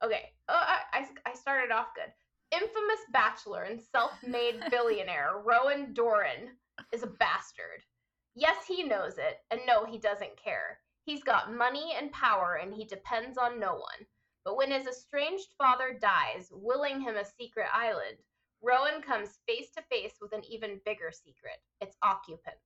Okay. 0.03 0.33
Oh, 0.49 0.55
I, 0.57 0.81
I 0.95 1.07
I 1.31 1.35
started 1.35 1.71
off 1.71 1.89
good. 1.95 2.11
Infamous 2.53 3.01
bachelor 3.13 3.63
and 3.65 3.81
self-made 3.81 4.63
billionaire 4.71 5.43
Rowan 5.45 5.93
Doran 5.93 6.57
is 6.93 7.03
a 7.03 7.09
bastard. 7.09 7.83
Yes, 8.35 8.67
he 8.67 8.83
knows 8.83 9.19
it, 9.19 9.39
and 9.51 9.61
no, 9.67 9.85
he 9.85 9.99
doesn't 9.99 10.37
care. 10.37 10.79
He's 11.05 11.23
got 11.23 11.55
money 11.55 11.95
and 11.97 12.13
power, 12.13 12.55
and 12.55 12.73
he 12.73 12.85
depends 12.85 13.37
on 13.39 13.59
no 13.59 13.75
one. 13.75 14.07
But 14.45 14.57
when 14.57 14.71
his 14.71 14.87
estranged 14.87 15.49
father 15.59 15.99
dies, 16.01 16.49
willing 16.53 17.01
him 17.01 17.17
a 17.17 17.25
secret 17.25 17.69
island, 17.73 18.19
Rowan 18.63 19.03
comes 19.03 19.41
face 19.47 19.73
to 19.73 19.83
face 19.83 20.15
with 20.21 20.33
an 20.33 20.45
even 20.45 20.81
bigger 20.85 21.11
secret 21.11 21.61
its 21.81 21.97
occupants. 22.03 22.63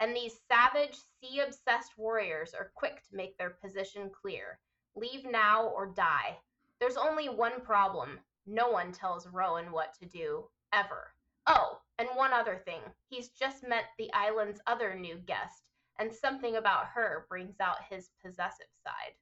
And 0.00 0.16
these 0.16 0.40
savage, 0.48 0.96
sea 1.20 1.40
obsessed 1.40 1.96
warriors 1.96 2.54
are 2.54 2.72
quick 2.74 3.02
to 3.04 3.16
make 3.16 3.36
their 3.38 3.50
position 3.50 4.10
clear 4.10 4.58
leave 4.96 5.24
now 5.24 5.68
or 5.68 5.86
die. 5.86 6.38
There's 6.80 6.96
only 6.96 7.28
one 7.28 7.60
problem 7.60 8.18
no 8.50 8.68
one 8.68 8.92
tells 8.92 9.26
Rowan 9.28 9.72
what 9.72 9.94
to 10.00 10.06
do, 10.06 10.44
ever. 10.72 11.12
Oh, 11.46 11.78
and 11.98 12.08
one 12.14 12.32
other 12.32 12.56
thing 12.64 12.80
he's 13.08 13.28
just 13.30 13.66
met 13.66 13.84
the 13.98 14.12
island's 14.12 14.60
other 14.66 14.94
new 14.94 15.16
guest, 15.26 15.62
and 15.98 16.12
something 16.12 16.56
about 16.56 16.86
her 16.86 17.26
brings 17.28 17.60
out 17.60 17.76
his 17.88 18.10
possessive 18.22 18.66
side. 18.84 19.14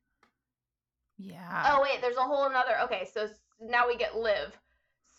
Yeah. 1.18 1.72
Oh 1.72 1.82
wait, 1.82 2.00
there's 2.00 2.16
a 2.16 2.22
whole 2.22 2.46
another. 2.46 2.78
Okay, 2.84 3.08
so 3.12 3.28
now 3.60 3.86
we 3.88 3.96
get 3.96 4.16
Liv. 4.16 4.56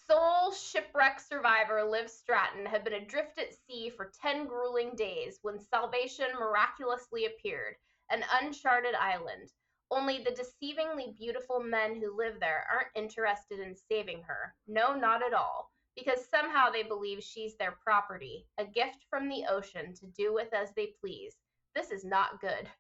Sole 0.08 0.52
shipwreck 0.52 1.20
survivor 1.20 1.84
Liv 1.84 2.10
Stratton 2.10 2.66
had 2.66 2.84
been 2.84 2.94
adrift 2.94 3.38
at 3.38 3.54
sea 3.68 3.90
for 3.90 4.12
10 4.22 4.48
grueling 4.48 4.96
days 4.96 5.38
when 5.44 5.60
salvation 5.60 6.26
miraculously 6.40 7.26
appeared, 7.26 7.76
an 8.10 8.24
uncharted 8.42 8.96
island. 8.96 9.52
Only 9.92 10.24
the 10.24 10.32
deceivingly 10.32 11.18
beautiful 11.18 11.60
men 11.60 11.96
who 11.96 12.16
live 12.16 12.40
there 12.40 12.66
aren't 12.72 12.96
interested 12.96 13.60
in 13.60 13.76
saving 13.76 14.22
her. 14.24 14.54
No, 14.68 14.96
not 14.96 15.24
at 15.24 15.34
all. 15.34 15.72
Because 15.96 16.28
somehow 16.30 16.70
they 16.70 16.84
believe 16.84 17.24
she's 17.24 17.56
their 17.56 17.78
property, 17.84 18.46
a 18.58 18.66
gift 18.66 19.06
from 19.10 19.28
the 19.28 19.46
ocean 19.50 19.94
to 19.96 20.06
do 20.08 20.34
with 20.34 20.54
as 20.54 20.70
they 20.76 20.94
please. 21.02 21.36
This 21.76 21.92
is 21.92 22.06
not 22.06 22.40
good. 22.40 22.70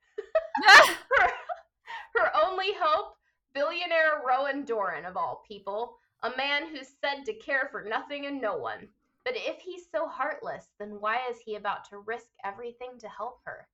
her, 0.68 1.30
her 2.16 2.32
only 2.44 2.74
hope 2.80 3.16
billionaire 3.54 4.22
rowan 4.28 4.66
doran 4.66 5.06
of 5.06 5.18
all 5.18 5.44
people 5.48 5.98
a 6.24 6.36
man 6.38 6.68
who's 6.68 6.96
said 7.02 7.26
to 7.26 7.34
care 7.34 7.68
for 7.72 7.84
nothing 7.84 8.26
and 8.26 8.42
no 8.42 8.58
one 8.58 8.88
but 9.24 9.34
if 9.36 9.60
he's 9.60 9.90
so 9.92 10.08
heartless 10.08 10.68
then 10.80 11.00
why 11.00 11.20
is 11.30 11.38
he 11.44 11.56
about 11.56 11.86
to 11.86 12.00
risk 12.00 12.28
everything 12.44 12.92
to 13.00 13.08
help 13.08 13.40
her 13.44 13.68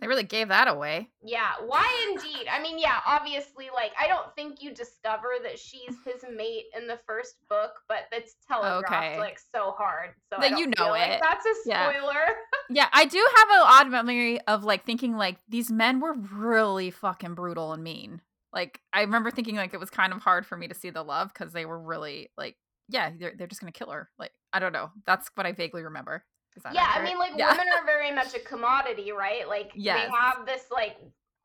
they 0.00 0.06
really 0.06 0.22
gave 0.24 0.48
that 0.48 0.68
away. 0.68 1.08
yeah 1.24 1.52
why 1.66 1.86
indeed 2.12 2.46
i 2.50 2.60
mean 2.62 2.78
yeah 2.78 3.00
obviously 3.06 3.68
like 3.74 3.92
i 3.98 4.06
don't 4.06 4.34
think 4.34 4.62
you 4.62 4.74
discover 4.74 5.28
that 5.42 5.58
she's 5.58 5.96
his 6.04 6.22
mate 6.34 6.64
in 6.76 6.86
the 6.86 6.98
first 7.06 7.36
book 7.48 7.72
but 7.88 8.00
it's 8.12 8.36
telegraphed 8.46 8.92
Okay. 8.92 9.18
like 9.18 9.38
so 9.38 9.72
hard 9.76 10.10
so 10.32 10.40
don't 10.40 10.58
you 10.58 10.66
know 10.78 10.90
like 10.90 11.10
it. 11.10 11.20
that's 11.22 11.46
a 11.46 11.54
Yeah. 11.64 11.90
spoiler 11.92 12.24
Yeah, 12.68 12.88
I 12.92 13.04
do 13.04 13.18
have 13.36 13.48
an 13.50 13.62
odd 13.64 13.90
memory 13.92 14.40
of 14.40 14.64
like 14.64 14.84
thinking 14.84 15.16
like 15.16 15.36
these 15.48 15.70
men 15.70 16.00
were 16.00 16.14
really 16.14 16.90
fucking 16.90 17.34
brutal 17.36 17.72
and 17.72 17.84
mean. 17.84 18.20
Like 18.52 18.80
I 18.92 19.02
remember 19.02 19.30
thinking 19.30 19.54
like 19.54 19.72
it 19.72 19.78
was 19.78 19.88
kind 19.88 20.12
of 20.12 20.20
hard 20.20 20.44
for 20.44 20.56
me 20.56 20.66
to 20.66 20.74
see 20.74 20.90
the 20.90 21.04
love 21.04 21.32
because 21.32 21.52
they 21.52 21.64
were 21.64 21.78
really 21.78 22.28
like 22.36 22.56
yeah 22.88 23.12
they're 23.16 23.34
they're 23.38 23.46
just 23.46 23.60
gonna 23.60 23.70
kill 23.70 23.90
her. 23.90 24.10
Like 24.18 24.32
I 24.52 24.58
don't 24.58 24.72
know. 24.72 24.90
That's 25.06 25.30
what 25.36 25.46
I 25.46 25.52
vaguely 25.52 25.84
remember. 25.84 26.24
Yeah 26.72 26.86
i 26.94 27.02
mean 27.02 27.18
like 27.18 27.32
yeah. 27.36 27.50
women 27.50 27.66
are 27.68 27.84
very 27.84 28.12
much 28.12 28.34
a 28.34 28.38
commodity 28.52 29.12
right 29.12 29.48
like 29.48 29.72
Yes. 29.74 30.10
they 30.10 30.16
have 30.16 30.46
this 30.46 30.64
like 30.72 30.96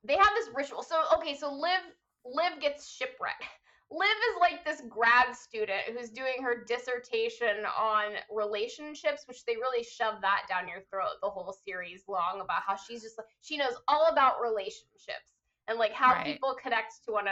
they 0.03 0.15
have 0.15 0.29
this 0.35 0.49
ritual 0.55 0.83
so 0.83 1.03
okay 1.15 1.35
so 1.37 1.51
liv 1.53 1.81
liv 2.25 2.59
gets 2.59 2.89
shipwrecked 2.89 3.43
liv 3.91 4.07
is 4.09 4.39
like 4.39 4.63
this 4.63 4.81
grad 4.89 5.35
student 5.35 5.81
who's 5.95 6.09
doing 6.09 6.41
her 6.41 6.63
dissertation 6.65 7.65
on 7.77 8.13
relationships 8.33 9.23
which 9.27 9.43
they 9.45 9.55
really 9.57 9.83
shove 9.83 10.15
that 10.21 10.43
down 10.47 10.67
your 10.67 10.81
throat 10.89 11.19
the 11.21 11.29
whole 11.29 11.53
series 11.65 12.03
long 12.07 12.41
about 12.41 12.61
how 12.65 12.75
she's 12.75 13.01
just 13.01 13.17
like 13.17 13.27
she 13.41 13.57
knows 13.57 13.73
all 13.87 14.07
about 14.11 14.41
relationships 14.41 15.35
and 15.67 15.77
like 15.77 15.91
how 15.93 16.13
Right. 16.13 16.25
people 16.25 16.55
connect 16.61 17.03
to 17.05 17.11
one 17.11 17.25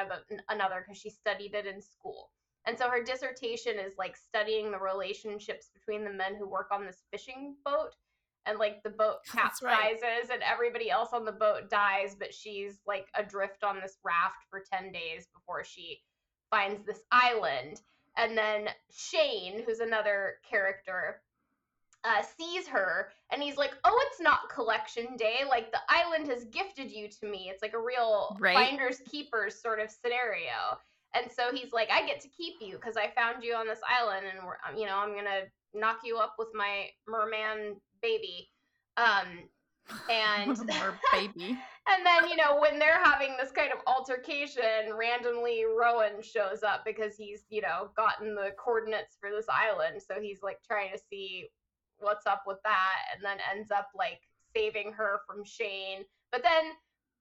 another 0.50 0.84
because 0.86 1.00
she 1.00 1.10
studied 1.10 1.56
it 1.56 1.66
in 1.66 1.82
school 1.82 2.30
and 2.66 2.78
so 2.78 2.90
her 2.90 3.04
dissertation 3.04 3.80
is 3.80 3.94
like 3.98 4.16
studying 4.16 4.72
the 4.72 4.78
relationships 4.80 5.70
between 5.74 6.04
the 6.04 6.12
men 6.12 6.36
who 6.38 6.48
work 6.48 6.68
on 6.72 6.86
this 6.86 7.04
fishing 7.12 7.56
boat 7.66 7.96
and 8.46 8.58
like 8.60 8.82
the 8.84 8.90
boat 8.90 9.18
That's 9.36 9.62
right. 9.62 9.96
capsizes 9.98 10.30
and 10.34 10.42
everybody 10.44 10.90
else 10.90 11.10
on 11.14 11.26
the 11.26 11.32
boat 11.32 11.70
dies 11.70 12.16
but 12.18 12.34
she's 12.34 12.80
like 12.88 13.08
adrift 13.16 13.64
on 13.64 13.80
this 13.82 13.98
raft 14.04 14.46
for 14.50 14.64
10 14.72 14.92
days 14.92 15.28
before 15.34 15.64
she 15.64 16.00
finds 16.50 16.86
this 16.86 17.02
island 17.12 17.82
and 18.18 18.38
then 18.38 18.70
Shane 18.92 19.64
who's 19.66 19.80
another 19.80 20.36
character 20.50 21.22
uh, 22.06 22.22
sees 22.38 22.66
her 22.66 23.10
and 23.30 23.44
he's 23.44 23.58
like 23.58 23.72
oh 23.84 24.00
it's 24.10 24.22
not 24.22 24.50
collection 24.50 25.18
day 25.18 25.40
like 25.48 25.70
the 25.72 25.80
island 25.90 26.28
has 26.28 26.46
gifted 26.46 26.90
you 26.90 27.10
to 27.10 27.26
me 27.30 27.50
it's 27.52 27.62
like 27.62 27.74
a 27.74 27.80
real 27.80 28.38
Right. 28.40 28.56
finders 28.56 29.02
keepers 29.12 29.62
sort 29.62 29.80
of 29.82 29.92
scenario 29.92 30.80
and 31.16 31.32
so 31.32 31.50
he's 31.54 31.72
like, 31.72 31.90
I 31.92 32.06
get 32.06 32.20
to 32.22 32.28
keep 32.30 32.56
you 32.62 32.76
because 32.76 32.98
I 32.98 33.12
found 33.16 33.44
you 33.44 33.56
on 33.56 33.68
this 33.68 33.80
island, 33.88 34.26
and 34.28 34.46
we're, 34.46 34.58
um, 34.68 34.78
you 34.78 34.86
know, 34.86 34.98
I'm 34.98 35.16
gonna 35.16 35.50
knock 35.74 36.00
you 36.04 36.18
up 36.18 36.36
with 36.38 36.50
my 36.54 36.88
merman 37.08 37.76
baby. 38.02 38.50
Um, 38.98 39.50
and 40.12 40.56
baby. 41.12 41.58
and 41.88 42.06
then 42.06 42.30
you 42.30 42.36
know 42.36 42.60
when 42.60 42.78
they're 42.78 43.04
having 43.04 43.36
this 43.40 43.52
kind 43.52 43.72
of 43.72 43.80
altercation, 43.88 44.94
randomly 44.96 45.64
Rowan 45.66 46.22
shows 46.22 46.62
up 46.64 46.86
because 46.86 47.16
he's 47.16 47.44
you 47.50 47.62
know 47.62 47.90
gotten 47.98 48.36
the 48.36 48.52
coordinates 48.64 49.18
for 49.20 49.32
this 49.32 49.48
island, 49.50 50.02
so 50.02 50.22
he's 50.22 50.44
like 50.44 50.60
trying 50.66 50.92
to 50.92 51.00
see 51.10 51.48
what's 51.98 52.28
up 52.28 52.44
with 52.46 52.60
that, 52.64 53.16
and 53.16 53.24
then 53.24 53.38
ends 53.52 53.72
up 53.72 53.90
like 53.96 54.22
saving 54.56 54.92
her 54.94 55.22
from 55.28 55.44
Shane. 55.44 56.04
But 56.32 56.44
then 56.44 56.72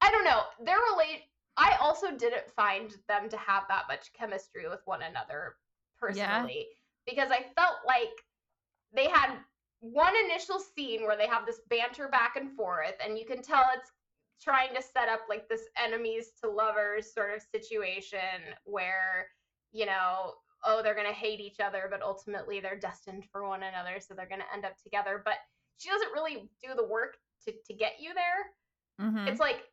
I 0.01 0.11
don't 0.11 0.23
know, 0.23 0.43
they're 0.63 0.77
relate. 0.91 1.23
I 1.59 1.75
also 1.81 2.15
didn't 2.15 2.49
find 2.55 2.95
them 3.09 3.27
to 3.29 3.37
have 3.37 3.63
that 3.67 3.83
much 3.89 4.13
chemistry 4.13 4.69
with 4.69 4.79
one 4.85 5.01
another 5.01 5.55
personally 5.99 6.67
because 7.05 7.31
I 7.31 7.43
felt 7.55 7.79
like 7.85 8.13
they 8.95 9.09
had 9.09 9.35
one 9.81 10.13
initial 10.25 10.59
scene 10.59 11.03
where 11.03 11.17
they 11.17 11.27
have 11.27 11.45
this 11.45 11.59
banter 11.69 12.07
back 12.07 12.37
and 12.37 12.51
forth, 12.51 12.95
and 13.05 13.17
you 13.17 13.25
can 13.25 13.41
tell 13.41 13.65
it's 13.75 13.91
trying 14.41 14.73
to 14.73 14.81
set 14.81 15.09
up 15.09 15.21
like 15.27 15.49
this 15.49 15.63
enemies 15.77 16.31
to 16.41 16.49
lovers 16.49 17.13
sort 17.13 17.35
of 17.35 17.41
situation 17.41 18.55
where, 18.63 19.27
you 19.73 19.85
know, 19.85 20.35
oh, 20.65 20.81
they're 20.81 20.95
going 20.95 21.07
to 21.07 21.13
hate 21.13 21.41
each 21.41 21.59
other, 21.59 21.87
but 21.89 22.01
ultimately 22.01 22.61
they're 22.61 22.79
destined 22.79 23.25
for 23.31 23.47
one 23.47 23.63
another, 23.63 23.99
so 23.99 24.13
they're 24.13 24.27
going 24.27 24.39
to 24.39 24.53
end 24.53 24.65
up 24.65 24.81
together. 24.81 25.21
But 25.23 25.35
she 25.77 25.89
doesn't 25.89 26.13
really 26.13 26.49
do 26.63 26.73
the 26.75 26.85
work 26.85 27.17
to, 27.45 27.53
to 27.67 27.73
get 27.73 27.93
you 27.99 28.13
there. 28.13 29.07
Mm-hmm. 29.07 29.27
It's 29.27 29.39
like, 29.39 29.63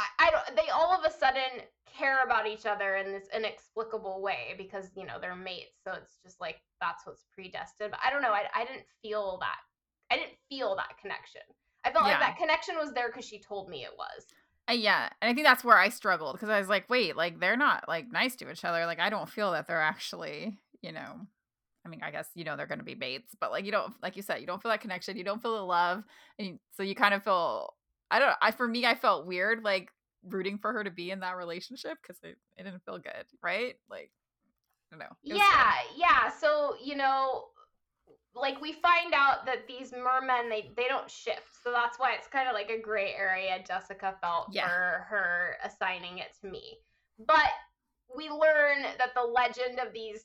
I, 0.00 0.28
I 0.28 0.30
don't, 0.30 0.56
they 0.56 0.70
all 0.70 0.92
of 0.92 1.04
a 1.04 1.12
sudden 1.12 1.60
care 1.86 2.24
about 2.24 2.46
each 2.46 2.64
other 2.64 2.96
in 2.96 3.12
this 3.12 3.28
inexplicable 3.36 4.22
way 4.22 4.54
because, 4.56 4.86
you 4.96 5.04
know, 5.04 5.18
they're 5.20 5.36
mates. 5.36 5.76
So 5.86 5.92
it's 5.92 6.16
just 6.24 6.40
like, 6.40 6.62
that's 6.80 7.06
what's 7.06 7.24
predestined. 7.34 7.90
But 7.90 8.00
I 8.04 8.10
don't 8.10 8.22
know. 8.22 8.32
I, 8.32 8.44
I 8.54 8.64
didn't 8.64 8.86
feel 9.02 9.38
that. 9.40 9.58
I 10.10 10.16
didn't 10.16 10.38
feel 10.48 10.74
that 10.76 10.96
connection. 11.00 11.42
I 11.84 11.92
felt 11.92 12.06
Yeah. 12.06 12.12
like 12.12 12.20
that 12.20 12.38
connection 12.38 12.76
was 12.76 12.92
there 12.92 13.08
because 13.08 13.24
she 13.26 13.38
told 13.40 13.68
me 13.68 13.84
it 13.84 13.92
was. 13.96 14.26
Uh, 14.68 14.74
yeah, 14.74 15.08
and 15.20 15.30
I 15.30 15.34
think 15.34 15.46
that's 15.46 15.64
where 15.64 15.78
I 15.78 15.88
struggled 15.88 16.34
because 16.36 16.48
I 16.48 16.58
was 16.58 16.68
like, 16.68 16.88
wait, 16.88 17.16
like 17.16 17.40
they're 17.40 17.56
not 17.56 17.88
like 17.88 18.10
nice 18.10 18.36
to 18.36 18.50
each 18.50 18.64
other. 18.64 18.86
Like 18.86 19.00
I 19.00 19.10
don't 19.10 19.28
feel 19.28 19.52
that 19.52 19.66
they're 19.66 19.80
actually, 19.80 20.58
you 20.82 20.92
know. 20.92 21.26
I 21.84 21.88
mean, 21.88 22.00
I 22.02 22.10
guess 22.10 22.28
you 22.34 22.44
know 22.44 22.56
they're 22.56 22.66
going 22.66 22.78
to 22.78 22.84
be 22.84 22.94
mates, 22.94 23.34
but 23.40 23.50
like 23.50 23.64
you 23.64 23.72
don't, 23.72 23.92
like 24.02 24.16
you 24.16 24.22
said, 24.22 24.40
you 24.40 24.46
don't 24.46 24.62
feel 24.62 24.70
that 24.70 24.82
connection. 24.82 25.16
You 25.16 25.24
don't 25.24 25.40
feel 25.42 25.56
the 25.56 25.62
love, 25.64 26.04
and 26.38 26.46
you- 26.48 26.58
so 26.76 26.82
you 26.82 26.94
kind 26.94 27.14
of 27.14 27.24
feel. 27.24 27.74
I 28.10 28.18
don't. 28.18 28.28
know. 28.28 28.34
I 28.42 28.50
for 28.50 28.66
me, 28.68 28.86
I 28.86 28.94
felt 28.94 29.26
weird, 29.26 29.62
like 29.64 29.90
rooting 30.28 30.58
for 30.58 30.72
her 30.72 30.84
to 30.84 30.90
be 30.90 31.10
in 31.10 31.20
that 31.20 31.36
relationship 31.36 31.98
because 32.02 32.18
it, 32.22 32.36
it 32.56 32.64
didn't 32.64 32.84
feel 32.84 32.98
good, 32.98 33.24
right? 33.42 33.76
Like, 33.88 34.10
I 34.92 34.96
don't 34.96 34.98
know. 35.00 35.16
Yeah, 35.22 35.72
strange. 35.84 35.98
yeah. 36.00 36.30
So 36.30 36.74
you 36.82 36.96
know, 36.96 37.44
like 38.34 38.60
we 38.60 38.72
find 38.74 39.14
out 39.14 39.46
that 39.46 39.66
these 39.66 39.92
mermen 39.92 40.48
they 40.48 40.70
they 40.76 40.88
don't 40.88 41.10
shift, 41.10 41.48
so 41.62 41.70
that's 41.70 41.98
why 41.98 42.14
it's 42.14 42.26
kind 42.28 42.48
of 42.48 42.54
like 42.54 42.70
a 42.70 42.80
gray 42.80 43.14
area. 43.14 43.62
Jessica 43.66 44.14
felt 44.20 44.48
Yeah. 44.52 44.66
for 44.66 45.06
her 45.08 45.56
assigning 45.64 46.18
it 46.18 46.36
to 46.42 46.48
me, 46.50 46.78
but 47.26 47.50
we 48.14 48.28
learn 48.28 48.82
that 48.98 49.14
the 49.14 49.22
legend 49.22 49.78
of 49.78 49.92
these 49.92 50.24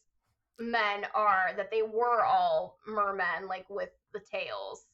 men 0.57 1.05
are 1.13 1.51
that 1.57 1.69
they 1.69 1.81
were 1.83 2.23
all 2.25 2.77
mermen, 2.87 3.47
like 3.47 3.69
with 3.69 3.89
the 4.13 4.19
tails, 4.21 4.85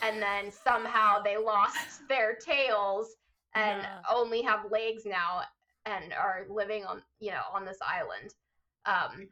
and 0.00 0.20
then 0.22 0.50
somehow 0.50 1.22
they 1.22 1.36
lost 1.36 1.76
their 2.08 2.34
tails 2.34 3.16
and 3.54 3.82
Yeah. 3.82 3.98
only 4.10 4.42
have 4.42 4.70
legs 4.70 5.02
now 5.04 5.42
and 5.84 6.12
are 6.12 6.46
living 6.48 6.84
on 6.84 7.02
you 7.20 7.30
know 7.30 7.42
on 7.52 7.64
this 7.64 7.78
island 7.86 8.34
um 8.86 9.28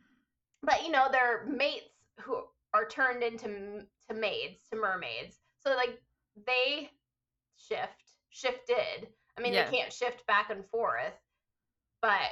but 0.62 0.82
you 0.84 0.90
know 0.90 1.06
they're 1.10 1.46
mates 1.46 1.86
who 2.20 2.42
are 2.74 2.86
turned 2.86 3.22
into 3.22 3.84
to 4.08 4.14
maids 4.14 4.64
to 4.70 4.78
mermaids 4.78 5.38
so 5.64 5.70
like 5.76 6.00
they 6.46 6.90
shift 7.56 8.16
shifted 8.30 9.08
i 9.38 9.40
mean 9.40 9.52
Yeah. 9.52 9.64
they 9.70 9.76
can't 9.76 9.92
shift 9.92 10.26
back 10.26 10.50
and 10.50 10.66
forth 10.66 11.14
but 12.02 12.30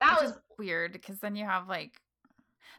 that 0.00 0.20
Which 0.20 0.30
was 0.30 0.38
weird 0.58 0.92
because 0.92 1.18
then 1.20 1.36
you 1.36 1.44
have 1.44 1.68
like 1.68 2.00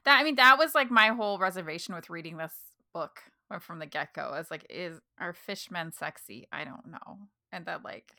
that. 0.05 0.19
I 0.19 0.23
mean, 0.23 0.35
that 0.35 0.57
was 0.57 0.75
like 0.75 0.91
my 0.91 1.07
whole 1.09 1.37
reservation 1.37 1.95
with 1.95 2.09
reading 2.09 2.37
this 2.37 2.53
book 2.93 3.21
uh, 3.51 3.59
from 3.59 3.79
the 3.79 3.85
get 3.85 4.13
go. 4.13 4.33
Is 4.33 4.49
like, 4.51 4.65
is 4.69 4.99
are 5.19 5.33
fishmen 5.33 5.91
sexy? 5.91 6.47
I 6.51 6.63
don't 6.63 6.87
know, 6.87 7.19
and 7.51 7.65
that 7.65 7.83
like 7.83 8.11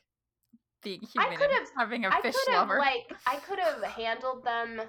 being 0.83 1.01
human 1.01 1.33
and 1.33 1.39
could've- 1.41 1.71
having 1.77 2.05
a 2.05 2.09
i 2.11 2.21
fish 2.21 2.35
could 2.45 2.53
have 2.55 2.69
lover. 2.69 2.79
like 2.79 3.13
i 3.27 3.37
could 3.37 3.59
have 3.59 3.83
handled 3.97 4.45
them 4.45 4.81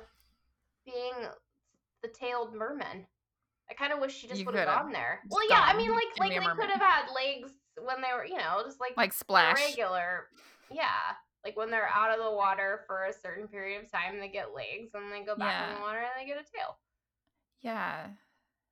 being 0.86 1.14
the 2.04 2.08
tailed 2.10 2.54
merman. 2.54 3.08
i 3.72 3.74
kind 3.74 3.92
of 3.92 4.00
wish 4.00 4.14
she 4.16 4.28
just 4.28 4.46
would 4.46 4.54
have 4.54 4.68
gone 4.68 4.92
there 4.92 5.22
well 5.30 5.48
yeah 5.50 5.62
i 5.66 5.76
mean 5.76 5.90
like 5.92 6.04
like 6.20 6.30
they 6.32 6.46
could 6.46 6.70
have 6.70 6.82
had 6.82 7.06
legs 7.16 7.52
when 7.84 8.00
they 8.02 8.10
were 8.16 8.26
you 8.26 8.38
know 8.38 8.62
just 8.66 8.80
like 8.80 8.96
like 8.98 9.12
splash. 9.14 9.56
regular 9.70 10.28
yeah 10.70 11.16
like 11.44 11.58
when 11.58 11.72
they're 11.72 11.88
out 11.90 12.12
of 12.12 12.24
the 12.24 12.30
water 12.32 12.82
for 12.86 13.06
a 13.06 13.14
certain 13.14 13.48
period 13.48 13.84
of 13.84 13.92
time 13.92 14.20
they 14.20 14.28
get 14.28 14.54
legs 14.54 14.90
and 14.94 15.12
they 15.12 15.26
go 15.26 15.36
back 15.36 15.70
in 15.70 15.76
the 15.76 15.82
water 15.82 16.00
and 16.00 16.10
they 16.20 16.26
get 16.28 16.38
a 16.38 16.44
tail 16.56 16.78
Yeah, 17.62 18.08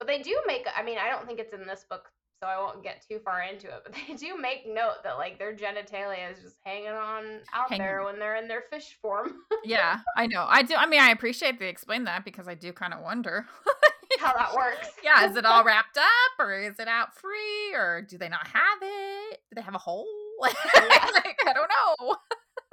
but 0.06 0.08
they 0.08 0.22
do 0.22 0.38
make 0.46 0.68
i 0.76 0.84
mean 0.84 0.98
i 0.98 1.10
don't 1.10 1.26
think 1.26 1.40
it's 1.40 1.54
in 1.54 1.66
this 1.66 1.86
book 1.90 2.10
so 2.42 2.48
i 2.48 2.58
won't 2.58 2.84
get 2.84 3.04
too 3.08 3.20
far 3.24 3.42
into 3.42 3.68
it 3.68 3.82
but 3.84 3.94
they 4.08 4.14
do 4.14 4.38
make 4.40 4.68
note 4.68 5.04
that 5.04 5.18
like 5.18 5.40
their 5.40 5.56
genitalia 5.56 6.32
is 6.32 6.42
just 6.42 6.58
hanging 6.64 6.90
on 6.90 7.40
out 7.54 7.70
there 7.70 8.04
when 8.04 8.20
they're 8.20 8.36
in 8.36 8.48
their 8.48 8.64
fish 8.70 8.98
form 9.02 9.34
yeah, 9.66 10.00
I 10.16 10.28
know. 10.28 10.46
I 10.48 10.62
do. 10.64 10.76
I 10.76 10.86
mean, 10.86 11.00
I 11.00 11.10
appreciate 11.10 11.60
they 11.60 11.70
explain 11.70 12.06
that 12.06 12.24
because 12.24 12.48
I 12.48 12.54
do 12.54 12.72
kind 12.72 12.94
of 12.94 13.02
wonder. 13.02 13.46
how 14.20 14.34
that 14.34 14.56
works 14.56 14.92
yeah, 15.04 15.30
is 15.30 15.36
it 15.36 15.46
all 15.46 15.64
wrapped 15.64 15.98
up 15.98 16.40
or 16.40 16.54
is 16.54 16.80
it 16.80 16.88
out 16.88 17.14
free 17.14 17.74
or 17.74 18.02
do 18.02 18.18
they 18.18 18.30
not 18.30 18.48
have 18.48 18.80
it? 18.82 19.42
Do 19.50 19.56
they 19.56 19.62
have 19.62 19.76
a 19.76 19.80
hole? 19.80 20.08
like, 20.40 20.56
I 20.66 21.54
don't 21.54 21.70
know. 22.00 22.16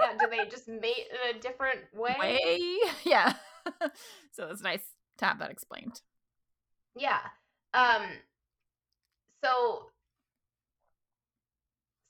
yeah, 0.00 0.12
do 0.20 0.26
they 0.30 0.48
just 0.48 0.68
mate 0.68 1.08
in 1.10 1.36
a 1.36 1.40
different 1.40 1.80
way? 1.94 2.14
way. 2.20 2.78
Yeah. 3.04 3.32
so 4.32 4.48
it's 4.50 4.62
nice 4.62 4.84
to 5.18 5.24
have 5.24 5.40
that 5.40 5.50
explained. 5.50 6.00
Yeah. 6.96 7.20
Um 7.74 8.02
so 9.42 9.86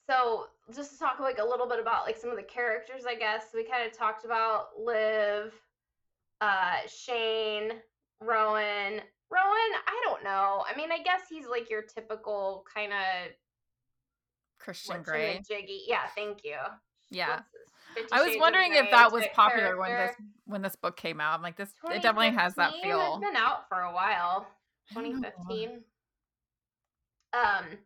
so 0.08 0.46
just 0.74 0.92
to 0.92 0.98
talk 0.98 1.20
like 1.20 1.38
a 1.38 1.44
little 1.44 1.68
bit 1.68 1.78
about 1.80 2.04
like 2.04 2.16
some 2.16 2.30
of 2.30 2.36
the 2.36 2.42
characters, 2.42 3.04
I 3.06 3.14
guess. 3.14 3.46
We 3.54 3.64
kind 3.64 3.86
of 3.86 3.96
talked 3.96 4.24
about 4.24 4.68
Liv, 4.78 5.52
uh 6.40 6.76
Shane, 6.86 7.72
Rowan. 8.20 9.00
Rowan, 9.30 9.72
I 9.86 10.02
don't 10.04 10.22
know. 10.24 10.62
I 10.70 10.76
mean, 10.76 10.92
I 10.92 10.98
guess 11.02 11.22
he's 11.28 11.46
like 11.46 11.70
your 11.70 11.82
typical 11.82 12.66
kind 12.72 12.92
of 12.92 13.32
Christian 14.58 15.02
Grey. 15.02 15.40
Jiggy. 15.48 15.84
Yeah, 15.86 16.06
thank 16.14 16.44
you. 16.44 16.56
Yeah. 17.10 17.28
What's 17.28 17.42
this? 17.52 17.72
Fifty 17.94 18.12
I 18.12 18.22
was 18.22 18.36
wondering 18.38 18.74
if 18.74 18.90
that 18.90 19.12
was 19.12 19.24
popular 19.34 19.76
when 19.76 19.90
this 19.90 20.16
when 20.46 20.62
this 20.62 20.76
book 20.76 20.96
came 20.96 21.20
out. 21.20 21.34
I'm 21.34 21.42
like 21.42 21.56
this 21.56 21.70
it 21.90 22.02
definitely 22.02 22.30
has 22.30 22.54
that 22.54 22.72
feel. 22.82 23.16
It's 23.16 23.26
been 23.26 23.36
out 23.36 23.68
for 23.68 23.80
a 23.80 23.92
while. 23.92 24.46
I 24.96 25.02
don't 25.02 25.20
know. 25.20 25.30
2015. 25.30 25.84
Um, 27.34 27.78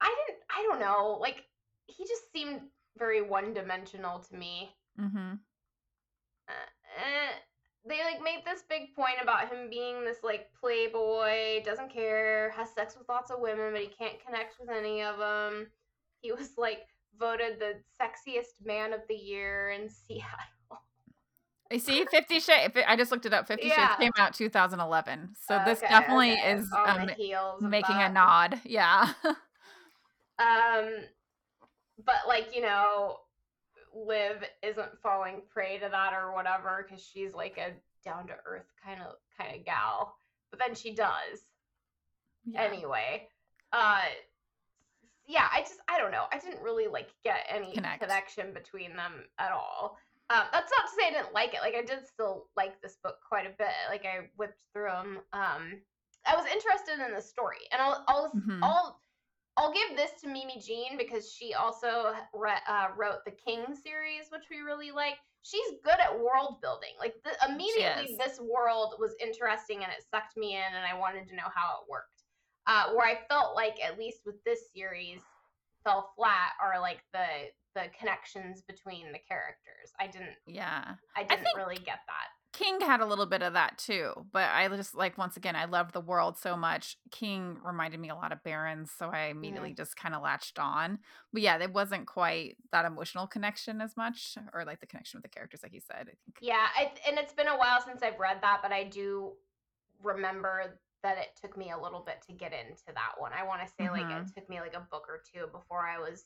I 0.00 0.14
didn't. 0.26 0.42
I 0.50 0.62
don't 0.68 0.80
know. 0.80 1.18
Like 1.20 1.44
he 1.86 2.04
just 2.04 2.32
seemed 2.32 2.60
very 2.98 3.22
one-dimensional 3.22 4.20
to 4.20 4.36
me. 4.36 4.70
Mhm. 4.98 5.38
Uh, 6.48 6.52
eh, 6.96 7.32
they 7.86 8.02
like 8.04 8.22
made 8.22 8.44
this 8.44 8.62
big 8.68 8.94
point 8.94 9.16
about 9.22 9.48
him 9.50 9.68
being 9.68 10.04
this 10.04 10.22
like 10.22 10.48
playboy, 10.58 11.62
doesn't 11.64 11.92
care, 11.92 12.50
has 12.52 12.70
sex 12.72 12.96
with 12.96 13.08
lots 13.08 13.30
of 13.30 13.40
women, 13.40 13.72
but 13.72 13.82
he 13.82 13.88
can't 13.88 14.24
connect 14.24 14.58
with 14.58 14.70
any 14.70 15.02
of 15.02 15.18
them. 15.18 15.70
He 16.20 16.32
was 16.32 16.56
like 16.56 16.86
voted 17.18 17.58
the 17.60 17.74
sexiest 18.00 18.64
man 18.64 18.92
of 18.92 19.00
the 19.08 19.14
year 19.14 19.70
in 19.70 19.88
Seattle. 20.08 20.53
I 21.72 21.78
see 21.78 22.04
50 22.04 22.40
Shades. 22.40 22.74
I 22.86 22.96
just 22.96 23.10
looked 23.10 23.26
it 23.26 23.32
up. 23.32 23.46
50 23.48 23.66
Yeah. 23.66 23.88
Shades 23.88 24.00
came 24.00 24.12
out 24.18 24.34
2011. 24.34 25.30
So 25.46 25.60
this 25.64 25.80
definitely 25.80 26.32
okay, 26.32 26.52
is 26.52 26.70
um, 26.72 27.06
the 27.06 27.14
heels 27.14 27.62
of 27.62 27.70
making 27.70 27.96
a 27.96 28.08
nod. 28.08 28.60
Yeah. 28.64 29.12
Um, 30.36 30.90
but 32.04 32.16
like 32.26 32.54
you 32.54 32.60
know, 32.60 33.18
Liv 33.94 34.42
isn't 34.62 34.98
falling 35.02 35.42
prey 35.52 35.78
to 35.78 35.88
that 35.88 36.12
or 36.12 36.34
whatever 36.34 36.84
because 36.86 37.04
she's 37.04 37.32
like 37.34 37.56
a 37.56 37.72
down 38.04 38.26
to 38.26 38.34
earth 38.44 38.66
kind 38.84 39.00
of 39.00 39.14
kind 39.38 39.56
of 39.56 39.64
gal. 39.64 40.16
But 40.50 40.58
then 40.58 40.74
she 40.74 40.94
does 40.94 41.40
yeah. 42.44 42.62
anyway. 42.62 43.28
Uh, 43.72 44.00
yeah, 45.26 45.46
I 45.52 45.60
just 45.60 45.80
I 45.88 45.98
don't 45.98 46.10
know. 46.10 46.24
I 46.32 46.38
didn't 46.38 46.62
really 46.62 46.86
like 46.86 47.08
get 47.24 47.46
any 47.48 47.72
Connect. 47.72 48.00
connection 48.00 48.52
between 48.52 48.94
them 48.96 49.24
at 49.38 49.52
all. 49.52 49.96
Um, 50.30 50.44
that's 50.52 50.72
not 50.78 50.88
to 50.88 50.92
say 50.98 51.08
I 51.08 51.10
didn't 51.10 51.34
like 51.34 51.52
it. 51.54 51.60
Like 51.60 51.74
I 51.74 51.82
did 51.82 52.06
still 52.06 52.48
like 52.56 52.80
this 52.80 52.96
book 53.02 53.18
quite 53.26 53.46
a 53.46 53.54
bit. 53.58 53.74
Like 53.90 54.04
I 54.06 54.30
whipped 54.36 54.62
through 54.72 54.88
them. 54.90 55.18
Um, 55.32 55.80
I 56.26 56.34
was 56.34 56.46
interested 56.46 57.04
in 57.06 57.14
the 57.14 57.20
story, 57.20 57.58
and 57.72 57.82
I'll 57.82 58.04
I'll 58.08 58.30
Mhm. 58.32 58.60
I'll 58.62 59.00
I'll 59.56 59.72
give 59.72 59.96
this 59.96 60.12
to 60.22 60.26
Mimi 60.28 60.58
Jean 60.58 60.96
because 60.96 61.30
she 61.32 61.54
also 61.54 62.14
re- 62.32 62.64
uh, 62.66 62.88
wrote 62.96 63.24
the 63.24 63.30
King 63.30 63.74
series, 63.74 64.30
which 64.30 64.44
we 64.50 64.58
really 64.60 64.90
like. 64.90 65.18
She's 65.42 65.72
good 65.84 66.00
at 66.00 66.18
world 66.18 66.62
building. 66.62 66.94
Like 66.98 67.22
the, 67.22 67.36
immediately, 67.46 68.16
this 68.18 68.40
world 68.40 68.94
was 68.98 69.14
interesting 69.20 69.84
and 69.84 69.92
it 69.92 70.02
sucked 70.10 70.38
me 70.38 70.56
in, 70.56 70.74
and 70.74 70.86
I 70.86 70.98
wanted 70.98 71.28
to 71.28 71.36
know 71.36 71.50
how 71.54 71.82
it 71.82 71.90
worked. 71.90 72.22
Uh, 72.66 72.94
where 72.94 73.06
I 73.06 73.20
felt 73.28 73.54
like 73.54 73.78
at 73.84 73.98
least 73.98 74.24
with 74.24 74.42
this 74.44 74.72
series 74.72 75.20
fell 75.84 76.14
flat 76.16 76.52
are 76.62 76.80
like 76.80 77.04
the 77.12 77.26
the 77.74 77.84
connections 77.98 78.62
between 78.62 79.12
the 79.12 79.18
characters. 79.18 79.92
I 79.98 80.06
didn't 80.06 80.36
Yeah. 80.46 80.94
I 81.16 81.20
I 81.20 81.24
didn't 81.24 81.44
think 81.44 81.56
really 81.56 81.76
get 81.76 82.00
that. 82.06 82.28
King 82.52 82.80
had 82.80 83.00
a 83.00 83.04
little 83.06 83.26
bit 83.26 83.42
of 83.42 83.54
that 83.54 83.78
too, 83.78 84.12
but 84.32 84.48
I 84.48 84.68
just 84.68 84.94
like 84.94 85.18
once 85.18 85.36
again 85.36 85.56
I 85.56 85.64
loved 85.64 85.92
the 85.92 86.00
world 86.00 86.38
so 86.38 86.56
much. 86.56 86.96
King 87.10 87.58
reminded 87.64 87.98
me 87.98 88.10
a 88.10 88.14
lot 88.14 88.30
of 88.30 88.44
Barons, 88.44 88.92
so 88.96 89.10
I 89.10 89.24
immediately 89.26 89.70
Mm-hmm. 89.70 89.76
just 89.82 89.96
kind 89.96 90.14
of 90.14 90.22
latched 90.22 90.60
on. 90.60 91.00
But 91.32 91.42
yeah, 91.42 91.58
it 91.60 91.72
wasn't 91.72 92.06
quite 92.06 92.56
that 92.70 92.84
emotional 92.84 93.26
connection 93.26 93.80
as 93.80 93.96
much, 93.96 94.38
or 94.52 94.64
like 94.64 94.78
the 94.78 94.86
connection 94.86 95.18
with 95.18 95.24
the 95.24 95.34
characters, 95.34 95.64
like 95.64 95.72
you 95.74 95.80
said. 95.80 96.02
I 96.02 96.04
think. 96.04 96.38
Yeah, 96.40 96.66
I, 96.76 96.92
and 97.08 97.18
it's 97.18 97.32
been 97.32 97.48
a 97.48 97.58
while 97.58 97.80
since 97.84 98.04
I've 98.04 98.20
read 98.20 98.38
that, 98.42 98.60
but 98.62 98.70
I 98.70 98.84
do 98.84 99.32
remember 100.02 100.78
that 101.02 101.18
it 101.18 101.38
took 101.40 101.56
me 101.56 101.70
a 101.70 101.78
little 101.78 102.00
bit 102.00 102.22
to 102.28 102.32
get 102.32 102.52
into 102.52 102.86
that 102.94 103.12
one. 103.18 103.32
I 103.38 103.42
want 103.44 103.62
to 103.66 103.68
say 103.76 103.90
like 103.90 104.06
Mhm. 104.06 104.28
it 104.28 104.34
took 104.34 104.48
me 104.48 104.60
like 104.60 104.74
a 104.74 104.80
book 104.80 105.06
or 105.08 105.18
two 105.32 105.48
before 105.48 105.86
I 105.86 105.98
was 105.98 106.24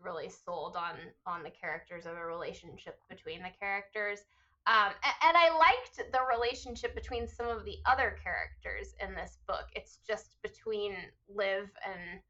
really 0.00 0.28
sold 0.28 0.76
on 0.76 0.94
on 1.26 1.42
the 1.42 1.50
characters 1.50 2.06
or 2.06 2.14
the 2.14 2.20
relationship 2.24 2.98
between 3.08 3.42
the 3.42 3.50
characters. 3.58 4.20
Um, 4.66 4.90
a- 5.04 5.26
and, 5.26 5.36
I 5.36 5.56
liked 5.56 5.96
the 6.10 6.18
relationship 6.28 6.94
between 6.96 7.28
some 7.28 7.46
of 7.46 7.64
the 7.64 7.76
other 7.86 8.18
characters 8.22 8.94
in 9.00 9.14
this 9.14 9.38
book. 9.46 9.66
It's 9.76 9.98
just 10.06 10.42
between 10.42 10.96
Liv 11.28 11.70
and 11.84 12.20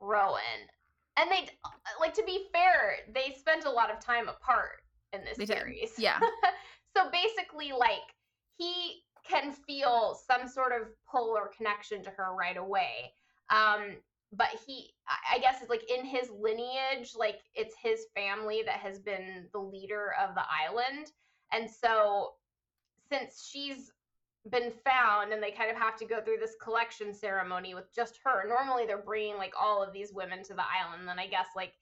Rowan, 0.00 0.40
and 1.18 1.30
they 1.30 1.48
like 2.00 2.14
to 2.14 2.24
be 2.24 2.46
fair, 2.52 2.96
they 3.14 3.34
spent 3.38 3.66
a 3.66 3.70
lot 3.70 3.90
of 3.90 4.00
time 4.00 4.28
apart 4.28 4.82
in 5.12 5.22
this 5.24 5.36
They 5.36 5.44
did. 5.44 5.58
series. 5.58 5.92
Yeah. 5.98 6.18
so 6.96 7.10
basically, 7.10 7.72
like 7.72 8.16
he 8.56 9.02
can 9.28 9.52
feel 9.52 10.18
some 10.26 10.48
sort 10.48 10.72
of 10.72 10.88
pull 11.10 11.36
or 11.36 11.48
connection 11.56 12.02
to 12.04 12.10
her 12.10 12.34
right 12.34 12.56
away. 12.56 13.12
Um, 13.50 13.96
but 14.32 14.48
he, 14.66 14.90
I 15.32 15.38
guess, 15.38 15.60
it's 15.60 15.70
like 15.70 15.88
in 15.90 16.04
his 16.06 16.30
lineage, 16.30 17.12
like 17.16 17.40
it's 17.54 17.74
his 17.82 18.06
family 18.14 18.62
that 18.64 18.76
has 18.76 18.98
been 18.98 19.46
the 19.52 19.58
leader 19.60 20.14
of 20.22 20.34
the 20.34 20.42
island, 20.42 21.08
and 21.52 21.68
so 21.70 22.32
since 23.10 23.46
she's 23.50 23.90
been 24.50 24.72
found 24.84 25.32
and 25.32 25.42
they 25.42 25.52
kind 25.52 25.70
of 25.70 25.76
have 25.76 25.96
to 25.96 26.04
go 26.04 26.20
through 26.20 26.38
this 26.40 26.56
collection 26.60 27.14
ceremony 27.14 27.74
with 27.74 27.94
just 27.94 28.18
her 28.24 28.48
normally 28.48 28.84
they're 28.86 28.98
bringing 28.98 29.36
like 29.36 29.52
all 29.60 29.82
of 29.84 29.92
these 29.92 30.12
women 30.12 30.42
to 30.42 30.52
the 30.52 30.62
island 30.62 30.98
and 30.98 31.08
then 31.08 31.18
i 31.20 31.28
guess 31.28 31.46
like 31.54 31.74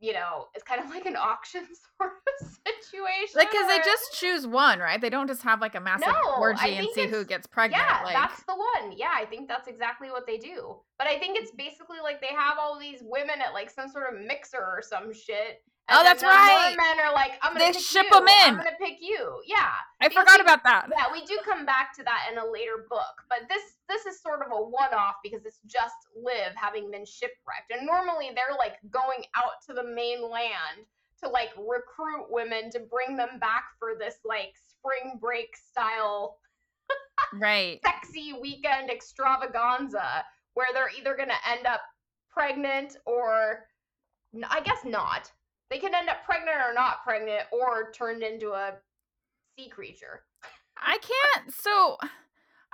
you 0.00 0.12
know 0.12 0.46
it's 0.54 0.64
kind 0.64 0.80
of 0.82 0.88
like 0.90 1.06
an 1.06 1.16
auction 1.16 1.66
sort 2.00 2.12
of 2.12 2.48
situation 2.48 3.34
Like, 3.36 3.50
because 3.50 3.66
they 3.66 3.78
just 3.78 4.12
choose 4.14 4.46
one, 4.46 4.78
right? 4.78 5.00
They 5.00 5.10
don't 5.10 5.26
just 5.26 5.42
have 5.42 5.60
like 5.60 5.74
a 5.74 5.80
massive 5.80 6.06
No, 6.08 6.34
orgy 6.38 6.76
and 6.76 6.86
see 6.94 7.06
who 7.08 7.24
gets 7.24 7.46
pregnant. 7.46 7.82
yeah 7.84 8.04
like, 8.04 8.14
that's 8.14 8.42
the 8.44 8.54
one 8.54 8.92
yeah 8.96 9.10
i 9.14 9.24
think 9.24 9.48
that's 9.48 9.66
exactly 9.68 10.10
what 10.10 10.26
they 10.26 10.38
do 10.38 10.76
but 10.98 11.06
i 11.08 11.18
think 11.18 11.38
it's 11.38 11.50
basically 11.52 11.98
like 12.02 12.20
they 12.20 12.34
have 12.34 12.56
all 12.60 12.78
these 12.78 13.00
women 13.02 13.40
at 13.44 13.52
like 13.54 13.70
some 13.70 13.88
sort 13.88 14.12
of 14.14 14.20
mixer 14.24 14.58
or 14.60 14.80
some 14.82 15.12
shit 15.12 15.62
Oh, 15.90 15.96
then 15.96 16.04
that's 16.04 16.20
the 16.22 16.28
right. 16.28 16.74
men 16.76 17.00
are 17.06 17.12
like 17.14 17.32
i'm 17.42 17.52
gonna 17.54 17.64
They 17.66 17.72
pick 17.72 17.80
ship 17.80 18.06
you. 18.10 18.16
'em 18.18 18.26
i'm 18.28 18.56
gonna 18.56 18.76
pick 18.80 18.98
you 19.00 19.40
yeah 19.46 19.72
I 20.00 20.08
because 20.08 20.22
forgot 20.24 20.38
we- 20.38 20.42
about 20.44 20.62
that. 20.64 20.88
yeah 20.90 21.06
we 21.12 21.24
do 21.24 21.38
come 21.44 21.64
back 21.64 21.94
to 21.96 22.02
that 22.04 22.28
in 22.30 22.38
a 22.38 22.44
later 22.44 22.84
book 22.90 23.22
but 23.28 23.48
this 23.48 23.62
this 23.88 24.04
is 24.06 24.20
sort 24.20 24.40
of 24.42 24.52
a 24.52 24.56
one-off 24.62 25.16
because 25.22 25.44
it's 25.46 25.60
just 25.66 25.96
liv 26.16 26.52
having 26.56 26.90
been 26.90 27.06
shipwrecked 27.06 27.70
and 27.70 27.86
normally 27.86 28.30
they're 28.34 28.56
like 28.58 28.74
going 28.90 29.24
out 29.34 29.62
to 29.66 29.72
the 29.72 29.82
mainland 29.84 30.84
to 31.22 31.28
like 31.28 31.50
recruit 31.56 32.26
women 32.30 32.70
to 32.70 32.80
bring 32.80 33.16
them 33.16 33.38
back 33.40 33.64
for 33.78 33.94
this 33.98 34.16
like 34.24 34.52
spring 34.68 35.18
break 35.20 35.56
style 35.56 36.38
Right. 37.34 37.80
sexy 37.84 38.34
weekend 38.40 38.90
extravaganza 38.90 40.24
where 40.54 40.68
they're 40.72 40.90
either 40.98 41.14
going 41.16 41.28
to 41.28 41.50
end 41.50 41.66
up 41.66 41.80
pregnant 42.30 42.96
or 43.06 43.66
I 44.48 44.60
guess 44.60 44.84
not. 44.84 45.30
They 45.70 45.78
can 45.78 45.94
end 45.94 46.08
up 46.08 46.24
pregnant 46.24 46.56
or 46.56 46.72
not 46.74 47.04
pregnant 47.04 47.42
or 47.52 47.90
turned 47.92 48.22
into 48.22 48.52
a 48.52 48.74
sea 49.58 49.68
creature. 49.68 50.22
I 50.80 50.98
can't. 50.98 51.52
So, 51.52 51.98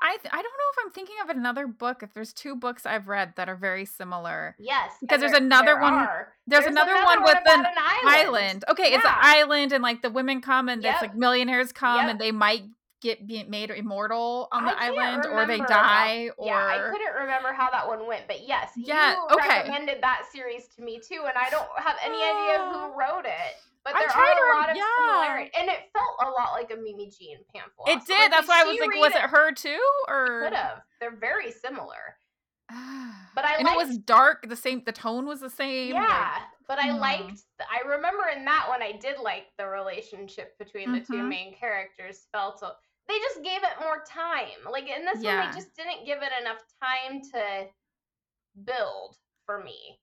I 0.00 0.16
th- 0.18 0.32
I 0.32 0.36
don't 0.36 0.44
know 0.44 0.70
if 0.72 0.84
I'm 0.84 0.90
thinking 0.92 1.16
of 1.22 1.30
another 1.30 1.66
book. 1.66 2.02
If 2.02 2.12
there's 2.12 2.32
two 2.32 2.54
books 2.56 2.84
I've 2.84 3.08
read 3.08 3.32
that 3.36 3.48
are 3.48 3.56
very 3.56 3.84
similar, 3.84 4.54
Yes, 4.58 4.92
Because 5.00 5.20
there's 5.20 5.32
there- 5.32 5.40
another 5.40 5.66
there 5.66 5.80
one- 5.80 5.94
are. 5.94 6.34
there's, 6.46 6.66
another, 6.66 6.94
one 6.94 7.22
with 7.22 7.36
an 7.46 7.64
an 7.64 7.74
island. 8.04 8.64
Okay, 8.68 8.92
it's 8.92 9.04
an 9.04 9.14
island, 9.16 9.72
and 9.72 9.82
like 9.82 10.02
the 10.02 10.10
women 10.10 10.40
come, 10.40 10.68
and 10.68 10.82
Yep. 10.82 10.92
it's 10.94 11.02
like 11.02 11.14
millionaires 11.14 11.72
come, 11.72 12.00
Yep. 12.02 12.10
and 12.10 12.20
they 12.20 12.32
might 12.32 12.64
get 13.04 13.26
be 13.28 13.44
made 13.44 13.70
immortal 13.70 14.48
on 14.50 14.64
the 14.64 14.74
island, 14.76 15.26
or 15.26 15.46
they 15.46 15.58
die, 15.58 16.30
or 16.38 16.46
yeah, 16.46 16.66
I 16.66 16.90
couldn't 16.90 17.14
remember 17.20 17.52
how 17.52 17.70
that 17.70 17.86
one 17.86 18.06
went, 18.06 18.26
but 18.26 18.48
yes, 18.48 18.70
Yeah, 18.76 19.12
you 19.12 19.36
okay. 19.36 19.48
recommended 19.60 19.98
that 20.02 20.22
series 20.32 20.66
to 20.76 20.82
me 20.82 20.98
too, 20.98 21.22
and 21.28 21.36
I 21.36 21.50
don't 21.50 21.68
have 21.76 21.96
any 22.02 22.16
idea 22.16 22.64
who 22.72 22.98
wrote 22.98 23.26
it. 23.26 23.54
But 23.84 23.92
there 23.98 24.08
are 24.08 24.54
a 24.54 24.58
lot 24.58 24.70
of 24.70 24.76
yeah. 24.76 24.82
similarities, 24.96 25.52
and 25.60 25.68
it 25.68 25.90
felt 25.92 26.16
a 26.22 26.30
lot 26.30 26.52
like 26.52 26.72
a 26.72 26.76
Mimi 26.76 27.10
Jean 27.16 27.38
Pamfiloff. 27.54 27.88
it 27.88 28.06
did. 28.06 28.32
That's 28.32 28.48
why 28.48 28.62
I 28.62 28.64
was 28.64 28.80
like, 28.80 28.94
was 28.96 29.12
it 29.14 29.28
her 29.30 29.52
too, 29.52 29.78
or 30.08 30.44
Could 30.44 30.54
have. 30.54 30.80
They're 31.00 31.14
very 31.16 31.52
similar. 31.52 32.16
But 33.34 33.44
I 33.44 33.56
and 33.56 33.66
it 33.66 33.76
was 33.76 33.98
dark. 33.98 34.48
The 34.48 34.54
same. 34.56 34.82
The 34.86 34.92
tone 34.92 35.26
was 35.26 35.40
the 35.40 35.50
same. 35.50 35.94
like- 35.94 36.08
Yeah, 36.08 36.38
but 36.68 36.78
I 36.78 36.92
Hmm. 36.92 36.98
liked. 36.98 37.40
I 37.60 37.80
remember 37.86 38.28
in 38.34 38.44
that 38.44 38.66
one, 38.68 38.80
I 38.80 38.92
did 38.92 39.18
like 39.18 39.46
the 39.58 39.66
relationship 39.66 40.56
between 40.58 40.92
the 40.92 41.00
two 41.00 41.14
Mhm. 41.14 41.28
main 41.28 41.54
characters. 41.56 42.28
Felt 42.30 42.62
a- 42.62 42.76
they 43.08 43.18
just 43.18 43.42
gave 43.42 43.62
it 43.62 43.80
more 43.80 44.02
time. 44.08 44.70
Like 44.70 44.88
in 44.88 45.04
this 45.04 45.22
one, 45.22 45.50
they 45.50 45.54
just 45.54 45.76
didn't 45.76 46.06
give 46.06 46.18
it 46.22 46.32
enough 46.40 46.62
time 46.82 47.20
to 47.32 47.66
build 48.64 49.16
for 49.46 49.62
me. 49.62 49.98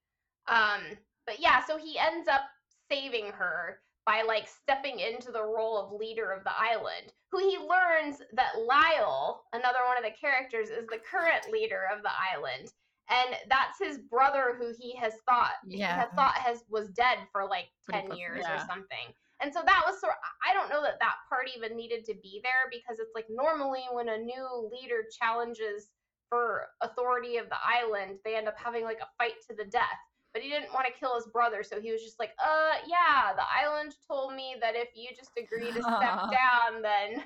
Um, 0.47 0.82
but 1.26 1.39
yeah, 1.39 1.64
so 1.66 1.78
he 1.78 1.97
ends 1.97 2.28
up 2.28 2.41
saving 2.89 3.28
her 3.32 3.80
by 4.06 4.24
like 4.24 4.47
stepping 4.47 4.99
into 4.99 5.32
the 5.32 5.43
role 5.43 5.78
of 5.78 5.99
leader 5.99 6.32
of 6.32 6.43
the 6.43 6.52
island. 6.58 7.14
Who 7.32 7.39
he 7.39 7.58
learns 7.58 8.22
that 8.34 8.60
Lyle, 8.68 9.43
another 9.54 9.80
one 9.88 9.97
of 9.97 10.04
the 10.04 10.18
characters, 10.20 10.70
is 10.70 10.86
the 10.88 10.99
current 10.99 11.52
leader 11.52 11.84
of 11.95 12.04
the 12.04 12.12
island, 12.36 12.74
and 13.10 13.36
that's 13.49 13.80
his 13.80 13.99
brother, 13.99 14.56
who 14.60 14.74
he 14.78 14.95
has 14.97 15.14
thought 15.28 15.54
he 15.68 15.78
Yeah. 15.78 15.95
had 15.95 16.12
thought 16.14 16.36
has 16.36 16.64
was 16.70 16.89
dead 16.89 17.20
for 17.32 17.45
like 17.47 17.70
ten 17.89 18.12
years 18.16 18.45
or 18.45 18.60
something. 18.68 19.14
And 19.42 19.54
so 19.54 19.62
that 19.66 19.84
was 19.86 20.00
sort. 20.00 20.14
I 20.48 20.54
don't 20.54 20.70
know 20.70 20.82
that 20.84 21.00
that 21.00 21.16
part 21.28 21.50
even 21.56 21.76
needed 21.76 22.06
to 22.06 22.14
be 22.22 22.42
there 22.44 22.70
because 22.70 23.00
it's 23.00 23.16
like 23.16 23.26
normally 23.30 23.84
when 23.92 24.10
a 24.10 24.18
new 24.18 24.70
leader 24.72 25.04
challenges 25.12 25.89
for 26.30 26.68
authority 26.82 27.38
of 27.38 27.50
the 27.50 27.58
island, 27.62 28.20
they 28.24 28.36
end 28.36 28.48
up 28.48 28.56
having 28.58 28.84
like 28.84 29.00
a 29.02 29.10
fight 29.18 29.34
to 29.50 29.56
the 29.56 29.66
death. 29.66 30.00
But 30.34 30.44
he 30.44 30.50
didn't 30.50 30.72
want 30.74 30.86
to 30.86 30.94
kill 30.98 31.16
his 31.16 31.28
brother, 31.34 31.62
so 31.62 31.82
he 31.82 31.92
was 31.92 32.02
just 32.02 32.18
like, 32.20 32.32
"Uh, 32.39 32.76
yeah, 32.88 33.34
the 33.36 33.44
island 33.44 33.96
told 34.08 34.34
me 34.34 34.56
that 34.62 34.76
if 34.76 34.89
you 34.96 35.10
just 35.14 35.32
agree 35.38 35.72
to 35.72 35.82
step 35.82 35.92
down, 36.32 36.82
then 36.82 37.26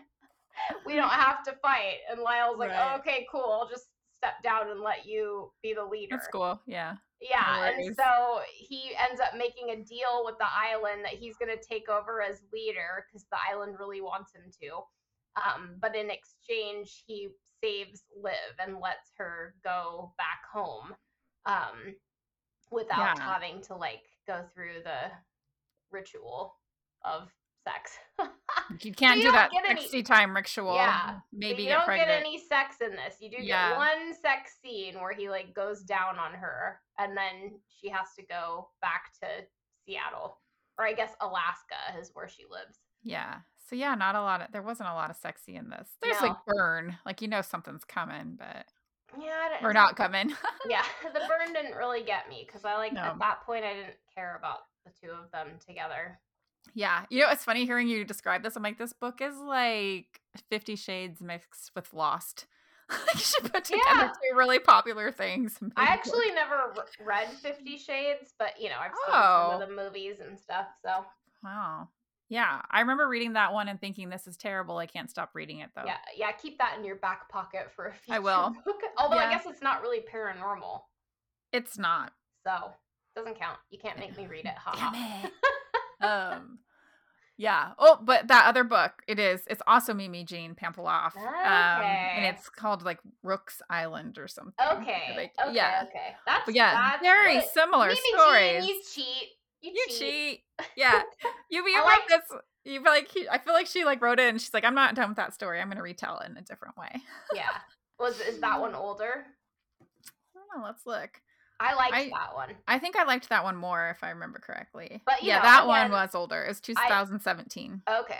we 0.88 0.96
don't 0.96 1.10
have 1.10 1.44
to 1.44 1.54
fight." 1.62 1.98
And 2.10 2.22
Lyle's 2.22 2.58
like, 2.58 2.72
Right. 2.72 2.94
"Oh, 2.94 3.00
okay, 3.00 3.28
cool. 3.32 3.46
I'll 3.46 3.70
just 3.70 3.90
step 4.18 4.42
down 4.42 4.72
and 4.72 4.82
let 4.82 5.06
you 5.06 5.52
be 5.62 5.76
the 5.76 5.86
leader." 5.86 6.16
That's 6.16 6.28
cool. 6.28 6.60
Yeah. 6.66 6.96
Yeah, 7.22 7.72
and 7.72 7.96
so 7.96 8.42
he 8.54 8.92
ends 9.10 9.22
up 9.22 9.38
making 9.38 9.70
a 9.72 9.78
deal 9.78 10.24
with 10.24 10.38
the 10.38 10.46
island 10.46 11.04
that 11.06 11.14
he's 11.14 11.38
going 11.38 11.56
to 11.56 11.64
take 11.64 11.90
over 11.90 12.22
as 12.22 12.42
leader 12.52 13.06
because 13.08 13.26
the 13.32 13.38
island 13.52 13.78
really 13.80 14.02
wants 14.02 14.34
him 14.34 14.52
to. 14.62 14.82
Um, 15.38 15.76
but 15.82 15.96
in 15.96 16.10
exchange, 16.10 17.04
he 17.08 17.30
saves 17.62 18.04
Liv 18.16 18.34
and 18.60 18.80
lets 18.80 19.12
her 19.18 19.56
go 19.64 20.14
back 20.18 20.42
home 20.52 20.94
um, 21.46 21.96
without 22.72 23.18
Yeah. 23.18 23.20
having 23.20 23.62
to 23.64 23.76
like 23.76 24.04
go 24.28 24.44
through 24.54 24.84
the 24.84 25.12
ritual 25.92 26.56
of 27.04 27.30
sex. 27.66 27.98
You 28.82 28.94
can't 28.94 29.18
you 29.18 29.26
do 29.28 29.32
that 29.34 29.52
get 29.52 29.66
any- 29.70 29.82
sexy 29.82 30.02
time 30.02 30.36
ritual. 30.36 30.74
Yeah, 30.76 31.20
Maybe 31.32 31.64
you 31.64 31.68
get 31.70 31.76
don't 31.78 31.86
pregnant. 31.86 32.10
get 32.10 32.20
any 32.20 32.40
sex 32.40 32.78
in 32.82 32.92
this. 32.92 33.18
You 33.20 33.30
do 33.30 33.38
Yeah. 33.40 33.70
get 33.72 33.78
one 33.78 34.14
sex 34.20 34.58
scene 34.62 34.96
where 34.96 35.14
he 35.14 35.30
like 35.30 35.54
goes 35.54 35.82
down 35.84 36.18
on 36.18 36.34
her, 36.34 36.80
and 36.98 37.16
then 37.16 37.60
she 37.70 37.90
has 37.90 38.08
to 38.18 38.26
go 38.26 38.70
back 38.82 39.12
to 39.22 39.28
Seattle, 39.86 40.40
or 40.80 40.86
I 40.86 40.94
guess 40.94 41.12
Alaska 41.22 41.76
is 42.00 42.10
where 42.14 42.28
she 42.28 42.44
lives. 42.50 42.80
Yeah. 43.04 43.36
So 43.70 43.76
yeah, 43.76 43.94
not 43.96 44.16
a 44.16 44.22
lot 44.22 44.42
of 44.42 44.52
there 44.52 44.64
wasn't 44.64 44.90
a 44.90 44.94
lot 44.94 45.10
of 45.12 45.18
sexy 45.18 45.56
in 45.56 45.70
this. 45.70 45.90
There's 46.02 46.20
No. 46.22 46.28
like 46.30 46.38
burn, 46.48 46.98
like 47.06 47.22
you 47.22 47.28
know 47.28 47.42
something's 47.42 47.84
coming, 47.84 48.36
but 48.38 48.66
Yeah, 49.20 49.32
I 49.46 49.50
don't, 49.50 49.64
or 49.70 49.74
not 49.74 49.96
coming. 49.96 50.34
Yeah, 50.68 50.84
the 51.04 51.22
burn 51.30 51.54
didn't 51.54 51.76
really 51.78 52.02
get 52.04 52.30
me 52.30 52.44
because 52.48 52.66
I 52.66 52.76
like 52.78 52.94
No. 52.94 53.02
at 53.02 53.20
that 53.20 53.42
point 53.46 53.64
I 53.64 53.74
didn't 53.74 53.98
care 54.16 54.36
about 54.38 54.62
the 54.86 54.92
two 55.00 55.12
of 55.12 55.30
them 55.32 55.60
together. 55.66 56.20
Yeah. 56.74 57.06
You 57.10 57.22
know, 57.22 57.30
it's 57.32 57.44
funny 57.44 57.66
hearing 57.66 57.88
you 57.88 58.04
describe 58.06 58.44
this. 58.44 58.56
I'm 58.56 58.64
like, 58.64 58.78
this 58.78 58.94
book 58.94 59.22
is 59.22 59.38
like 59.38 60.22
Fifty 60.50 60.76
Shades 60.76 61.22
mixed 61.22 61.72
with 61.76 61.94
Lost. 61.94 62.46
you 63.14 63.20
should 63.20 63.52
put 63.52 63.66
together 63.66 63.82
Yeah. 63.88 64.08
two 64.10 64.38
really 64.38 64.60
popular 64.60 65.12
things. 65.12 65.58
I 65.76 65.86
actually 65.86 66.30
never 66.32 66.72
re- 66.78 67.06
read 67.06 67.28
Fifty 67.30 67.78
Shades, 67.78 68.34
but 68.38 68.60
you 68.60 68.70
know 68.70 68.76
I've 68.80 68.92
seen 68.92 69.10
Oh. 69.10 69.50
some 69.52 69.62
of 69.62 69.68
oh. 69.70 69.72
the 69.76 69.84
movies 69.84 70.20
and 70.20 70.38
stuff. 70.40 70.68
So 70.84 71.06
Wow. 71.44 71.90
Yeah, 72.28 72.62
I 72.72 72.80
remember 72.82 73.08
reading 73.08 73.34
that 73.34 73.54
one 73.54 73.68
and 73.68 73.80
thinking 73.80 74.10
this 74.10 74.26
is 74.26 74.36
terrible. 74.36 74.78
I 74.78 74.88
can't 74.88 75.12
stop 75.12 75.32
reading 75.36 75.60
it 75.60 75.70
though. 75.76 75.84
Yeah, 75.86 75.98
yeah. 76.18 76.32
Keep 76.32 76.58
that 76.58 76.76
in 76.78 76.84
your 76.84 76.96
back 76.96 77.30
pocket 77.30 77.72
for 77.76 77.86
a 77.88 77.94
future 78.06 78.16
I 78.16 78.20
will. 78.20 78.56
book. 78.66 78.82
Although 78.98 79.18
I 79.18 79.30
guess 79.32 79.46
it's 79.48 79.62
not 79.62 79.82
really 79.84 80.02
paranormal, 80.02 80.82
It's 81.54 81.78
not. 81.78 82.14
so 82.46 82.72
doesn't 83.16 83.40
count. 83.40 83.58
You 83.70 83.80
can't 83.80 83.98
make 84.00 84.18
me 84.18 84.26
read 84.28 84.46
it. 84.46 84.56
Ha. 84.58 84.92
Damn 84.94 85.26
it. 85.26 85.32
Um 86.06 86.60
yeah. 87.38 87.72
Oh, 87.78 88.00
but 88.02 88.30
that 88.30 88.46
other 88.48 88.64
book, 88.64 89.02
it 89.08 89.20
is. 89.20 89.42
It's 89.50 89.62
also 89.68 89.94
Mimi 89.94 90.24
Jean 90.24 90.56
Pamfiloff. 90.56 91.18
Um, 91.18 91.84
and 91.84 92.26
it's 92.26 92.48
called 92.48 92.84
like 92.84 93.00
Rook's 93.24 93.62
Island 93.70 94.18
or 94.18 94.30
something. 94.30 94.54
Okay. 94.78 95.14
Like, 95.18 95.34
okay. 95.46 95.54
yeah. 95.54 95.84
Okay. 95.84 96.16
That's 96.26 96.46
But 96.46 96.56
yeah, 96.56 96.72
that's 96.74 97.02
very 97.02 97.34
good. 97.42 97.50
similar 97.54 97.88
Mimi 97.88 98.00
Jean, 98.18 98.64
you 98.64 98.82
cheat. 98.90 99.30
You, 99.62 99.72
you 99.74 99.86
cheat. 99.90 100.00
cheat. 100.00 100.44
Yeah. 100.78 101.02
You, 101.50 101.68
you 101.68 101.78
I 101.78 101.84
like- 101.84 102.08
this. 102.08 102.22
You 102.64 102.82
feel 102.82 102.92
like 102.92 103.10
I 103.32 103.38
feel 103.38 103.54
like 103.54 103.68
she 103.68 103.86
like 103.86 104.02
wrote 104.02 104.20
it 104.20 104.30
and 104.30 104.42
she's 104.42 104.54
like, 104.54 104.64
I'm 104.66 104.74
not 104.74 104.96
done 104.96 105.10
with 105.10 105.18
that 105.18 105.34
story. 105.34 105.60
I'm 105.62 105.68
gonna 105.70 105.84
retell 105.84 106.20
it 106.20 106.30
in 106.32 106.38
a 106.38 106.42
different 106.42 106.76
way. 106.78 106.90
Yeah. 107.36 107.50
Was 108.00 108.20
is 108.22 108.40
that 108.40 108.60
one 108.60 108.74
older? 108.74 109.26
I 109.82 109.86
don't 110.34 110.62
know. 110.62 110.66
Let's 110.66 110.86
look. 110.86 111.22
I 111.60 111.74
liked 111.76 111.96
I- 111.96 112.10
that 112.10 112.36
one. 112.36 112.56
I 112.68 112.80
think 112.80 112.96
I 112.96 113.04
liked 113.04 113.30
that 113.30 113.44
one 113.44 113.56
more 113.56 113.90
if 113.90 114.04
I 114.04 114.10
remember 114.10 114.40
correctly. 114.40 115.02
But, 115.06 115.24
yeah, 115.24 115.38
know, 115.38 115.44
that 115.44 115.68
one 115.68 115.92
was 115.92 116.16
older. 116.16 116.44
It 116.44 116.48
was 116.50 116.62
2017. 116.62 117.82
Okay. 117.90 118.16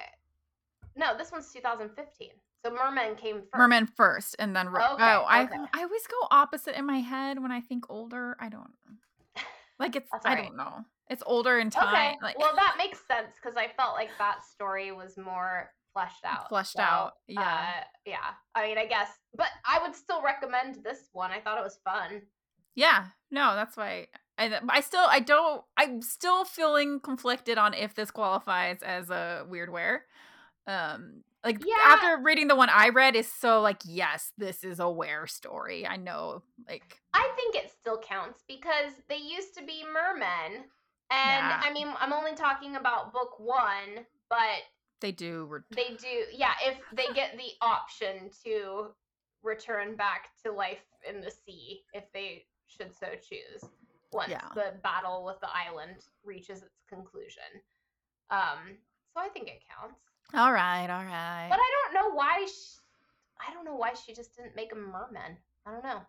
No, 0.96 1.18
this 1.18 1.32
one's 1.32 1.52
2015. 1.52 2.30
So 2.66 2.72
Merman 2.72 3.16
came 3.16 3.42
first. 3.42 3.56
Merman 3.56 3.86
first, 3.86 4.36
and 4.40 4.56
then 4.56 4.70
Rook. 4.70 4.82
Okay, 4.94 5.04
oh, 5.04 5.22
I 5.28 5.44
okay. 5.44 5.56
I 5.74 5.84
always 5.84 6.08
go 6.08 6.28
opposite 6.32 6.76
in 6.76 6.86
my 6.86 6.98
head 6.98 7.40
when 7.40 7.52
I 7.52 7.62
think 7.62 7.86
older. 7.90 8.36
I 8.40 8.50
don't 8.50 8.72
like 9.80 9.96
it's. 9.96 10.10
I 10.24 10.34
don't 10.36 10.58
know. 10.58 10.84
It's 11.08 11.22
older 11.28 11.60
in 11.60 11.70
time. 11.70 11.94
Okay. 11.94 12.18
Like, 12.24 12.40
well, 12.40 12.56
that 12.56 12.76
makes 12.80 13.00
sense 13.08 13.36
because 13.40 13.56
I 13.56 13.68
felt 13.78 13.94
like 13.94 14.10
that 14.18 14.44
story 14.44 14.92
was 14.92 15.16
more 15.16 15.70
fleshed 15.94 16.26
out. 16.26 16.50
Fleshed 16.50 16.74
So, 16.74 16.82
out, 16.82 17.14
yeah. 17.28 17.42
Uh, 17.42 17.84
yeah. 18.06 18.34
I 18.56 18.68
mean, 18.68 18.80
I 18.80 18.88
guess, 18.88 19.10
but 19.38 19.50
I 19.64 19.80
would 19.82 19.96
still 19.96 20.24
recommend 20.24 20.84
this 20.84 21.10
one. 21.14 21.30
I 21.30 21.40
thought 21.40 21.60
it 21.60 21.64
was 21.64 21.78
fun. 21.86 22.24
Yeah, 22.76 23.06
no, 23.32 23.56
that's 23.56 23.78
why. 23.78 24.08
I, 24.38 24.60
I 24.68 24.82
still 24.82 25.06
I 25.10 25.22
don't 25.22 25.64
I'm 25.78 26.02
still 26.02 26.44
feeling 26.44 27.00
conflicted 27.00 27.58
on 27.58 27.74
if 27.74 27.96
this 27.96 28.12
qualifies 28.12 28.80
as 28.84 29.10
a 29.10 29.46
weird 29.48 29.72
were. 29.72 30.04
Um 30.68 31.24
like 31.44 31.60
Yeah. 31.66 31.76
after 31.86 32.22
reading 32.22 32.48
the 32.50 32.56
one 32.56 32.70
I 32.70 32.90
read 32.90 33.16
is 33.16 33.32
so 33.32 33.62
like 33.62 33.82
yes, 33.86 34.34
this 34.38 34.64
is 34.64 34.80
a 34.80 34.90
were 34.90 35.26
story. 35.28 35.88
I 35.88 35.96
know 35.96 36.42
like 36.68 37.00
I 37.14 37.32
think 37.38 37.56
it 37.56 37.72
still 37.80 37.98
counts 37.98 38.44
because 38.48 38.92
they 39.08 39.18
used 39.18 39.56
to 39.58 39.64
be 39.64 39.84
mermen. 39.86 40.66
And 41.12 41.46
Yeah. 41.46 41.62
I 41.64 41.72
mean, 41.72 41.88
I'm 42.00 42.12
only 42.12 42.34
talking 42.34 42.76
about 42.76 43.14
book 43.14 43.40
one, 43.40 44.06
but 44.30 44.64
they 45.02 45.12
do 45.12 45.46
re- 45.46 45.62
they 45.72 45.96
do, 45.96 46.26
yeah, 46.34 46.54
if 46.66 46.78
they 46.94 47.06
get 47.14 47.38
the 47.38 47.52
option 47.62 48.30
to 48.44 48.88
return 49.44 49.96
back 49.96 50.30
to 50.44 50.52
life 50.52 50.84
in 51.08 51.22
the 51.22 51.32
sea, 51.32 51.84
if 51.94 52.04
they 52.14 52.46
should 52.68 52.94
so 52.96 53.08
choose, 53.22 53.70
once 54.12 54.30
Yeah. 54.32 54.48
the 54.54 54.74
battle 54.84 55.24
with 55.24 55.40
the 55.42 55.50
island 55.54 56.06
reaches 56.24 56.62
its 56.64 56.84
conclusion. 56.88 57.44
Um, 58.30 58.78
so 59.14 59.20
I 59.20 59.30
think 59.30 59.48
it 59.48 59.64
counts. 59.70 60.00
All 60.34 60.52
right, 60.52 60.90
all 60.90 61.04
right. 61.06 61.48
But 61.50 61.60
I 61.60 61.72
don't 61.84 61.94
know 61.94 62.16
why 62.16 62.46
she, 62.46 62.80
I 63.48 63.54
don't 63.54 63.66
know 63.66 63.76
why 63.76 63.94
she 63.94 64.14
just 64.14 64.36
didn't 64.36 64.56
make 64.56 64.72
a 64.74 64.76
merman. 64.76 65.38
I 65.66 65.72
don't 65.72 65.84
know. 65.84 66.02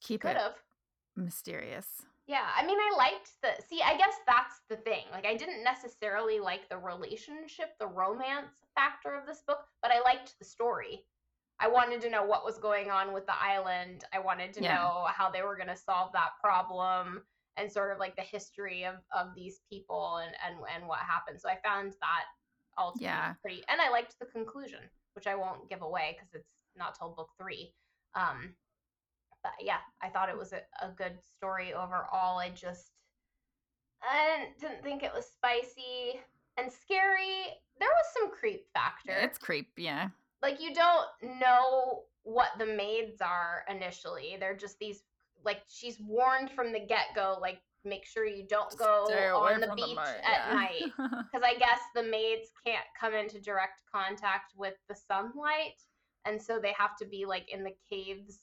Keep 0.00 0.22
Could 0.22 0.32
it 0.32 0.36
have. 0.38 0.54
mysterious. 1.16 1.86
Yeah, 2.26 2.46
I 2.56 2.64
mean, 2.64 2.78
I 2.78 2.94
liked 2.96 3.30
the. 3.42 3.50
See, 3.68 3.80
I 3.82 3.96
guess 3.96 4.14
that's 4.26 4.60
the 4.68 4.76
thing. 4.76 5.04
Like, 5.10 5.26
I 5.26 5.36
didn't 5.36 5.64
necessarily 5.64 6.38
like 6.38 6.68
the 6.68 6.78
relationship, 6.78 7.76
the 7.80 7.88
romance 7.88 8.54
factor 8.74 9.14
of 9.14 9.26
this 9.26 9.42
book, 9.46 9.64
but 9.82 9.90
I 9.90 10.00
liked 10.02 10.38
the 10.38 10.44
story. 10.44 11.04
I 11.60 11.68
wanted 11.68 12.00
to 12.02 12.10
know 12.10 12.24
what 12.24 12.44
was 12.44 12.58
going 12.58 12.90
on 12.90 13.12
with 13.12 13.26
the 13.26 13.40
island. 13.40 14.04
I 14.12 14.18
wanted 14.18 14.52
to 14.54 14.62
Yeah. 14.62 14.76
know 14.76 15.06
how 15.08 15.30
they 15.30 15.42
were 15.42 15.56
going 15.56 15.68
to 15.68 15.76
solve 15.76 16.12
that 16.14 16.30
problem 16.42 17.22
and 17.56 17.70
sort 17.70 17.92
of 17.92 17.98
like 17.98 18.16
the 18.16 18.22
history 18.22 18.84
of, 18.84 18.96
of 19.12 19.34
these 19.34 19.60
people 19.68 20.16
and, 20.16 20.34
and, 20.44 20.56
and 20.74 20.88
what 20.88 21.00
happened. 21.00 21.40
So 21.40 21.48
I 21.48 21.58
found 21.62 21.92
that 22.00 22.24
all 22.78 22.94
Yeah. 22.98 23.34
pretty. 23.42 23.62
And 23.68 23.80
I 23.80 23.90
liked 23.90 24.18
the 24.18 24.26
conclusion, 24.26 24.80
which 25.14 25.26
I 25.26 25.34
won't 25.34 25.68
give 25.68 25.82
away 25.82 26.16
because 26.16 26.32
it's 26.34 26.48
not 26.76 26.94
till 26.98 27.10
book 27.10 27.28
three. 27.38 27.74
Um, 28.14 28.54
but 29.42 29.52
yeah, 29.60 29.78
I 30.00 30.08
thought 30.08 30.28
it 30.30 30.38
was 30.38 30.52
a, 30.52 30.62
a 30.82 30.90
good 30.96 31.18
story 31.36 31.74
overall. 31.74 32.38
I 32.38 32.50
just 32.50 32.92
I 34.02 34.38
didn't, 34.38 34.58
didn't 34.60 34.82
think 34.82 35.02
it 35.02 35.12
was 35.12 35.26
spicy 35.26 36.20
and 36.56 36.72
scary. 36.72 37.44
There 37.78 37.88
was 37.88 38.06
some 38.14 38.30
creep 38.30 38.66
factor. 38.72 39.12
It's 39.12 39.38
creep, 39.38 39.68
yeah. 39.76 40.08
Like 40.42 40.60
you 40.60 40.74
don't 40.74 41.06
know 41.40 42.02
what 42.22 42.50
the 42.58 42.66
maids 42.66 43.20
are 43.20 43.64
initially. 43.68 44.36
They're 44.38 44.56
just 44.56 44.78
these 44.78 45.02
like 45.44 45.62
she's 45.68 45.98
warned 46.00 46.50
from 46.50 46.72
the 46.72 46.80
get 46.80 47.06
go. 47.14 47.38
Like 47.40 47.60
make 47.84 48.04
sure 48.04 48.26
you 48.26 48.44
don't 48.46 48.76
go 48.76 49.06
on 49.36 49.60
the 49.60 49.72
beach 49.74 49.96
mar- 49.96 50.06
at 50.06 50.48
yeah. 50.48 50.54
night 50.54 50.82
because 51.32 51.42
I 51.44 51.54
guess 51.58 51.80
the 51.94 52.02
maids 52.02 52.48
can't 52.66 52.84
come 52.98 53.14
into 53.14 53.40
direct 53.40 53.82
contact 53.92 54.52
with 54.56 54.74
the 54.88 54.94
sunlight, 54.94 55.80
and 56.26 56.40
so 56.40 56.58
they 56.58 56.74
have 56.76 56.96
to 56.98 57.06
be 57.06 57.24
like 57.26 57.46
in 57.52 57.64
the 57.64 57.74
caves 57.88 58.40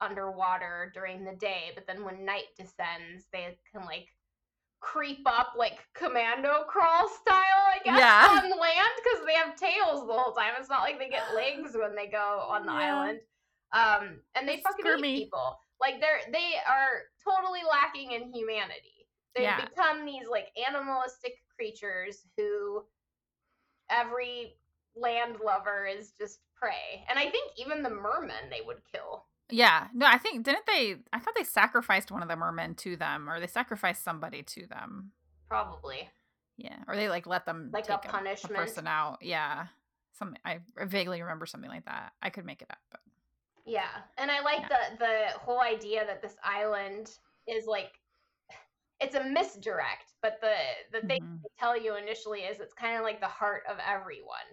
underwater 0.00 0.90
during 0.94 1.24
the 1.24 1.34
day. 1.34 1.70
But 1.74 1.86
then 1.86 2.04
when 2.04 2.24
night 2.24 2.54
descends, 2.56 3.26
they 3.32 3.58
can 3.72 3.84
like 3.86 4.08
creep 4.84 5.26
up 5.26 5.54
like 5.56 5.78
commando 5.94 6.64
crawl 6.68 7.08
style, 7.08 7.64
I 7.72 7.78
guess, 7.82 7.98
Yeah. 7.98 8.28
on 8.30 8.50
land 8.60 8.92
because 9.02 9.26
they 9.26 9.32
have 9.34 9.56
tails 9.56 10.06
the 10.06 10.12
whole 10.12 10.34
time. 10.34 10.52
It's 10.60 10.68
not 10.68 10.82
like 10.82 10.98
they 10.98 11.08
get 11.08 11.34
legs 11.34 11.74
when 11.74 11.96
they 11.96 12.06
go 12.06 12.46
on 12.48 12.66
the 12.66 12.72
Yeah. 12.72 12.78
island. 12.78 13.20
Um, 13.72 14.20
and 14.34 14.46
they 14.46 14.54
It's 14.56 14.62
fucking 14.62 15.04
eat 15.04 15.24
people. 15.24 15.58
Like 15.80 16.00
they're 16.00 16.20
they 16.30 16.56
are 16.68 17.04
totally 17.24 17.62
lacking 17.68 18.12
in 18.12 18.32
humanity. 18.32 19.08
They've 19.34 19.44
Yeah. 19.44 19.64
become 19.64 20.04
these 20.04 20.28
like 20.28 20.52
animalistic 20.68 21.38
creatures 21.56 22.26
who 22.36 22.84
every 23.90 24.58
land 24.94 25.40
lover 25.40 25.86
is 25.86 26.12
just 26.12 26.40
prey. 26.54 27.04
And 27.08 27.18
I 27.18 27.30
think 27.30 27.52
even 27.56 27.82
the 27.82 27.90
merman 27.90 28.50
they 28.50 28.60
would 28.60 28.82
kill. 28.92 29.26
Yeah. 29.50 29.88
No, 29.94 30.06
I 30.06 30.18
think 30.18 30.44
didn't 30.44 30.66
they 30.66 30.96
I 31.12 31.18
thought 31.18 31.34
they 31.36 31.44
sacrificed 31.44 32.10
one 32.10 32.22
of 32.22 32.28
the 32.28 32.36
mermen 32.36 32.74
to 32.76 32.96
them 32.96 33.28
or 33.28 33.40
they 33.40 33.46
sacrificed 33.46 34.02
somebody 34.04 34.42
to 34.42 34.66
them. 34.66 35.12
Probably. 35.48 36.08
Yeah. 36.56 36.76
Or 36.88 36.96
they 36.96 37.08
like 37.08 37.26
let 37.26 37.46
them 37.46 37.70
Like 37.72 37.88
a 37.88 37.98
punishment. 37.98 38.54
person 38.54 38.86
out. 38.86 39.18
Yeah. 39.20 39.66
Some 40.12 40.36
I 40.44 40.60
vaguely 40.86 41.20
remember 41.22 41.46
something 41.46 41.70
like 41.70 41.84
that. 41.86 42.12
I 42.22 42.30
could 42.30 42.44
make 42.46 42.62
it 42.62 42.68
up, 42.70 42.78
but 42.90 43.00
Yeah. 43.66 43.88
And 44.18 44.30
I 44.30 44.40
like 44.40 44.68
the 44.68 44.96
the 44.98 45.38
whole 45.38 45.60
idea 45.60 46.04
that 46.06 46.22
this 46.22 46.36
island 46.44 47.10
is 47.46 47.66
like 47.66 47.92
it's 49.00 49.16
a 49.16 49.24
misdirect, 49.24 50.12
but 50.22 50.40
the 50.40 50.54
the 50.92 51.06
thing 51.06 51.20
Mhm. 51.22 51.42
they 51.42 51.48
tell 51.58 51.76
you 51.76 51.96
initially 51.96 52.40
is 52.42 52.60
it's 52.60 52.72
kind 52.72 52.96
of 52.96 53.02
like 53.02 53.20
the 53.20 53.26
heart 53.26 53.64
of 53.68 53.76
everyone. 53.84 54.46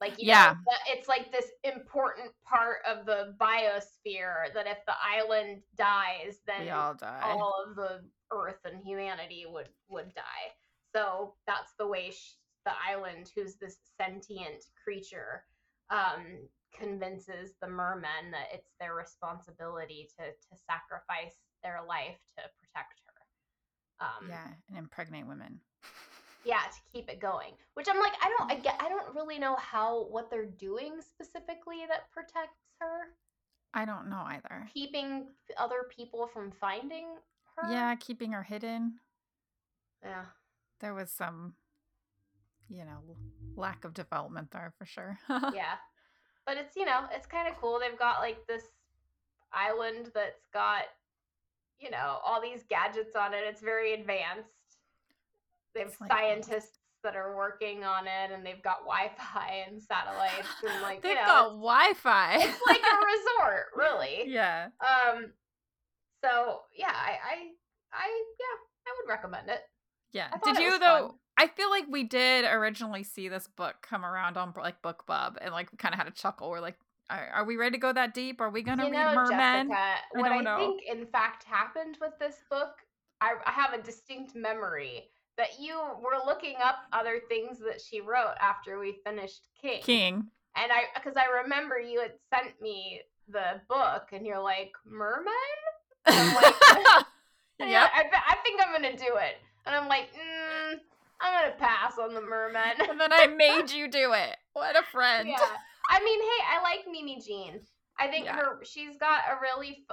Like 0.00 0.14
Yeah. 0.18 0.54
know, 0.66 0.74
it's 0.88 1.08
like 1.08 1.32
this 1.32 1.50
important 1.64 2.30
part 2.44 2.78
of 2.86 3.04
the 3.06 3.34
biosphere 3.40 4.52
that 4.54 4.66
if 4.66 4.78
the 4.86 4.94
island 5.02 5.62
dies, 5.76 6.38
then 6.46 6.62
we 6.64 6.70
all 6.70 6.94
die. 6.94 7.20
all 7.24 7.64
of 7.66 7.76
the 7.76 8.00
earth 8.32 8.60
and 8.64 8.82
humanity 8.84 9.46
would 9.48 9.68
would 9.88 10.14
die 10.14 10.52
so 10.94 11.34
that's 11.46 11.72
the 11.78 11.86
way 11.86 12.10
sh- 12.10 12.34
the 12.64 12.72
island 12.86 13.30
who's 13.34 13.54
this 13.56 13.78
sentient 14.00 14.64
creature 14.82 15.44
um 15.90 16.38
convinces 16.76 17.54
the 17.62 17.68
mermen 17.68 18.30
that 18.30 18.48
it's 18.52 18.72
their 18.78 18.94
responsibility 18.94 20.08
to 20.18 20.24
to 20.26 20.62
sacrifice 20.66 21.36
their 21.62 21.80
life 21.88 22.18
to 22.36 22.42
protect 22.60 23.00
her 23.06 24.06
um 24.06 24.28
yeah, 24.28 24.48
and 24.68 24.78
impregnate 24.78 25.26
women. 25.26 25.60
yeah 26.44 26.60
to 26.72 26.78
keep 26.92 27.08
it 27.08 27.20
going 27.20 27.52
which 27.74 27.88
i'm 27.88 27.98
like 27.98 28.12
i 28.22 28.30
don't 28.38 28.50
i 28.50 28.54
get 28.54 28.76
i 28.80 28.88
don't 28.88 29.14
really 29.14 29.38
know 29.38 29.56
how 29.56 30.04
what 30.10 30.30
they're 30.30 30.46
doing 30.46 30.94
specifically 31.00 31.78
that 31.88 32.10
protects 32.12 32.58
her 32.80 33.08
I 33.74 33.84
don't 33.84 34.08
know 34.08 34.22
either. 34.24 34.66
keeping 34.72 35.26
other 35.58 35.86
people 35.94 36.26
from 36.26 36.50
finding 36.50 37.04
her 37.54 37.70
Yeah, 37.70 37.94
keeping 37.96 38.32
her 38.32 38.42
hidden. 38.42 38.94
yeah 40.02 40.24
There 40.80 40.94
was 40.94 41.10
some, 41.10 41.52
you 42.70 42.84
know, 42.86 43.16
lack 43.56 43.84
of 43.84 43.92
development 43.92 44.50
there 44.52 44.72
for 44.78 44.86
sure. 44.86 45.18
yeah. 45.28 45.74
But 46.46 46.56
it's, 46.56 46.76
you 46.76 46.86
know, 46.86 47.04
it's 47.12 47.26
kind 47.26 47.46
of 47.46 47.60
cool. 47.60 47.78
They've 47.78 47.98
got 47.98 48.20
like 48.20 48.46
this 48.46 48.62
island 49.52 50.10
that's 50.14 50.46
got, 50.50 50.84
you 51.78 51.90
know, 51.90 52.20
all 52.24 52.40
these 52.40 52.64
gadgets 52.70 53.14
on 53.14 53.34
it. 53.34 53.44
It's 53.46 53.60
very 53.60 53.92
advanced. 53.92 54.48
They 55.74 55.80
have 55.82 55.94
like- 56.00 56.10
scientists 56.10 56.78
that 57.04 57.14
are 57.14 57.36
working 57.36 57.84
on 57.84 58.06
it 58.08 58.32
and 58.32 58.44
they've 58.44 58.62
got 58.62 58.80
Wi-Fi 58.80 59.64
and 59.68 59.80
satellites 59.80 60.48
and 60.68 60.82
like, 60.82 61.00
They've 61.00 61.12
you 61.12 61.16
know, 61.16 61.26
got 61.26 61.46
it's, 61.46 61.54
Wi-Fi. 61.54 62.34
it's 62.40 62.60
like 62.66 62.80
a 62.80 62.96
resort, 63.06 63.66
really. 63.76 64.24
yeah. 64.26 64.68
Um 64.80 65.32
so, 66.24 66.62
yeah, 66.76 66.92
I 66.92 67.10
I 67.12 67.36
I 67.92 68.22
yeah, 68.40 68.56
I 68.86 68.94
would 69.00 69.08
recommend 69.08 69.48
it. 69.48 69.60
Yeah. 70.12 70.28
Did 70.44 70.58
you 70.58 70.78
though? 70.78 71.08
fun. 71.08 71.16
I 71.36 71.46
feel 71.46 71.70
like 71.70 71.84
we 71.88 72.02
did 72.02 72.44
originally 72.44 73.04
see 73.04 73.28
this 73.28 73.46
book 73.46 73.76
come 73.82 74.04
around 74.04 74.36
on 74.36 74.52
like 74.60 74.82
BookBub 74.82 75.36
and 75.40 75.52
like 75.52 75.68
kind 75.78 75.94
of 75.94 75.98
had 76.00 76.08
a 76.08 76.12
chuckle. 76.12 76.50
We're 76.50 76.58
like, 76.60 76.76
are, 77.10 77.28
are, 77.32 77.44
we 77.44 77.56
ready 77.56 77.76
to 77.76 77.78
go 77.80 77.92
that 77.92 78.12
deep? 78.12 78.40
Are 78.40 78.50
we 78.50 78.62
gonna 78.62 78.86
you 78.86 78.90
read 78.92 79.14
know, 79.14 79.14
Mermen? 79.14 79.68
Jessica, 79.68 79.74
I 79.76 80.20
what 80.20 80.32
I 80.32 80.40
know. 80.40 80.56
think 80.58 80.82
in 80.90 81.06
fact 81.06 81.44
happened 81.44 81.96
with 82.00 82.18
this 82.18 82.36
book, 82.50 82.72
I, 83.20 83.34
I 83.46 83.52
have 83.52 83.72
a 83.72 83.80
distinct 83.80 84.34
memory 84.34 85.10
that 85.38 85.58
you 85.58 85.80
were 86.02 86.18
looking 86.26 86.56
up 86.62 86.76
other 86.92 87.20
things 87.28 87.58
that 87.60 87.80
she 87.80 88.00
wrote 88.00 88.34
after 88.40 88.78
we 88.78 88.98
finished 89.04 89.46
King. 89.60 89.80
King. 89.82 90.14
And 90.56 90.72
I, 90.72 90.82
because 90.94 91.16
I 91.16 91.42
remember 91.42 91.78
you 91.78 92.00
had 92.00 92.12
sent 92.28 92.60
me 92.60 93.00
the 93.28 93.60
book, 93.68 94.08
and 94.12 94.26
you're 94.26 94.42
like, 94.42 94.72
Mermen? 94.84 95.32
Like, 96.06 96.54
yeah, 97.60 97.88
I, 97.94 98.04
I, 98.28 98.36
think 98.42 98.60
I'm 98.60 98.72
gonna 98.72 98.96
do 98.96 99.16
it. 99.16 99.36
And 99.66 99.74
I'm 99.74 99.88
like, 99.88 100.08
mm, 100.12 100.78
I'm 101.20 101.42
gonna 101.42 101.56
pass 101.58 101.98
on 101.98 102.14
the 102.14 102.20
merman. 102.20 102.74
and 102.88 103.00
then 103.00 103.12
I 103.12 103.26
made 103.26 103.70
you 103.70 103.88
do 103.88 104.12
it. 104.12 104.36
What 104.54 104.76
a 104.76 104.82
friend. 104.90 105.28
Yeah. 105.28 105.36
I 105.90 106.02
mean, 106.02 106.20
hey, 106.20 106.56
I 106.56 106.62
like 106.62 106.86
Mimi 106.90 107.20
Jean. 107.20 107.60
I 107.98 108.08
think 108.08 108.26
yeah. 108.26 108.36
her 108.36 108.58
she's 108.64 108.96
got 108.98 109.22
a 109.30 109.40
really 109.40 109.84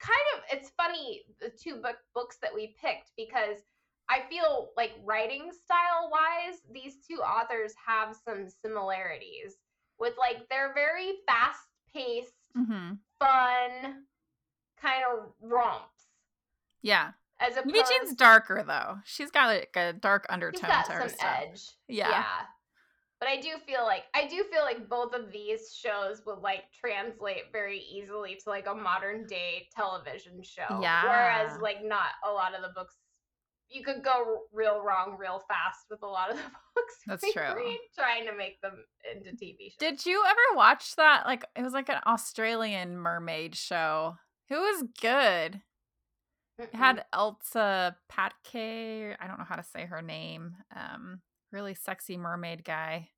kind 0.00 0.26
of 0.34 0.42
it's 0.50 0.70
funny 0.76 1.22
the 1.40 1.48
two 1.48 1.76
book 1.76 1.96
books 2.12 2.38
that 2.42 2.52
we 2.52 2.74
picked 2.82 3.12
because 3.16 3.58
I 4.08 4.20
feel 4.28 4.70
like 4.76 4.92
writing 5.04 5.50
style 5.64 6.10
wise 6.10 6.60
these 6.72 6.96
two 7.08 7.16
authors 7.16 7.72
have 7.86 8.16
some 8.24 8.46
similarities 8.48 9.56
with 9.98 10.14
like 10.18 10.48
they're 10.50 10.74
very 10.74 11.12
fast 11.26 11.60
paced, 11.94 12.32
mm-hmm. 12.56 12.94
fun 13.18 14.04
kind 14.80 15.02
of 15.12 15.32
romps. 15.40 16.08
Yeah. 16.82 17.12
As 17.40 17.56
a 17.56 17.64
Mimi 17.64 17.82
Jean's 17.88 18.14
darker 18.14 18.64
though. 18.66 18.98
She's 19.04 19.30
got 19.30 19.48
like 19.48 19.76
a 19.76 19.92
dark 19.92 20.26
undertone 20.28 20.70
to 20.70 20.92
her 20.92 21.08
some 21.08 21.08
stuff. 21.08 21.38
edge. 21.40 21.62
Yeah. 21.88 22.08
Yeah. 22.10 22.24
But 23.18 23.28
I 23.28 23.40
do 23.40 23.50
feel 23.64 23.84
like 23.84 24.02
I 24.14 24.26
do 24.26 24.44
feel 24.50 24.62
like 24.62 24.88
both 24.88 25.14
of 25.14 25.30
these 25.30 25.72
shows 25.72 26.22
would 26.26 26.40
like 26.40 26.64
translate 26.72 27.52
very 27.52 27.78
easily 27.78 28.36
to 28.42 28.50
like 28.50 28.66
a 28.66 28.74
modern 28.74 29.26
day 29.26 29.68
television 29.74 30.42
show. 30.42 30.80
Yeah. 30.80 31.04
Whereas 31.04 31.60
like 31.60 31.84
not 31.84 32.10
a 32.28 32.32
lot 32.32 32.54
of 32.54 32.62
the 32.62 32.72
books 32.74 32.96
you 33.74 33.84
could 33.84 34.02
go 34.02 34.42
real 34.52 34.82
wrong 34.82 35.16
real 35.18 35.42
fast 35.48 35.86
with 35.90 36.02
a 36.02 36.06
lot 36.06 36.30
of 36.30 36.36
the 36.36 36.42
books. 36.74 36.94
That's 37.06 37.32
true. 37.32 37.54
Read, 37.56 37.78
trying 37.98 38.26
to 38.26 38.36
make 38.36 38.60
them 38.60 38.84
into 39.10 39.30
TV 39.30 39.70
shows. 39.70 39.76
Did 39.78 40.06
you 40.06 40.22
ever 40.26 40.56
watch 40.56 40.96
that? 40.96 41.24
Like 41.26 41.44
it 41.56 41.62
was 41.62 41.72
like 41.72 41.88
an 41.88 42.00
Australian 42.06 42.96
mermaid 42.96 43.54
show. 43.54 44.16
It 44.48 44.56
was 44.56 44.84
good. 45.00 45.62
It 46.58 46.74
had 46.74 47.04
Elsa 47.12 47.96
Pataky. 48.10 49.16
I 49.18 49.26
don't 49.26 49.38
know 49.38 49.46
how 49.48 49.56
to 49.56 49.64
say 49.64 49.86
her 49.86 50.02
name. 50.02 50.56
Um, 50.76 51.20
really 51.50 51.74
sexy 51.74 52.16
mermaid 52.16 52.64
guy. 52.64 53.08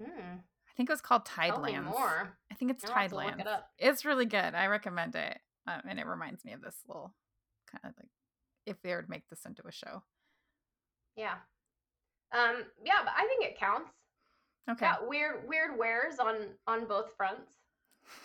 Mm. 0.00 0.38
I 0.38 0.76
think 0.76 0.90
it 0.90 0.92
was 0.92 1.00
called 1.00 1.24
Tidelands. 1.24 1.84
More. 1.84 2.36
I 2.50 2.54
think 2.54 2.70
it's 2.70 2.84
Tidelands. 2.84 3.40
It 3.40 3.46
it's 3.78 4.04
really 4.04 4.26
good. 4.26 4.54
I 4.54 4.66
recommend 4.66 5.14
it. 5.14 5.38
Um, 5.66 5.80
and 5.88 5.98
it 5.98 6.06
reminds 6.06 6.44
me 6.44 6.52
of 6.52 6.60
this 6.60 6.76
little 6.86 7.14
kind 7.70 7.80
of 7.84 7.92
like 7.98 8.10
if 8.66 8.80
they 8.82 8.94
would 8.94 9.08
make 9.08 9.28
this 9.28 9.44
into 9.44 9.62
a 9.66 9.72
show. 9.72 10.02
Yeah. 11.16 11.34
Um, 12.32 12.64
yeah, 12.84 13.00
but 13.04 13.12
I 13.16 13.26
think 13.26 13.44
it 13.44 13.58
counts. 13.58 13.90
Okay. 14.70 14.86
Yeah, 14.86 14.96
weird 15.06 15.48
weird 15.48 15.78
weres 15.78 16.18
on 16.18 16.36
on 16.66 16.86
both 16.86 17.12
fronts. 17.16 17.52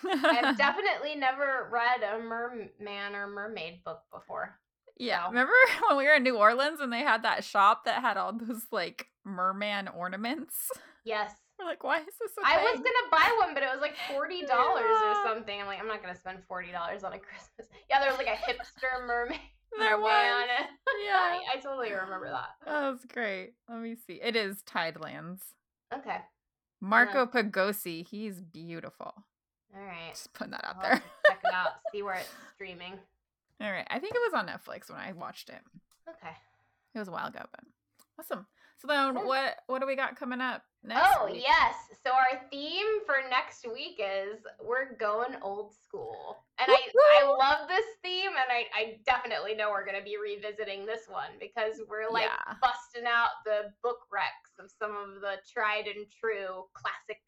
I've 0.06 0.58
definitely 0.58 1.16
never 1.16 1.70
read 1.72 2.02
a 2.04 2.20
merman 2.20 3.16
or 3.16 3.28
mermaid 3.28 3.84
book 3.84 4.02
before. 4.12 4.58
Yeah. 4.98 5.24
So. 5.24 5.30
Remember 5.30 5.54
when 5.88 5.98
we 5.98 6.06
were 6.06 6.16
in 6.16 6.24
New 6.24 6.38
Orleans 6.38 6.80
and 6.80 6.92
they 6.92 7.00
had 7.00 7.24
that 7.24 7.44
shop 7.44 7.86
that 7.86 8.02
had 8.02 8.18
all 8.18 8.34
those 8.34 8.64
like 8.72 9.08
merman 9.26 9.88
ornaments? 9.90 10.56
Yes. 11.04 11.34
We're 11.58 11.66
like, 11.66 11.84
why 11.84 12.00
is 12.00 12.06
this 12.06 12.32
I 12.44 12.64
was 12.64 12.78
gonna 12.78 13.12
buy 13.12 13.38
one, 13.46 13.54
but 13.54 13.64
it 13.64 13.70
was 13.70 13.82
like 13.82 13.96
forty 14.10 14.46
dollars 14.46 14.86
yeah. 14.86 15.12
or 15.12 15.26
something. 15.26 15.60
I'm 15.60 15.68
like, 15.68 15.80
I'm 15.80 15.88
not 15.88 16.02
gonna 16.02 16.16
spend 16.16 16.40
forty 16.48 16.72
dollars 16.72 17.04
on 17.04 17.12
a 17.12 17.20
Christmas. 17.20 17.68
Yeah, 17.90 18.00
there 18.00 18.10
was 18.10 18.18
like 18.18 18.28
a 18.28 18.38
hipster 18.50 19.06
mermaid. 19.06 19.40
There 19.78 19.96
oh 19.96 20.02
was. 20.02 20.10
On 20.36 20.44
it. 20.44 20.70
Yeah, 21.06 21.40
I 21.54 21.60
totally 21.62 21.92
remember 21.92 22.30
that. 22.30 22.50
That 22.66 22.90
was 22.90 23.06
great. 23.06 23.54
Let 23.70 23.80
me 23.80 23.96
see. 24.08 24.20
It 24.22 24.36
is 24.36 24.64
Tidelands. 24.64 25.42
Okay. 25.94 26.18
Marco 26.82 27.26
Pigossi, 27.26 28.06
He's 28.08 28.42
beautiful. 28.42 29.14
All 29.76 29.82
right. 29.82 30.12
Just 30.12 30.34
putting 30.34 30.52
that 30.52 30.66
out 30.66 30.78
I'll 30.78 30.82
there. 30.82 31.04
check 31.28 31.40
it 31.44 31.54
out. 31.54 31.68
See 31.92 32.02
where 32.04 32.16
it's 32.16 32.30
streaming. 32.56 32.94
All 33.62 33.72
right. 33.72 33.88
I 33.90 34.00
think 34.00 34.16
it 34.16 34.22
was 34.32 34.34
on 34.34 34.48
Netflix 34.48 34.90
when 34.90 35.00
I 35.00 35.12
watched 35.12 35.50
it. 35.50 35.62
Okay. 36.10 36.34
It 36.96 37.00
was 37.00 37.08
a 37.08 37.12
while 37.12 37.28
ago, 37.28 37.42
but 37.52 37.62
awesome. 38.20 38.48
So 38.78 38.88
then, 38.88 39.14
what 39.26 39.58
what 39.68 39.80
do 39.82 39.86
we 39.88 39.96
got 39.96 40.16
coming 40.16 40.42
up? 40.42 40.64
Oh 40.90 41.26
week? 41.26 41.44
yes. 41.44 41.76
So 42.06 42.12
our 42.12 42.42
theme 42.50 43.04
for 43.06 43.18
next 43.30 43.68
week 43.72 44.00
is 44.00 44.40
we're 44.64 44.96
going 44.96 45.36
old 45.42 45.74
school, 45.76 46.38
and 46.58 46.72
I 46.72 46.80
I 47.22 47.26
love 47.28 47.68
this 47.68 47.86
theme, 48.02 48.30
and 48.30 48.50
I 48.50 48.66
I 48.74 48.98
definitely 49.06 49.56
know 49.56 49.70
we're 49.70 49.86
gonna 49.86 50.04
be 50.04 50.16
revisiting 50.18 50.86
this 50.86 51.02
one 51.10 51.32
because 51.40 51.82
we're 51.90 52.10
like 52.10 52.24
yeah. 52.24 52.54
busting 52.62 53.08
out 53.08 53.44
the 53.46 53.74
book 53.84 54.00
recs 54.14 54.64
of 54.64 54.72
some 54.80 54.92
of 54.92 55.22
the 55.22 55.36
tried 55.52 55.88
and 55.88 56.06
true 56.10 56.64
classic 56.74 57.22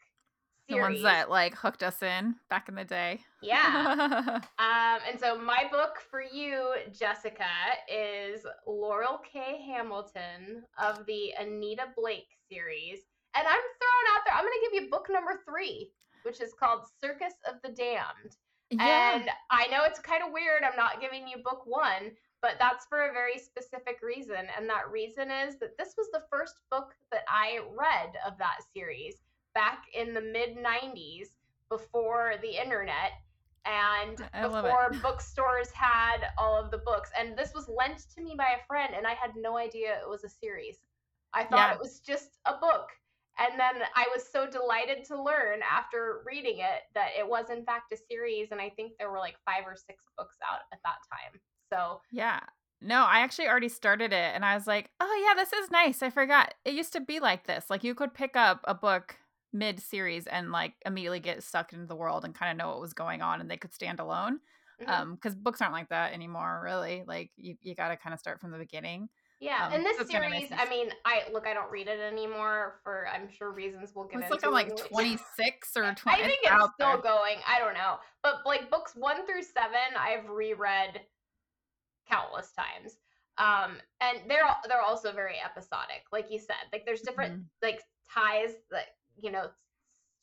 series. 0.68 0.80
the 0.80 0.80
ones 0.80 1.02
that 1.02 1.30
like 1.30 1.54
hooked 1.54 1.82
us 1.82 2.02
in 2.02 2.34
back 2.48 2.68
in 2.68 2.74
the 2.74 2.84
day. 2.84 3.20
Yeah. 3.42 4.40
um, 4.58 5.00
and 5.08 5.20
so 5.20 5.38
my 5.38 5.64
book 5.70 5.98
for 6.10 6.22
you, 6.22 6.74
Jessica, 6.98 7.44
is 7.92 8.46
Laurell 8.66 9.20
K. 9.30 9.62
Hamilton 9.66 10.62
of 10.82 11.04
the 11.06 11.32
Anita 11.38 11.88
Blake 11.96 12.28
series. 12.50 13.00
And 13.34 13.46
I'm 13.46 13.66
throwing 13.80 14.08
out 14.14 14.22
there, 14.26 14.34
I'm 14.34 14.44
going 14.44 14.58
to 14.60 14.70
give 14.70 14.82
you 14.82 14.90
book 14.90 15.08
number 15.10 15.40
three, 15.48 15.90
which 16.22 16.40
is 16.40 16.52
called 16.52 16.84
Circus 17.00 17.34
of 17.48 17.56
the 17.62 17.70
Damned. 17.70 18.36
Yeah. 18.70 19.16
And 19.16 19.30
I 19.50 19.66
know 19.68 19.84
it's 19.84 19.98
kind 19.98 20.22
of 20.24 20.32
weird. 20.32 20.62
I'm 20.62 20.76
not 20.76 21.00
giving 21.00 21.28
you 21.28 21.38
book 21.42 21.62
one, 21.64 22.12
but 22.40 22.56
that's 22.58 22.86
for 22.86 23.08
a 23.08 23.12
very 23.12 23.38
specific 23.38 24.00
reason. 24.02 24.48
And 24.56 24.68
that 24.68 24.90
reason 24.90 25.30
is 25.30 25.58
that 25.60 25.76
this 25.78 25.94
was 25.96 26.08
the 26.12 26.24
first 26.30 26.56
book 26.70 26.94
that 27.10 27.24
I 27.28 27.60
read 27.76 28.14
of 28.26 28.38
that 28.38 28.60
series 28.74 29.16
back 29.54 29.84
in 29.94 30.14
the 30.14 30.20
mid 30.20 30.56
90s 30.56 31.28
before 31.68 32.34
the 32.42 32.60
internet 32.60 33.12
and 33.64 34.18
I 34.34 34.42
before 34.42 34.92
bookstores 35.02 35.70
had 35.70 36.18
all 36.38 36.58
of 36.58 36.70
the 36.70 36.78
books. 36.78 37.10
And 37.18 37.36
this 37.36 37.52
was 37.54 37.68
lent 37.68 38.06
to 38.14 38.22
me 38.22 38.34
by 38.36 38.56
a 38.60 38.66
friend, 38.66 38.94
and 38.96 39.06
I 39.06 39.14
had 39.14 39.30
no 39.36 39.56
idea 39.56 39.98
it 40.00 40.08
was 40.08 40.24
a 40.24 40.28
series. 40.28 40.78
I 41.34 41.44
thought 41.44 41.70
yeah. 41.70 41.74
it 41.74 41.80
was 41.80 42.00
just 42.00 42.38
a 42.44 42.54
book. 42.54 42.88
And 43.38 43.58
then 43.58 43.82
I 43.96 44.06
was 44.14 44.24
so 44.30 44.46
delighted 44.46 45.04
to 45.06 45.22
learn 45.22 45.60
after 45.68 46.22
reading 46.26 46.58
it 46.58 46.82
that 46.94 47.08
it 47.18 47.26
was, 47.26 47.46
in 47.50 47.64
fact, 47.64 47.92
a 47.92 47.96
series. 48.10 48.48
And 48.50 48.60
I 48.60 48.70
think 48.70 48.92
there 48.98 49.10
were 49.10 49.18
like 49.18 49.36
five 49.46 49.64
or 49.66 49.74
six 49.74 50.04
books 50.18 50.36
out 50.50 50.60
at 50.72 50.80
that 50.84 50.98
time. 51.10 51.40
So, 51.72 52.00
yeah. 52.10 52.40
No, 52.82 53.04
I 53.04 53.20
actually 53.20 53.48
already 53.48 53.68
started 53.68 54.12
it 54.12 54.34
and 54.34 54.44
I 54.44 54.54
was 54.54 54.66
like, 54.66 54.90
oh, 55.00 55.24
yeah, 55.26 55.34
this 55.34 55.52
is 55.52 55.70
nice. 55.70 56.02
I 56.02 56.10
forgot. 56.10 56.52
It 56.64 56.74
used 56.74 56.92
to 56.94 57.00
be 57.00 57.20
like 57.20 57.46
this. 57.46 57.66
Like, 57.70 57.84
you 57.84 57.94
could 57.94 58.12
pick 58.12 58.36
up 58.36 58.60
a 58.64 58.74
book 58.74 59.16
mid 59.52 59.80
series 59.80 60.26
and 60.26 60.50
like 60.50 60.74
immediately 60.84 61.20
get 61.20 61.42
sucked 61.42 61.72
into 61.72 61.86
the 61.86 61.96
world 61.96 62.24
and 62.24 62.34
kind 62.34 62.50
of 62.50 62.56
know 62.56 62.70
what 62.70 62.80
was 62.80 62.94
going 62.94 63.22
on 63.22 63.40
and 63.40 63.50
they 63.50 63.56
could 63.56 63.72
stand 63.72 64.00
alone. 64.00 64.40
Mm-hmm. 64.80 64.90
Um, 64.90 65.14
because 65.14 65.34
books 65.34 65.60
aren't 65.60 65.74
like 65.74 65.90
that 65.90 66.12
anymore, 66.12 66.60
really. 66.64 67.04
Like 67.06 67.30
you, 67.36 67.56
you 67.60 67.74
got 67.74 67.88
to 67.88 67.96
kind 67.96 68.14
of 68.14 68.20
start 68.20 68.40
from 68.40 68.50
the 68.50 68.58
beginning. 68.58 69.08
Yeah, 69.42 69.66
um, 69.66 69.72
in 69.72 69.82
this 69.82 69.96
series, 70.08 70.50
I 70.56 70.68
mean, 70.68 70.90
I 71.04 71.22
look, 71.32 71.48
I 71.48 71.52
don't 71.52 71.68
read 71.68 71.88
it 71.88 71.98
anymore 71.98 72.76
for 72.84 73.08
I'm 73.12 73.28
sure 73.28 73.50
reasons 73.50 73.90
we'll 73.92 74.04
get 74.04 74.20
it's 74.20 74.30
into. 74.30 74.34
It's 74.36 74.44
like 74.44 74.68
I'm 74.68 74.76
like 74.76 74.88
26 74.88 75.76
or 75.76 75.92
20. 75.92 75.98
I 76.06 76.24
think 76.24 76.38
it's, 76.44 76.52
it's 76.52 76.74
still 76.74 76.92
there. 76.92 76.98
going. 76.98 77.36
I 77.44 77.58
don't 77.58 77.74
know, 77.74 77.96
but 78.22 78.36
like 78.46 78.70
books 78.70 78.92
one 78.94 79.26
through 79.26 79.42
seven, 79.42 79.98
I've 79.98 80.30
reread 80.30 81.00
countless 82.08 82.52
times. 82.52 82.98
Um, 83.36 83.78
and 84.00 84.18
they're 84.28 84.44
they're 84.68 84.80
also 84.80 85.10
very 85.10 85.36
episodic, 85.44 86.04
like 86.12 86.30
you 86.30 86.38
said. 86.38 86.70
Like 86.72 86.86
there's 86.86 87.00
different 87.00 87.32
mm-hmm. 87.32 87.66
like 87.66 87.80
ties 88.14 88.52
that 88.70 88.94
you 89.20 89.32
know 89.32 89.48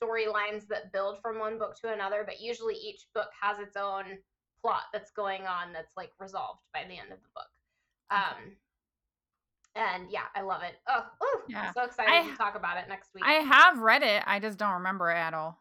storylines 0.02 0.66
that 0.68 0.94
build 0.94 1.22
from 1.22 1.40
one 1.40 1.58
book 1.58 1.76
to 1.76 1.92
another 1.92 2.24
but 2.26 2.40
usually 2.40 2.76
each 2.76 3.06
book 3.14 3.28
has 3.42 3.60
its 3.60 3.76
own 3.76 4.06
plot 4.62 4.84
that's 4.94 5.12
going 5.12 5.42
on 5.42 5.74
that's 5.74 5.92
like 5.98 6.12
resolved 6.20 6.62
by 6.74 6.84
the 6.88 6.98
end 6.98 7.12
of 7.12 7.20
the 7.20 7.30
book 7.36 7.50
um 8.12 8.56
and 9.80 10.10
yeah 10.12 10.24
i 10.36 10.42
love 10.42 10.62
it 10.62 10.76
oh 10.88 11.04
ooh, 11.24 11.40
yeah. 11.48 11.68
i'm 11.68 11.74
so 11.74 11.84
excited 11.84 12.12
I, 12.12 12.30
to 12.30 12.38
talk 12.38 12.56
about 12.56 12.78
it 12.78 12.86
next 12.90 13.14
week 13.14 13.24
i 13.26 13.34
have 13.34 13.80
read 13.80 14.04
it 14.04 14.24
i 14.26 14.40
just 14.40 14.58
don't 14.58 14.74
remember 14.74 15.10
it 15.12 15.16
at 15.16 15.34
all 15.34 15.60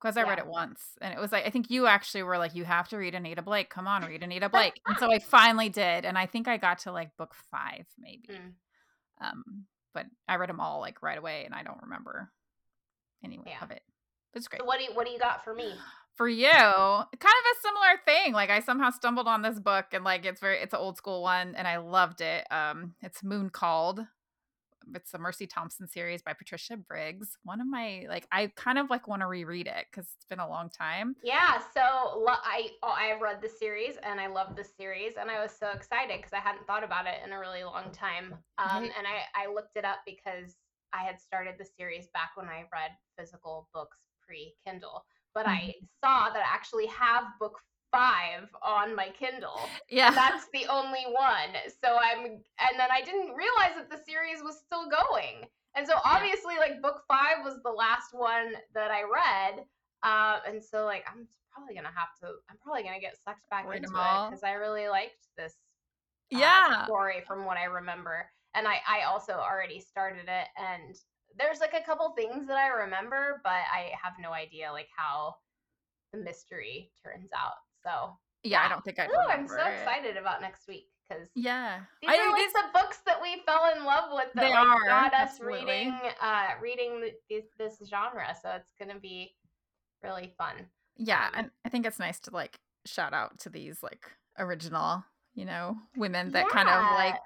because 0.00 0.16
I 0.16 0.22
yeah. 0.22 0.30
read 0.30 0.38
it 0.38 0.46
once 0.46 0.80
and 1.00 1.12
it 1.12 1.20
was 1.20 1.30
like 1.30 1.46
I 1.46 1.50
think 1.50 1.70
you 1.70 1.86
actually 1.86 2.22
were 2.22 2.38
like 2.38 2.54
you 2.54 2.64
have 2.64 2.88
to 2.88 2.96
read 2.96 3.14
Anita 3.14 3.42
Blake. 3.42 3.70
Come 3.70 3.86
on, 3.86 4.02
read 4.04 4.22
Anita 4.22 4.48
Blake. 4.52 4.80
and 4.86 4.96
so 4.98 5.12
I 5.12 5.18
finally 5.18 5.68
did 5.68 6.04
and 6.04 6.16
I 6.16 6.26
think 6.26 6.48
I 6.48 6.56
got 6.56 6.80
to 6.80 6.92
like 6.92 7.16
book 7.16 7.34
5 7.50 7.86
maybe. 7.98 8.28
Mm. 8.30 8.52
Um 9.20 9.64
but 9.92 10.06
I 10.28 10.36
read 10.36 10.48
them 10.48 10.60
all 10.60 10.80
like 10.80 11.02
right 11.02 11.18
away 11.18 11.44
and 11.44 11.54
I 11.54 11.62
don't 11.62 11.82
remember 11.82 12.30
anyway 13.24 13.44
yeah. 13.48 13.62
of 13.62 13.70
it. 13.70 13.82
It's 14.34 14.48
great. 14.48 14.60
So 14.62 14.66
what 14.66 14.78
do 14.78 14.84
you 14.84 14.90
what 14.94 15.06
do 15.06 15.12
you 15.12 15.18
got 15.18 15.44
for 15.44 15.54
me? 15.54 15.72
For 16.20 16.28
you, 16.28 16.50
kind 16.50 17.08
of 17.08 17.18
a 17.18 17.60
similar 17.62 17.96
thing. 18.04 18.34
Like 18.34 18.50
I 18.50 18.60
somehow 18.60 18.90
stumbled 18.90 19.26
on 19.26 19.40
this 19.40 19.58
book 19.58 19.86
and 19.94 20.04
like 20.04 20.26
it's 20.26 20.38
very 20.38 20.58
it's 20.58 20.74
an 20.74 20.80
old 20.80 20.98
school 20.98 21.22
one 21.22 21.54
and 21.54 21.66
I 21.66 21.78
loved 21.78 22.20
it. 22.20 22.46
Um 22.50 22.92
it's 23.00 23.24
Moon 23.24 23.48
Called 23.48 24.00
it's 24.94 25.12
the 25.12 25.18
Mercy 25.18 25.46
Thompson 25.46 25.88
series 25.88 26.20
by 26.20 26.34
Patricia 26.34 26.76
Briggs. 26.76 27.38
One 27.44 27.58
of 27.58 27.66
my 27.66 28.04
like 28.06 28.26
I 28.30 28.52
kind 28.54 28.76
of 28.76 28.90
like 28.90 29.08
want 29.08 29.22
to 29.22 29.28
reread 29.28 29.66
it 29.66 29.86
because 29.90 30.10
it's 30.14 30.26
been 30.26 30.40
a 30.40 30.46
long 30.46 30.68
time. 30.68 31.16
Yeah, 31.24 31.58
so 31.72 31.80
I 31.80 32.68
oh, 32.82 32.94
I 32.94 33.18
read 33.18 33.40
the 33.40 33.48
series 33.48 33.96
and 34.02 34.20
I 34.20 34.26
love 34.26 34.56
the 34.56 34.64
series 34.64 35.14
and 35.18 35.30
I 35.30 35.40
was 35.40 35.52
so 35.58 35.70
excited 35.70 36.18
because 36.18 36.34
I 36.34 36.40
hadn't 36.40 36.66
thought 36.66 36.84
about 36.84 37.06
it 37.06 37.14
in 37.24 37.32
a 37.32 37.40
really 37.40 37.64
long 37.64 37.92
time. 37.92 38.34
Um, 38.58 38.82
right. 38.82 38.92
and 38.94 39.06
I 39.06 39.44
I 39.44 39.50
looked 39.50 39.76
it 39.76 39.86
up 39.86 40.00
because 40.04 40.56
I 40.92 41.02
had 41.02 41.18
started 41.18 41.54
the 41.58 41.64
series 41.64 42.08
back 42.12 42.32
when 42.34 42.48
I 42.48 42.66
read 42.70 42.90
physical 43.18 43.70
books 43.72 43.96
pre 44.20 44.54
Kindle, 44.66 45.04
but 45.34 45.46
mm-hmm. 45.46 45.70
I 45.70 45.74
saw 46.02 46.32
that 46.32 46.42
I 46.42 46.54
actually 46.54 46.86
have 46.86 47.24
book 47.38 47.58
five 47.92 48.48
on 48.62 48.94
my 48.94 49.08
Kindle. 49.18 49.60
Yeah. 49.88 50.10
That's 50.12 50.46
the 50.52 50.66
only 50.70 51.04
one. 51.06 51.50
So 51.82 51.96
I'm, 51.96 52.24
and 52.24 52.78
then 52.78 52.88
I 52.92 53.02
didn't 53.02 53.34
realize 53.34 53.74
that 53.76 53.90
the 53.90 53.98
series 54.04 54.42
was 54.42 54.58
still 54.64 54.88
going. 54.88 55.48
And 55.76 55.86
so 55.86 55.94
obviously, 56.04 56.54
yeah. 56.54 56.60
like, 56.60 56.82
book 56.82 57.02
five 57.08 57.44
was 57.44 57.60
the 57.64 57.70
last 57.70 58.12
one 58.12 58.54
that 58.74 58.90
I 58.90 59.02
read. 59.02 59.64
Uh, 60.02 60.38
and 60.46 60.62
so, 60.62 60.84
like, 60.84 61.04
I'm 61.08 61.26
probably 61.52 61.74
going 61.74 61.84
to 61.84 61.92
have 61.94 62.14
to, 62.22 62.38
I'm 62.48 62.56
probably 62.62 62.82
going 62.82 62.94
to 62.94 63.00
get 63.00 63.16
sucked 63.24 63.48
back 63.50 63.64
into 63.66 63.76
it 63.76 64.30
because 64.30 64.42
I 64.44 64.52
really 64.52 64.88
liked 64.88 65.26
this 65.36 65.54
uh, 66.34 66.38
yeah. 66.38 66.84
story 66.84 67.22
from 67.26 67.44
what 67.44 67.56
I 67.56 67.64
remember. 67.64 68.26
And 68.54 68.66
I, 68.66 68.80
I 68.88 69.02
also 69.02 69.32
already 69.34 69.80
started 69.80 70.26
it. 70.26 70.48
And 70.56 70.96
there's 71.38 71.60
like 71.60 71.74
a 71.74 71.84
couple 71.84 72.10
things 72.10 72.46
that 72.48 72.56
I 72.56 72.68
remember, 72.68 73.40
but 73.44 73.50
I 73.50 73.92
have 74.02 74.14
no 74.20 74.32
idea, 74.32 74.70
like, 74.72 74.88
how 74.96 75.36
the 76.12 76.18
mystery 76.18 76.90
turns 77.04 77.30
out. 77.36 77.54
So 77.82 78.16
yeah, 78.42 78.62
I 78.64 78.68
don't 78.68 78.84
think 78.84 78.98
I. 78.98 79.06
Ooh, 79.06 79.28
I'm 79.28 79.46
so 79.46 79.56
it. 79.56 79.74
excited 79.74 80.16
about 80.16 80.40
next 80.40 80.66
week 80.68 80.88
because 81.08 81.28
yeah, 81.34 81.80
these 82.00 82.10
I 82.10 82.16
are 82.16 82.32
like 82.32 82.52
the 82.52 82.78
books 82.78 82.98
that 83.06 83.20
we 83.20 83.42
fell 83.46 83.72
in 83.76 83.84
love 83.84 84.10
with. 84.12 84.26
That, 84.34 84.42
they 84.42 84.50
like, 84.50 84.66
are 84.66 84.86
got 84.86 85.14
us 85.14 85.30
absolutely. 85.32 85.66
reading, 85.66 85.94
uh, 86.22 86.48
reading 86.60 87.10
this, 87.28 87.44
this 87.58 87.88
genre. 87.88 88.34
So 88.42 88.50
it's 88.50 88.72
gonna 88.78 89.00
be 89.00 89.34
really 90.02 90.32
fun. 90.38 90.66
Yeah, 90.96 91.26
um, 91.26 91.32
and 91.34 91.50
I 91.64 91.68
think 91.68 91.86
it's 91.86 91.98
nice 91.98 92.20
to 92.20 92.30
like 92.32 92.58
shout 92.86 93.12
out 93.12 93.38
to 93.40 93.50
these 93.50 93.82
like 93.82 94.10
original, 94.38 95.04
you 95.34 95.44
know, 95.44 95.76
women 95.96 96.32
that 96.32 96.46
yeah. 96.48 96.52
kind 96.52 96.68
of 96.68 96.82
like 96.94 97.16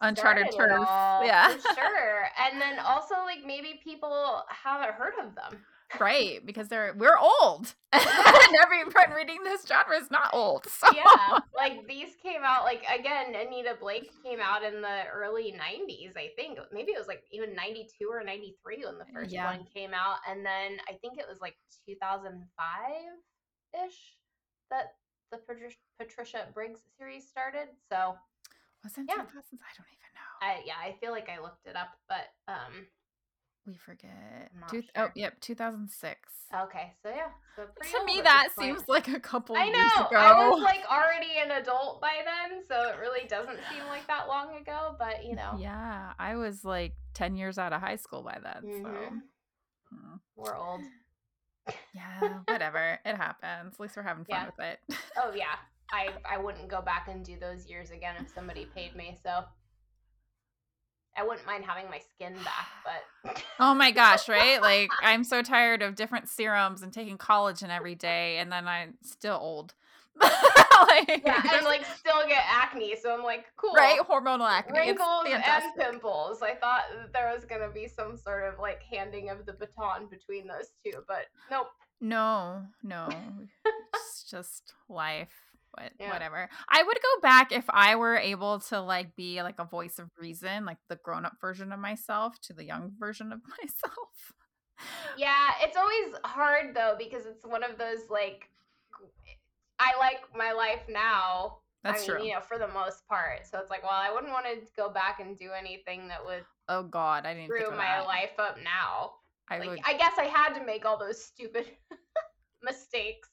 uncharted 0.00 0.48
turf. 0.56 0.88
Yeah, 1.24 1.54
sure. 1.74 2.28
And 2.52 2.60
then 2.60 2.78
also 2.78 3.14
like 3.24 3.44
maybe 3.46 3.80
people 3.82 4.42
haven't 4.48 4.94
heard 4.94 5.14
of 5.22 5.34
them 5.34 5.60
right 6.00 6.44
because 6.44 6.68
they're 6.68 6.94
we're 6.96 7.18
old 7.18 7.74
and 7.92 8.56
everyone 8.62 9.16
reading 9.16 9.42
this 9.44 9.64
genre 9.66 9.96
is 9.96 10.10
not 10.10 10.30
old 10.32 10.66
so. 10.66 10.88
yeah 10.94 11.38
like 11.56 11.86
these 11.86 12.16
came 12.22 12.40
out 12.44 12.64
like 12.64 12.82
again 12.92 13.34
anita 13.34 13.74
blake 13.80 14.10
came 14.24 14.40
out 14.40 14.62
in 14.64 14.80
the 14.80 15.02
early 15.12 15.52
90s 15.52 16.16
i 16.16 16.28
think 16.36 16.58
maybe 16.72 16.92
it 16.92 16.98
was 16.98 17.06
like 17.06 17.22
even 17.30 17.54
92 17.54 18.08
or 18.10 18.24
93 18.24 18.84
when 18.84 18.98
the 18.98 19.04
first 19.12 19.30
yeah. 19.30 19.46
one 19.46 19.64
came 19.72 19.92
out 19.94 20.16
and 20.28 20.44
then 20.44 20.78
i 20.88 20.92
think 21.00 21.18
it 21.18 21.26
was 21.28 21.40
like 21.40 21.54
2005 21.86 22.42
ish 23.86 24.16
that 24.70 24.94
the 25.30 25.38
patricia, 25.38 25.76
patricia 25.98 26.46
briggs 26.54 26.80
series 26.98 27.28
started 27.28 27.68
so 27.90 28.14
wasn't 28.84 29.08
yeah. 29.08 29.24
2000s 29.24 29.64
i 29.64 29.72
don't 29.74 29.90
even 29.90 30.12
know 30.14 30.30
I, 30.40 30.62
yeah 30.64 30.78
i 30.78 30.94
feel 31.00 31.10
like 31.10 31.28
i 31.28 31.40
looked 31.40 31.66
it 31.66 31.76
up 31.76 31.96
but 32.08 32.30
um 32.46 32.86
we 33.66 33.76
forget. 33.76 34.50
Two, 34.70 34.82
oh, 34.94 35.00
sure. 35.00 35.06
Oh, 35.06 35.08
yep, 35.14 35.40
2006. 35.40 36.18
Okay, 36.64 36.92
so 37.02 37.08
yeah. 37.08 37.28
So 37.56 37.62
to 37.64 38.04
me, 38.04 38.20
that 38.22 38.48
seems 38.58 38.82
like 38.88 39.08
a 39.08 39.18
couple 39.18 39.56
I 39.56 39.70
know. 39.70 40.06
ago. 40.06 40.16
I 40.16 40.48
was 40.48 40.62
like 40.62 40.82
already 40.90 41.38
an 41.42 41.50
adult 41.50 42.00
by 42.00 42.12
then, 42.24 42.62
so 42.68 42.90
it 42.90 42.98
really 43.00 43.26
doesn't 43.26 43.58
seem 43.70 43.86
like 43.88 44.06
that 44.06 44.28
long 44.28 44.54
ago, 44.56 44.96
but 44.98 45.24
you 45.24 45.34
know. 45.34 45.56
Yeah, 45.58 46.12
I 46.18 46.36
was 46.36 46.64
like 46.64 46.92
10 47.14 47.36
years 47.36 47.56
out 47.56 47.72
of 47.72 47.80
high 47.80 47.96
school 47.96 48.22
by 48.22 48.38
then, 48.42 48.70
mm-hmm. 48.70 48.84
so. 48.84 48.90
Hmm. 49.90 50.16
We're 50.36 50.56
old. 50.56 50.82
Yeah, 51.94 52.40
whatever. 52.46 52.98
it 53.04 53.16
happens. 53.16 53.74
At 53.74 53.80
least 53.80 53.96
we're 53.96 54.02
having 54.02 54.24
fun 54.24 54.40
yeah. 54.40 54.46
with 54.46 54.66
it. 54.66 54.98
oh, 55.16 55.32
yeah. 55.34 55.56
I, 55.90 56.08
I 56.28 56.38
wouldn't 56.38 56.68
go 56.68 56.82
back 56.82 57.08
and 57.08 57.24
do 57.24 57.36
those 57.38 57.68
years 57.68 57.90
again 57.90 58.16
if 58.18 58.32
somebody 58.34 58.66
paid 58.74 58.96
me, 58.96 59.18
so. 59.22 59.44
I 61.16 61.22
wouldn't 61.22 61.46
mind 61.46 61.64
having 61.64 61.88
my 61.90 62.00
skin 62.00 62.34
back, 62.44 62.68
but 63.24 63.42
oh 63.60 63.74
my 63.74 63.90
gosh, 63.90 64.28
right? 64.28 64.60
Like 64.60 64.90
I'm 65.02 65.24
so 65.24 65.42
tired 65.42 65.82
of 65.82 65.94
different 65.94 66.28
serums 66.28 66.82
and 66.82 66.92
taking 66.92 67.18
collagen 67.18 67.68
every 67.68 67.94
day, 67.94 68.38
and 68.38 68.50
then 68.50 68.66
I'm 68.66 68.94
still 69.02 69.38
old. 69.40 69.74
like, 70.88 71.22
yeah, 71.24 71.42
and 71.54 71.64
like 71.64 71.84
still 71.98 72.26
get 72.28 72.44
acne, 72.48 72.96
so 73.00 73.14
I'm 73.14 73.22
like, 73.22 73.46
cool, 73.56 73.74
right? 73.74 74.00
Hormonal 74.00 74.48
acne, 74.48 74.78
wrinkles 74.78 75.26
and 75.26 75.42
pimples. 75.78 76.42
I 76.42 76.54
thought 76.54 76.84
there 77.12 77.32
was 77.32 77.44
gonna 77.44 77.70
be 77.70 77.88
some 77.88 78.16
sort 78.16 78.44
of 78.44 78.58
like 78.58 78.82
handing 78.82 79.30
of 79.30 79.46
the 79.46 79.52
baton 79.52 80.06
between 80.10 80.46
those 80.46 80.70
two, 80.84 81.02
but 81.08 81.26
nope. 81.50 81.68
No, 82.00 82.62
no, 82.82 83.08
it's 83.94 84.24
just 84.30 84.74
life 84.88 85.54
but 85.76 85.92
yeah. 85.98 86.12
whatever. 86.12 86.48
I 86.68 86.82
would 86.82 86.96
go 86.96 87.20
back 87.20 87.52
if 87.52 87.64
I 87.68 87.96
were 87.96 88.16
able 88.16 88.60
to 88.60 88.80
like 88.80 89.16
be 89.16 89.42
like 89.42 89.58
a 89.58 89.64
voice 89.64 89.98
of 89.98 90.08
reason, 90.18 90.64
like 90.64 90.78
the 90.88 90.96
grown 90.96 91.24
up 91.24 91.34
version 91.40 91.72
of 91.72 91.80
myself 91.80 92.40
to 92.42 92.52
the 92.52 92.64
young 92.64 92.92
version 92.98 93.32
of 93.32 93.40
myself. 93.62 94.32
Yeah, 95.16 95.50
it's 95.62 95.76
always 95.76 96.14
hard 96.24 96.74
though 96.74 96.96
because 96.98 97.26
it's 97.26 97.44
one 97.44 97.62
of 97.62 97.78
those 97.78 98.10
like 98.10 98.50
I 99.84 99.98
like 99.98 100.22
my 100.34 100.52
life 100.52 100.82
now. 100.88 101.58
That's 101.82 102.02
I 102.04 102.06
mean, 102.06 102.16
true. 102.16 102.26
You 102.26 102.32
know, 102.34 102.40
for 102.40 102.58
the 102.58 102.68
most 102.68 103.06
part. 103.06 103.46
So 103.46 103.58
it's 103.58 103.70
like, 103.70 103.82
well, 103.82 103.92
I 103.92 104.10
wouldn't 104.10 104.32
want 104.32 104.46
to 104.46 104.66
go 104.76 104.88
back 104.88 105.20
and 105.20 105.38
do 105.38 105.50
anything 105.56 106.08
that 106.08 106.24
would. 106.24 106.44
Oh 106.68 106.82
God, 106.82 107.26
I 107.26 107.34
didn't 107.34 107.48
screw 107.48 107.70
my 107.70 107.98
that. 107.98 108.06
life 108.06 108.38
up 108.38 108.56
now. 108.64 109.12
I 109.50 109.58
like, 109.58 109.68
would... 109.68 109.80
I 109.86 109.96
guess 109.96 110.14
I 110.18 110.24
had 110.24 110.54
to 110.54 110.64
make 110.64 110.86
all 110.86 110.98
those 110.98 111.22
stupid 111.22 111.66
mistakes 112.62 113.28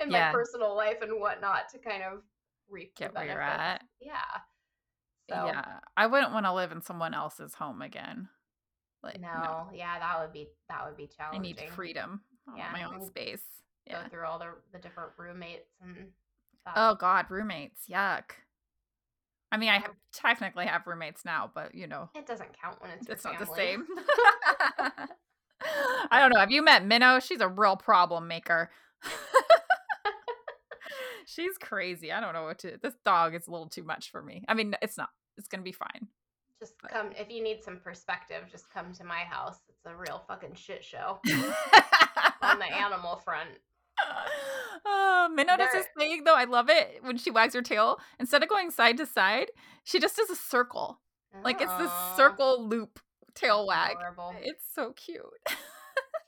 in 0.00 0.10
yeah. 0.10 0.28
my 0.28 0.32
personal 0.32 0.74
life 0.74 1.02
and 1.02 1.20
whatnot 1.20 1.68
to 1.72 1.78
kind 1.78 2.02
of 2.02 2.22
reap 2.70 2.96
get 2.96 3.14
where 3.14 3.26
you're 3.26 3.40
at. 3.40 3.82
Yeah. 4.00 4.16
So. 5.28 5.46
Yeah, 5.46 5.64
I 5.96 6.06
wouldn't 6.06 6.32
want 6.32 6.46
to 6.46 6.52
live 6.54 6.72
in 6.72 6.80
someone 6.80 7.14
else's 7.14 7.54
home 7.54 7.82
again. 7.82 8.28
Like 9.02 9.20
no, 9.20 9.28
no, 9.28 9.66
yeah, 9.74 9.98
that 9.98 10.20
would 10.20 10.32
be 10.32 10.48
that 10.68 10.84
would 10.86 10.96
be 10.96 11.08
challenging. 11.08 11.40
I 11.40 11.62
need 11.62 11.70
freedom. 11.70 12.20
Uh, 12.48 12.54
yeah, 12.56 12.70
my 12.72 12.84
own 12.84 13.04
space. 13.04 13.42
Yeah. 13.86 14.02
Go 14.02 14.08
through 14.08 14.26
all 14.26 14.38
the 14.38 14.54
the 14.72 14.78
different 14.78 15.10
roommates 15.16 15.70
and. 15.82 16.08
Stuff. 16.60 16.74
Oh 16.76 16.94
God, 16.94 17.26
roommates! 17.28 17.86
Yuck. 17.90 18.22
I 19.50 19.56
mean, 19.56 19.68
I 19.68 19.80
have, 19.80 19.90
technically 20.12 20.64
have 20.64 20.86
roommates 20.86 21.24
now, 21.24 21.50
but 21.52 21.74
you 21.74 21.88
know, 21.88 22.08
it 22.14 22.26
doesn't 22.26 22.50
count 22.60 22.80
when 22.80 22.92
it's. 22.92 23.08
It's 23.08 23.24
not 23.24 23.38
the 23.38 23.46
same. 23.46 23.84
I 26.10 26.18
don't 26.20 26.32
know. 26.32 26.40
Have 26.40 26.50
you 26.50 26.62
met 26.62 26.84
Minnow? 26.84 27.20
She's 27.20 27.40
a 27.40 27.48
real 27.48 27.76
problem 27.76 28.28
maker. 28.28 28.70
She's 31.26 31.56
crazy. 31.58 32.12
I 32.12 32.20
don't 32.20 32.32
know 32.32 32.44
what 32.44 32.58
to. 32.60 32.78
This 32.82 32.94
dog 33.04 33.34
is 33.34 33.46
a 33.46 33.50
little 33.50 33.68
too 33.68 33.84
much 33.84 34.10
for 34.10 34.22
me. 34.22 34.44
I 34.48 34.54
mean, 34.54 34.74
it's 34.82 34.96
not. 34.96 35.10
It's 35.36 35.48
gonna 35.48 35.62
be 35.62 35.72
fine. 35.72 36.08
Just 36.58 36.74
come 36.88 37.10
if 37.18 37.30
you 37.30 37.42
need 37.42 37.62
some 37.62 37.78
perspective. 37.78 38.44
Just 38.50 38.72
come 38.72 38.92
to 38.94 39.04
my 39.04 39.20
house. 39.20 39.58
It's 39.68 39.84
a 39.86 39.96
real 39.96 40.22
fucking 40.28 40.54
shit 40.54 40.84
show 40.84 41.20
on 42.42 42.58
the 42.58 42.72
animal 42.72 43.16
front. 43.16 43.50
Oh, 44.84 45.28
Minnow 45.32 45.56
does 45.56 45.72
this 45.72 45.86
thing 45.96 46.24
though. 46.24 46.34
I 46.34 46.44
love 46.44 46.68
it 46.68 46.98
when 47.02 47.16
she 47.16 47.30
wags 47.30 47.54
her 47.54 47.62
tail. 47.62 47.98
Instead 48.18 48.42
of 48.42 48.48
going 48.48 48.70
side 48.70 48.96
to 48.96 49.06
side, 49.06 49.52
she 49.84 50.00
just 50.00 50.16
does 50.16 50.30
a 50.30 50.36
circle. 50.36 51.00
Like 51.42 51.60
it's 51.60 51.74
this 51.74 51.90
circle 52.16 52.66
loop 52.68 53.00
tail 53.34 53.66
wag. 53.66 53.96
Adorable. 53.96 54.34
It's 54.42 54.64
so 54.74 54.92
cute. 54.92 55.22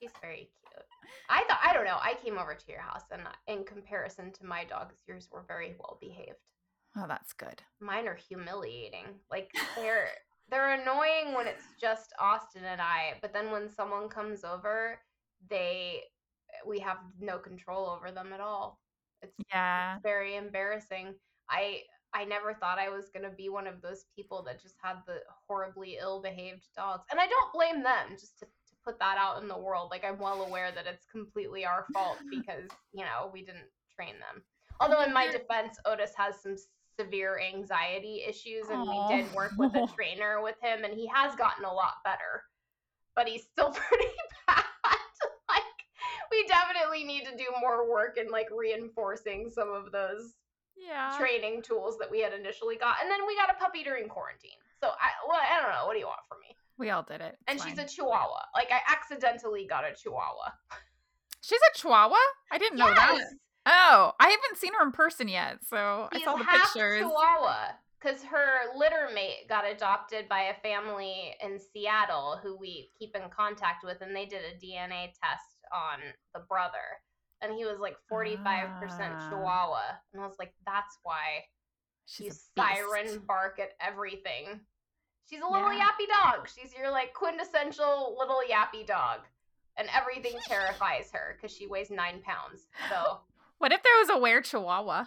She's 0.00 0.10
very 0.20 0.36
cute. 0.36 0.84
I 1.28 1.44
thought 1.48 1.60
I 1.62 1.72
don't 1.72 1.84
know. 1.84 1.98
I 2.00 2.14
came 2.22 2.38
over 2.38 2.54
to 2.54 2.64
your 2.68 2.80
house, 2.80 3.02
and 3.10 3.22
in 3.46 3.64
comparison 3.64 4.32
to 4.32 4.46
my 4.46 4.64
dogs, 4.64 4.96
yours 5.06 5.28
were 5.32 5.44
very 5.46 5.74
well 5.78 5.98
behaved. 6.00 6.38
Oh, 6.96 7.06
that's 7.08 7.32
good. 7.32 7.62
Mine 7.80 8.06
are 8.06 8.18
humiliating. 8.28 9.06
Like 9.30 9.50
they're 9.76 10.08
they're 10.50 10.74
annoying 10.74 11.34
when 11.34 11.46
it's 11.46 11.64
just 11.80 12.12
Austin 12.18 12.64
and 12.64 12.80
I, 12.80 13.14
but 13.22 13.32
then 13.32 13.50
when 13.50 13.68
someone 13.70 14.08
comes 14.08 14.44
over, 14.44 14.98
they 15.48 16.02
we 16.66 16.78
have 16.80 16.98
no 17.20 17.38
control 17.38 17.88
over 17.88 18.10
them 18.10 18.32
at 18.32 18.40
all. 18.40 18.80
It's 19.22 19.34
yeah, 19.52 19.94
it's 19.94 20.02
very 20.02 20.36
embarrassing. 20.36 21.14
I 21.50 21.80
I 22.12 22.24
never 22.24 22.54
thought 22.54 22.78
I 22.78 22.88
was 22.88 23.10
gonna 23.12 23.30
be 23.30 23.48
one 23.48 23.66
of 23.66 23.82
those 23.82 24.04
people 24.14 24.42
that 24.44 24.62
just 24.62 24.76
had 24.82 24.96
the 25.06 25.18
horribly 25.48 25.98
ill 26.00 26.20
behaved 26.22 26.66
dogs, 26.76 27.04
and 27.10 27.20
I 27.20 27.26
don't 27.26 27.52
blame 27.52 27.82
them. 27.82 28.10
Just 28.18 28.38
to 28.40 28.46
to 28.46 28.74
put 28.84 28.98
that 28.98 29.16
out 29.18 29.42
in 29.42 29.48
the 29.48 29.58
world. 29.58 29.88
Like 29.90 30.04
I'm 30.04 30.18
well 30.18 30.42
aware 30.42 30.72
that 30.72 30.86
it's 30.86 31.06
completely 31.10 31.64
our 31.64 31.86
fault 31.92 32.18
because, 32.30 32.68
you 32.92 33.04
know, 33.04 33.30
we 33.32 33.40
didn't 33.40 33.70
train 33.94 34.14
them. 34.14 34.42
Although 34.80 35.02
in 35.02 35.12
my 35.12 35.30
defense, 35.30 35.78
Otis 35.84 36.12
has 36.16 36.40
some 36.40 36.56
severe 36.98 37.40
anxiety 37.40 38.24
issues 38.28 38.68
and 38.70 38.78
Aww. 38.78 39.10
we 39.10 39.16
did 39.16 39.34
work 39.34 39.52
with 39.56 39.74
a 39.74 39.86
trainer 39.94 40.42
with 40.42 40.56
him 40.62 40.84
and 40.84 40.94
he 40.94 41.06
has 41.08 41.34
gotten 41.36 41.64
a 41.64 41.72
lot 41.72 41.94
better. 42.04 42.42
But 43.16 43.28
he's 43.28 43.44
still 43.44 43.70
pretty 43.88 44.12
bad. 44.46 44.64
We 46.34 46.46
definitely 46.46 47.04
need 47.04 47.24
to 47.24 47.36
do 47.36 47.44
more 47.60 47.88
work 47.90 48.18
in 48.18 48.30
like 48.30 48.48
reinforcing 48.50 49.50
some 49.50 49.72
of 49.72 49.92
those 49.92 50.34
yeah. 50.76 51.14
training 51.18 51.62
tools 51.62 51.96
that 51.98 52.10
we 52.10 52.20
had 52.20 52.32
initially 52.32 52.76
got. 52.76 52.96
And 53.02 53.10
then 53.10 53.20
we 53.26 53.36
got 53.36 53.50
a 53.50 53.54
puppy 53.54 53.84
during 53.84 54.08
quarantine. 54.08 54.58
So 54.80 54.88
I 54.88 55.10
well, 55.28 55.38
I 55.38 55.62
don't 55.62 55.70
know. 55.70 55.86
What 55.86 55.94
do 55.94 56.00
you 56.00 56.06
want 56.06 56.20
from 56.28 56.38
me? 56.40 56.56
We 56.76 56.90
all 56.90 57.02
did 57.02 57.20
it. 57.20 57.38
and 57.46 57.56
It's 57.56 57.66
she's 57.66 57.78
a 57.78 57.86
Chihuahua. 57.86 58.46
Like 58.54 58.70
I 58.72 58.80
accidentally 58.90 59.66
got 59.66 59.84
a 59.84 59.94
Chihuahua. 59.94 60.50
she's 61.40 61.60
a 61.60 61.78
Chihuahua. 61.78 62.16
I 62.50 62.58
didn't 62.58 62.78
know 62.78 62.92
that. 62.92 63.18
Oh, 63.66 64.12
I 64.20 64.28
haven't 64.28 64.58
seen 64.58 64.74
her 64.74 64.84
in 64.84 64.92
person 64.92 65.26
yet, 65.26 65.60
so 65.66 66.08
I 66.12 66.20
saw 66.22 66.36
the 66.36 66.44
half 66.44 66.74
pictures. 66.74 67.00
Chihuahua 67.00 67.78
because 68.04 68.22
her 68.22 68.76
litter 68.76 69.08
mate 69.14 69.48
got 69.48 69.64
adopted 69.66 70.28
by 70.28 70.42
a 70.42 70.54
family 70.60 71.34
in 71.42 71.58
Seattle 71.58 72.38
who 72.42 72.54
we 72.54 72.90
keep 72.98 73.16
in 73.16 73.22
contact 73.30 73.82
with, 73.82 74.02
and 74.02 74.14
they 74.14 74.26
did 74.26 74.42
a 74.44 74.62
DNA 74.62 75.06
test 75.06 75.53
on 75.74 75.98
the 76.34 76.40
brother, 76.40 77.02
and 77.42 77.52
he 77.52 77.64
was 77.64 77.78
like 77.80 77.96
forty 78.08 78.36
five 78.36 78.68
percent 78.80 79.14
Ah. 79.16 79.28
Chihuahua, 79.30 79.82
and 80.12 80.22
I 80.22 80.26
was 80.26 80.36
like, 80.38 80.54
that's 80.64 80.98
why 81.02 81.44
She's 82.06 82.48
you 82.56 82.62
siren 82.62 83.22
bark 83.26 83.58
at 83.58 83.70
everything. 83.80 84.60
She's 85.28 85.40
a 85.40 85.46
little 85.50 85.72
Yeah. 85.72 85.86
yappy 85.88 86.06
dog. 86.22 86.48
She's 86.48 86.74
your 86.76 86.90
like 86.90 87.14
quintessential 87.14 88.14
little 88.18 88.42
yappy 88.48 88.86
dog. 88.86 89.20
And 89.76 89.88
everything 89.92 90.38
terrifies 90.46 91.10
her 91.12 91.36
because 91.36 91.56
she 91.56 91.66
weighs 91.66 91.90
nine 91.90 92.20
pounds. 92.22 92.66
So 92.90 93.20
What 93.58 93.72
if 93.72 93.82
there 93.82 93.96
was 94.00 94.10
a 94.10 94.18
were 94.18 94.42
Chihuahua? 94.42 95.06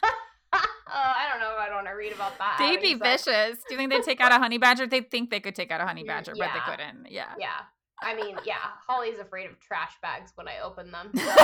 uh, 0.02 0.58
I 0.92 1.28
don't 1.30 1.40
know 1.40 1.52
if 1.52 1.58
I 1.58 1.74
want 1.74 1.86
to 1.88 1.92
read 1.92 2.12
about 2.12 2.38
that. 2.38 2.56
They'd 2.58 2.80
be 2.80 2.96
sex. 2.98 3.24
vicious. 3.24 3.58
Do 3.68 3.74
you 3.74 3.78
think 3.78 3.90
they'd 3.90 4.02
take 4.04 4.20
out 4.20 4.30
a 4.32 4.36
honey 4.38 4.58
badger? 4.58 4.86
They'd 4.86 5.10
think 5.10 5.30
they 5.30 5.40
could 5.40 5.54
take 5.54 5.70
out 5.70 5.80
a 5.80 5.86
honey 5.86 6.04
badger, 6.04 6.34
but 6.38 6.50
they 6.54 6.60
couldn't. 6.70 7.10
Yeah. 7.10 7.34
Yeah. 7.38 7.60
I 8.02 8.14
mean, 8.14 8.36
yeah. 8.44 8.54
Holly's 8.86 9.18
afraid 9.18 9.46
of 9.50 9.58
trash 9.60 9.92
bags 10.02 10.32
when 10.34 10.48
I 10.48 10.60
open 10.64 10.90
them. 10.90 11.10
So. 11.14 11.34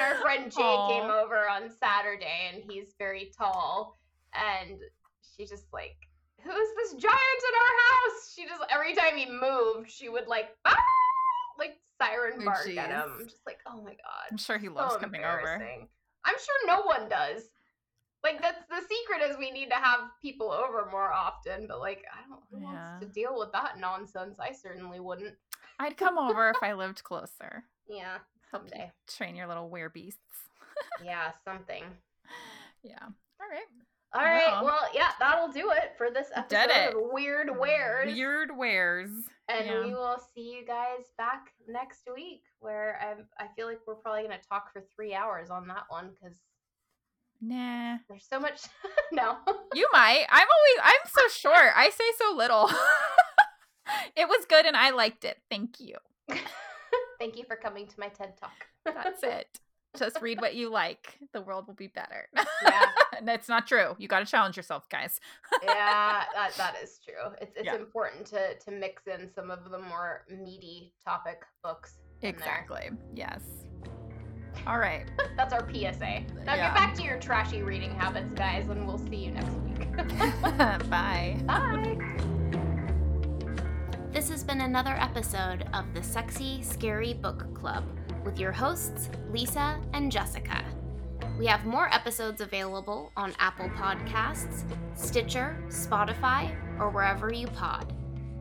Our 0.00 0.14
friend 0.16 0.50
Jay 0.50 0.76
came 0.88 1.10
over 1.10 1.48
on 1.48 1.70
Saturday 1.70 2.50
and 2.52 2.62
he's 2.70 2.94
very 2.98 3.30
tall. 3.36 3.98
And 4.34 4.78
she's 5.36 5.50
just 5.50 5.66
like, 5.72 5.96
Who's 6.42 6.68
this 6.76 6.92
giant 6.92 7.02
in 7.02 7.54
our 7.60 7.74
house? 7.82 8.32
She 8.34 8.44
just, 8.46 8.62
every 8.70 8.94
time 8.94 9.16
he 9.16 9.26
moved, 9.26 9.90
she 9.90 10.08
would 10.08 10.28
like, 10.28 10.50
ah! 10.64 10.76
like 11.58 11.78
siren 12.00 12.34
Oh, 12.40 12.44
bark 12.44 12.68
at 12.68 12.90
him. 12.90 13.10
jeez. 13.20 13.24
Just 13.24 13.46
like, 13.46 13.58
Oh 13.66 13.82
my 13.82 13.90
God. 13.90 14.26
I'm 14.30 14.36
sure 14.38 14.58
he 14.58 14.66
so 14.66 14.74
loves 14.74 14.96
coming 14.98 15.24
over. 15.24 15.60
I'm 16.24 16.34
sure 16.34 16.66
no 16.66 16.82
one 16.82 17.08
does. 17.08 17.42
Like 18.26 18.42
that's 18.42 18.64
the 18.68 18.80
secret 18.88 19.30
is 19.30 19.36
we 19.38 19.50
need 19.52 19.68
to 19.70 19.76
have 19.76 20.00
people 20.20 20.50
over 20.50 20.88
more 20.90 21.12
often. 21.12 21.66
But 21.68 21.78
like 21.80 22.04
I 22.12 22.28
don't 22.28 22.40
who 22.50 22.60
Yeah. 22.60 22.72
wants 22.72 23.06
to 23.06 23.12
deal 23.12 23.38
with 23.38 23.52
that 23.52 23.78
nonsense? 23.78 24.38
I 24.40 24.52
certainly 24.52 24.98
wouldn't. 25.00 25.34
I'd 25.78 25.96
come 25.96 26.18
over 26.18 26.50
if 26.50 26.56
I 26.62 26.72
lived 26.72 27.02
closer. 27.04 27.64
Yeah, 27.88 28.18
Help 28.50 28.64
you 28.74 28.82
train 29.06 29.36
your 29.36 29.46
little 29.46 29.68
were 29.70 29.88
beasts. 29.88 30.18
Yeah, 31.04 31.30
something. 31.44 31.84
Yeah. 32.82 32.98
All 33.00 33.48
right. 33.48 33.66
All 34.12 34.22
right. 34.24 34.50
Well. 34.60 34.64
Well, 34.64 34.88
yeah, 34.92 35.10
that'll 35.20 35.52
do 35.52 35.70
it 35.70 35.92
for 35.96 36.10
this 36.10 36.28
episode 36.34 36.70
of 36.70 36.94
Weird 37.12 37.48
Weres. 37.56 38.12
Weird 38.12 38.50
weres. 38.56 39.10
And 39.48 39.66
yeah. 39.66 39.84
we 39.84 39.94
will 39.94 40.18
see 40.34 40.52
you 40.52 40.66
guys 40.66 41.12
back 41.16 41.52
next 41.68 42.08
week, 42.12 42.42
where 42.58 42.98
I 43.00 43.44
I 43.44 43.48
feel 43.54 43.68
like 43.68 43.80
we're 43.86 43.94
probably 43.94 44.22
gonna 44.22 44.38
talk 44.48 44.72
for 44.72 44.82
three 44.96 45.14
hours 45.14 45.48
on 45.50 45.68
that 45.68 45.84
one 45.88 46.10
because 46.20 46.36
Nah. 47.40 47.98
there's 48.08 48.26
so 48.28 48.38
much. 48.40 48.62
no. 49.12 49.36
You 49.74 49.88
might. 49.92 50.24
I'm 50.30 50.46
always 50.48 50.80
I'm 50.94 51.10
so 51.12 51.28
short. 51.50 51.72
I 51.74 51.90
say 51.90 52.04
so 52.18 52.34
little. 52.34 52.68
it 54.16 54.28
was 54.28 54.44
good 54.48 54.66
and 54.66 54.76
I 54.76 54.90
liked 54.90 55.24
it. 55.24 55.38
Thank 55.50 55.80
you. 55.80 55.96
Thank 57.18 57.36
you 57.38 57.44
for 57.46 57.56
coming 57.56 57.86
to 57.86 57.94
my 58.00 58.08
TED 58.08 58.36
Talk. 58.38 58.52
That's 58.84 59.22
it. 59.22 59.58
Just 59.96 60.20
read 60.20 60.40
what 60.42 60.54
you 60.54 60.70
like. 60.70 61.18
The 61.32 61.40
world 61.40 61.66
will 61.66 61.74
be 61.74 61.86
better. 61.86 62.28
Yeah. 62.62 62.84
and 63.16 63.26
that's 63.26 63.48
not 63.48 63.66
true. 63.66 63.94
You 63.98 64.08
got 64.08 64.18
to 64.20 64.26
challenge 64.26 64.54
yourself, 64.56 64.86
guys. 64.90 65.18
yeah, 65.62 66.24
that, 66.34 66.52
that 66.58 66.74
is 66.82 67.00
true. 67.02 67.32
It's 67.40 67.56
it's 67.56 67.64
Yeah. 67.64 67.76
important 67.76 68.26
to 68.26 68.54
to 68.58 68.70
mix 68.70 69.06
in 69.06 69.30
some 69.34 69.50
of 69.50 69.70
the 69.70 69.78
more 69.78 70.24
meaty 70.28 70.92
topic 71.02 71.42
books. 71.64 71.94
Exactly. 72.20 72.90
Yes. 73.14 73.40
All 74.66 74.78
right. 74.78 75.04
That's 75.36 75.52
our 75.52 75.68
PSA. 75.72 76.22
Now 76.44 76.54
Yeah. 76.54 76.68
get 76.68 76.74
back 76.74 76.94
to 76.96 77.02
your 77.02 77.18
trashy 77.18 77.62
reading 77.62 77.94
habits, 77.94 78.32
guys, 78.34 78.68
and 78.68 78.86
we'll 78.86 78.98
see 78.98 79.16
you 79.16 79.30
next 79.32 79.50
week. 79.50 79.96
Bye. 80.90 81.36
Bye. 81.46 81.98
This 84.12 84.28
has 84.30 84.42
been 84.42 84.62
another 84.62 84.94
episode 84.98 85.66
of 85.74 85.92
the 85.92 86.02
Sexy 86.02 86.62
Scary 86.62 87.12
Book 87.12 87.52
Club 87.54 87.84
with 88.24 88.38
your 88.40 88.52
hosts, 88.52 89.10
Lisa 89.30 89.78
and 89.92 90.10
Jessica. 90.10 90.64
We 91.38 91.46
have 91.46 91.66
more 91.66 91.92
episodes 91.94 92.40
available 92.40 93.12
on 93.16 93.34
Apple 93.38 93.68
Podcasts, 93.70 94.64
Stitcher, 94.94 95.56
Spotify, 95.68 96.50
or 96.80 96.88
wherever 96.88 97.30
you 97.32 97.46
pod. 97.48 97.92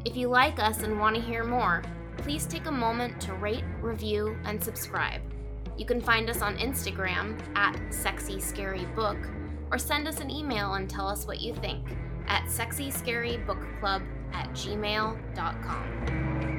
If 0.06 0.16
you 0.16 0.30
like 0.30 0.60
us 0.60 0.82
and 0.82 0.98
want 0.98 1.16
to 1.18 1.22
hear 1.22 1.44
more, 1.44 1.84
please 2.18 2.46
take 2.46 2.68
a 2.68 2.72
moment 2.72 3.20
to 3.22 3.34
rate, 3.34 3.66
review, 3.82 4.38
and 4.46 4.64
subscribe. 4.64 5.22
You 5.78 5.86
can 5.86 6.02
find 6.02 6.30
us 6.30 6.42
on 6.42 6.58
Instagram 6.58 7.38
at 7.56 7.78
Sexy 7.94 8.40
Scary 8.40 8.86
Book 8.96 9.18
or 9.72 9.78
send 9.78 10.08
us 10.08 10.22
an 10.22 10.32
email 10.32 10.76
and 10.76 10.90
tell 10.90 11.08
us 11.08 11.28
what 11.28 11.42
you 11.42 11.54
think 11.56 11.84
at 12.28 12.46
sexyscarybookclub 12.46 14.02
at 14.34 14.50
gmail.com. 14.52 16.55